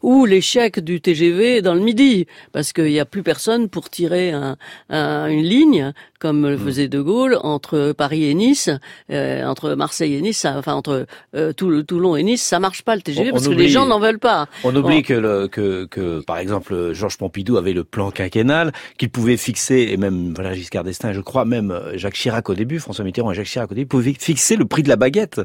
ou 0.03 0.25
l'échec 0.27 0.81
du 0.81 1.01
TGV 1.01 1.63
dans 1.63 1.75
le 1.75 1.81
Midi, 1.81 2.27
parce 2.53 2.73
qu'il 2.73 2.87
n'y 2.87 3.01
a 3.01 3.05
plus 3.05 3.23
personne 3.23 3.69
pour 3.69 3.91
tirer 3.91 4.33
un, 4.33 4.57
un, 4.91 5.27
une 5.27 5.45
ligne, 5.45 5.93
comme 6.19 6.49
le 6.49 6.57
hmm. 6.57 6.65
faisait 6.65 6.89
De 6.89 7.01
Gaulle, 7.01 7.39
entre 7.43 7.93
Paris 7.93 8.25
et 8.25 8.35
Nice, 8.35 8.71
entre 9.11 9.75
Marseille 9.75 10.15
et 10.15 10.21
Nice, 10.21 10.45
enfin 10.45 10.75
entre 10.75 11.07
euh, 11.35 11.53
Toulon 11.53 12.17
et 12.17 12.23
Nice, 12.23 12.43
ça 12.43 12.59
marche 12.59 12.83
pas 12.83 12.97
le 12.97 13.03
TGV 13.03 13.31
parce 13.31 13.49
que 13.49 13.53
les 13.53 13.69
gens 13.69 13.87
n'en 13.87 13.99
veulent 13.99 14.19
pas. 14.19 14.47
On 14.63 14.75
oublie 14.77 15.03
que, 15.03 15.15
le, 15.15 15.49
que, 15.49 15.85
que, 15.87 16.21
par 16.21 16.39
exemple, 16.39 16.93
Georges 16.93 17.19
Pompidou 17.19 17.57
avait 17.57 17.73
le 17.73 17.85
plan 17.85 18.11
quinquennal 18.11 18.73
qu'il 18.99 19.11
pouvait 19.11 19.37
fixer, 19.37 19.89
et 19.91 19.97
même 19.97 20.33
Valéry 20.35 20.57
Giscard 20.57 20.85
d'Estaing, 20.85 21.13
je 21.13 21.21
crois 21.21 21.45
même 21.45 21.71
euh, 21.71 21.97
Jacques 21.97 22.15
Chirac 22.15 22.49
au 22.49 22.55
début, 22.55 22.79
François 22.79 23.05
Mitterrand 23.05 23.33
et 23.33 23.35
Jacques 23.35 23.47
Chirac 23.47 23.71
au 23.71 23.75
début, 23.75 23.89
pouvaient 23.89 24.15
fixer 24.19 24.57
le 24.57 24.65
prix 24.65 24.83
de 24.83 24.89
la 24.89 24.97
baguette 24.97 25.41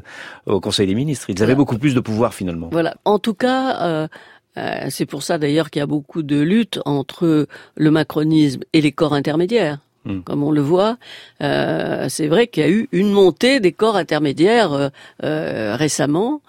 au 0.46 0.60
Conseil 0.60 0.86
des 0.86 0.94
ministres. 0.94 1.30
Ils 1.30 1.42
avaient 1.42 1.54
beaucoup 1.54 1.78
plus 1.78 1.94
de 1.94 2.00
pouvoir 2.00 2.34
finalement. 2.34 2.68
Voilà. 2.72 2.96
En 3.04 3.18
tout 3.18 3.34
cas. 3.34 3.82
Euh, 3.82 4.08
euh, 4.56 4.86
c'est 4.90 5.06
pour 5.06 5.22
ça 5.22 5.38
d'ailleurs 5.38 5.70
qu'il 5.70 5.78
y 5.78 5.82
a 5.82 5.86
beaucoup 5.86 6.24
de 6.24 6.40
luttes 6.40 6.80
entre 6.84 7.46
le 7.76 7.90
macronisme 7.90 8.62
et 8.72 8.80
les 8.80 8.90
corps 8.90 9.14
intermédiaires. 9.14 9.78
Hmm. 10.06 10.20
comme 10.20 10.42
on 10.42 10.50
le 10.50 10.62
voit. 10.62 10.96
Euh, 11.42 12.06
c'est 12.08 12.26
vrai 12.26 12.46
qu'il 12.46 12.62
y 12.62 12.66
a 12.66 12.70
eu 12.70 12.88
une 12.90 13.12
montée 13.12 13.60
des 13.60 13.72
corps 13.72 13.96
intermédiaires 13.96 14.72
euh, 14.72 14.88
euh, 15.24 15.76
récemment 15.76 16.40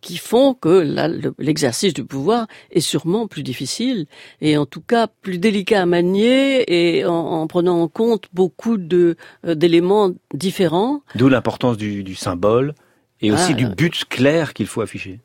qui 0.00 0.16
font 0.16 0.54
que 0.54 1.32
l'exercice 1.38 1.94
du 1.94 2.04
pouvoir 2.04 2.48
est 2.72 2.80
sûrement 2.80 3.28
plus 3.28 3.44
difficile 3.44 4.06
et 4.40 4.56
en 4.56 4.66
tout 4.66 4.80
cas 4.80 5.06
plus 5.06 5.38
délicat 5.38 5.82
à 5.82 5.86
manier 5.86 6.64
et 6.66 7.04
en, 7.04 7.46
prenant 7.46 7.80
en 7.80 7.86
compte 7.86 8.24
beaucoup 8.32 8.76
de 8.76 9.14
d'éléments 9.46 10.10
différents. 10.34 11.02
D'où 11.14 11.28
l'importance 11.28 11.76
du, 11.76 12.02
du, 12.02 12.16
symbole 12.16 12.74
et 13.20 13.30
aussi 13.30 13.52
ah, 13.52 13.54
du 13.54 13.66
but 13.66 14.04
clair 14.06 14.52
qu'il 14.52 14.66
faut 14.66 14.80
afficher. 14.80 15.20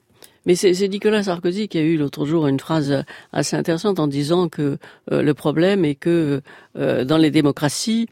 Mais 0.48 0.56
c'est 0.56 0.88
Nicolas 0.88 1.24
Sarkozy 1.24 1.68
qui 1.68 1.78
a 1.78 1.82
eu 1.82 1.98
l'autre 1.98 2.26
jour 2.26 2.48
une 2.48 2.60
phrase 2.60 3.04
assez 3.34 3.58
intéressante 3.58 4.00
en 4.00 4.08
disant 4.08 4.48
que 4.48 4.78
euh, 5.12 5.22
le 5.22 5.34
problème 5.34 5.84
est 5.84 5.96
que 5.96 6.42
euh, 6.78 7.04
dans 7.04 7.18
les 7.18 7.32
démocraties, 7.32 8.08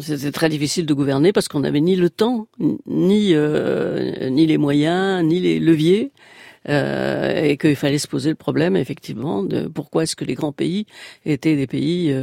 c'était 0.00 0.30
très 0.30 0.48
difficile 0.48 0.86
de 0.86 0.94
gouverner 0.94 1.32
parce 1.32 1.48
qu'on 1.48 1.60
n'avait 1.60 1.80
ni 1.80 1.96
le 1.96 2.08
temps, 2.08 2.46
ni 2.86 3.34
euh, 3.34 4.30
ni 4.30 4.46
les 4.46 4.58
moyens, 4.58 5.24
ni 5.24 5.40
les 5.40 5.58
leviers. 5.58 6.12
Euh, 6.68 7.42
et 7.42 7.56
qu'il 7.56 7.74
fallait 7.74 7.96
se 7.96 8.06
poser 8.06 8.28
le 8.28 8.34
problème 8.34 8.76
effectivement 8.76 9.42
de 9.42 9.66
pourquoi 9.66 10.02
est-ce 10.02 10.14
que 10.14 10.26
les 10.26 10.34
grands 10.34 10.52
pays 10.52 10.84
étaient 11.24 11.56
des 11.56 11.66
pays 11.66 12.14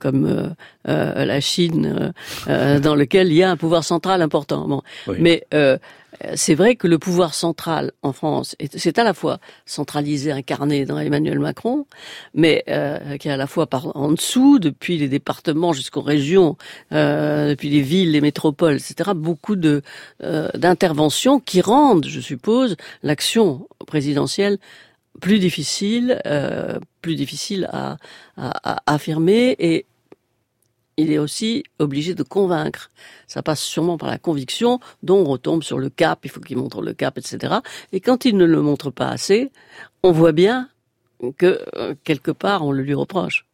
comme 0.00 0.54
la 0.84 1.40
Chine 1.40 2.12
dans 2.46 2.94
lequel 2.94 3.28
il 3.28 3.34
y 3.34 3.42
a 3.42 3.50
un 3.50 3.56
pouvoir 3.56 3.84
central 3.84 4.22
important. 4.22 4.66
Bon. 4.66 4.82
Mais 5.18 5.44
euh, 6.24 6.34
c'est 6.34 6.54
vrai 6.54 6.76
que 6.76 6.86
le 6.86 6.98
pouvoir 6.98 7.34
central 7.34 7.92
en 8.02 8.12
France, 8.12 8.56
c'est 8.76 8.98
à 8.98 9.04
la 9.04 9.14
fois 9.14 9.38
centralisé, 9.64 10.32
incarné 10.32 10.84
dans 10.84 10.98
Emmanuel 10.98 11.38
Macron, 11.38 11.86
mais 12.34 12.64
euh, 12.68 13.16
qui 13.16 13.28
est 13.28 13.32
à 13.32 13.36
la 13.36 13.46
fois 13.46 13.66
par 13.66 13.96
en 13.96 14.12
dessous, 14.12 14.58
depuis 14.58 14.98
les 14.98 15.08
départements 15.08 15.72
jusqu'aux 15.72 16.02
régions, 16.02 16.56
euh, 16.92 17.50
depuis 17.50 17.70
les 17.70 17.80
villes, 17.80 18.12
les 18.12 18.20
métropoles, 18.20 18.74
etc. 18.74 19.10
Beaucoup 19.14 19.56
de 19.56 19.82
d'interventions 20.54 21.40
qui 21.40 21.60
rendent, 21.60 22.06
je 22.06 22.20
suppose, 22.20 22.76
l'action 23.02 23.66
présidentielle 23.86 24.58
plus 25.20 25.38
difficile, 25.38 26.20
plus 27.02 27.14
difficile 27.14 27.68
à, 27.72 27.96
à, 28.36 28.74
à 28.74 28.94
affirmer 28.94 29.56
et 29.58 29.86
il 31.00 31.12
est 31.12 31.18
aussi 31.18 31.64
obligé 31.78 32.14
de 32.14 32.22
convaincre. 32.22 32.90
Ça 33.26 33.42
passe 33.42 33.60
sûrement 33.60 33.98
par 33.98 34.10
la 34.10 34.18
conviction, 34.18 34.80
dont 35.02 35.18
on 35.18 35.24
retombe 35.24 35.62
sur 35.62 35.78
le 35.78 35.88
cap, 35.88 36.20
il 36.24 36.30
faut 36.30 36.40
qu'il 36.40 36.56
montre 36.56 36.82
le 36.82 36.92
cap, 36.92 37.18
etc. 37.18 37.56
Et 37.92 38.00
quand 38.00 38.24
il 38.24 38.36
ne 38.36 38.44
le 38.44 38.60
montre 38.60 38.90
pas 38.90 39.08
assez, 39.08 39.50
on 40.02 40.12
voit 40.12 40.32
bien 40.32 40.68
que, 41.36 41.60
euh, 41.76 41.94
quelque 42.04 42.30
part, 42.30 42.64
on 42.64 42.72
le 42.72 42.82
lui 42.82 42.94
reproche. 42.94 43.44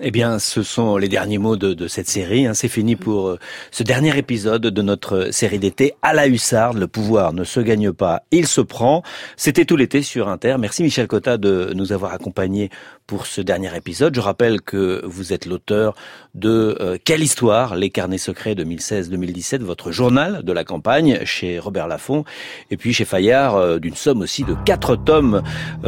Eh 0.00 0.10
bien, 0.10 0.38
ce 0.38 0.62
sont 0.62 0.96
les 0.96 1.08
derniers 1.08 1.36
mots 1.36 1.56
de, 1.56 1.74
de 1.74 1.86
cette 1.86 2.08
série. 2.08 2.46
Hein. 2.46 2.54
C'est 2.54 2.68
fini 2.68 2.96
pour 2.96 3.28
euh, 3.28 3.38
ce 3.70 3.82
dernier 3.82 4.16
épisode 4.16 4.62
de 4.62 4.82
notre 4.82 5.30
série 5.32 5.58
d'été 5.58 5.92
à 6.00 6.14
la 6.14 6.28
hussarde. 6.28 6.78
Le 6.78 6.86
pouvoir 6.86 7.34
ne 7.34 7.44
se 7.44 7.60
gagne 7.60 7.92
pas, 7.92 8.22
il 8.30 8.46
se 8.46 8.62
prend. 8.62 9.02
C'était 9.36 9.66
tout 9.66 9.76
l'été 9.76 10.00
sur 10.00 10.28
Inter. 10.28 10.56
Merci 10.58 10.82
Michel 10.82 11.08
Cotta 11.08 11.36
de 11.36 11.72
nous 11.74 11.92
avoir 11.92 12.14
accompagnés 12.14 12.70
pour 13.12 13.26
ce 13.26 13.42
dernier 13.42 13.76
épisode. 13.76 14.14
Je 14.14 14.22
rappelle 14.22 14.62
que 14.62 15.02
vous 15.04 15.34
êtes 15.34 15.44
l'auteur 15.44 15.94
de 16.34 16.78
euh, 16.80 16.96
Quelle 17.04 17.22
histoire? 17.22 17.76
Les 17.76 17.90
carnets 17.90 18.16
secrets 18.16 18.54
2016-2017, 18.54 19.58
votre 19.58 19.92
journal 19.92 20.42
de 20.42 20.50
la 20.50 20.64
campagne 20.64 21.18
chez 21.26 21.58
Robert 21.58 21.88
Laffont, 21.88 22.24
et 22.70 22.78
puis 22.78 22.94
chez 22.94 23.04
Fayard 23.04 23.56
euh, 23.56 23.78
d'une 23.78 23.96
somme 23.96 24.22
aussi 24.22 24.44
de 24.44 24.54
quatre 24.64 24.96
tomes 24.96 25.42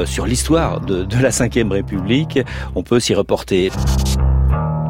sur 0.04 0.26
l'histoire 0.26 0.82
de, 0.82 1.04
de 1.04 1.16
la 1.16 1.30
Ve 1.30 1.70
République. 1.70 2.40
On 2.74 2.82
peut 2.82 3.00
s'y 3.00 3.14
reporter 3.14 3.70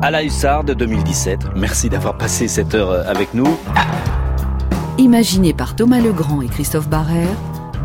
à 0.03 0.11
la 0.11 0.24
Hussarde 0.24 0.72
2017. 0.72 1.39
Merci 1.55 1.89
d'avoir 1.89 2.18
passé 2.18 2.49
cette 2.49 2.74
heure 2.74 3.09
avec 3.09 3.32
nous. 3.32 3.57
Imaginé 4.99 5.55
par 5.55 5.76
Thomas 5.76 6.01
Legrand 6.01 6.43
et 6.43 6.49
Christophe 6.49 6.89
Barrère, 6.89 7.37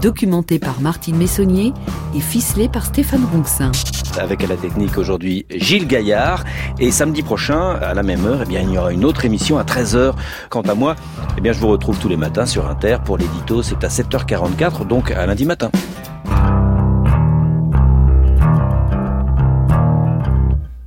documenté 0.02 0.58
par 0.58 0.82
Martine 0.82 1.18
Messonnier 1.18 1.72
et 2.16 2.20
ficelé 2.20 2.68
par 2.68 2.88
Stéphane 2.88 3.26
Ronxin. 3.32 3.72
Avec 4.18 4.44
à 4.44 4.48
la 4.48 4.56
technique 4.56 4.98
aujourd'hui 4.98 5.46
Gilles 5.50 5.88
Gaillard. 5.88 6.44
Et 6.80 6.92
samedi 6.92 7.22
prochain, 7.22 7.78
à 7.82 7.94
la 7.94 8.04
même 8.04 8.26
heure, 8.26 8.44
eh 8.50 8.54
il 8.54 8.72
y 8.72 8.78
aura 8.78 8.92
une 8.92 9.06
autre 9.06 9.26
émission 9.26 9.58
à 9.58 9.64
13h. 9.64 10.14
Quant 10.50 10.62
à 10.62 10.74
moi, 10.74 10.96
eh 11.38 11.42
bien, 11.42 11.54
je 11.54 11.60
vous 11.60 11.70
retrouve 11.70 11.98
tous 12.00 12.10
les 12.10 12.18
matins 12.18 12.46
sur 12.46 12.70
Inter 12.70 12.98
pour 13.04 13.18
l'édito. 13.18 13.62
C'est 13.64 13.84
à 13.84 13.88
7h44, 13.88 14.88
donc 14.88 15.12
à 15.12 15.26
lundi 15.26 15.46
matin. 15.46 15.70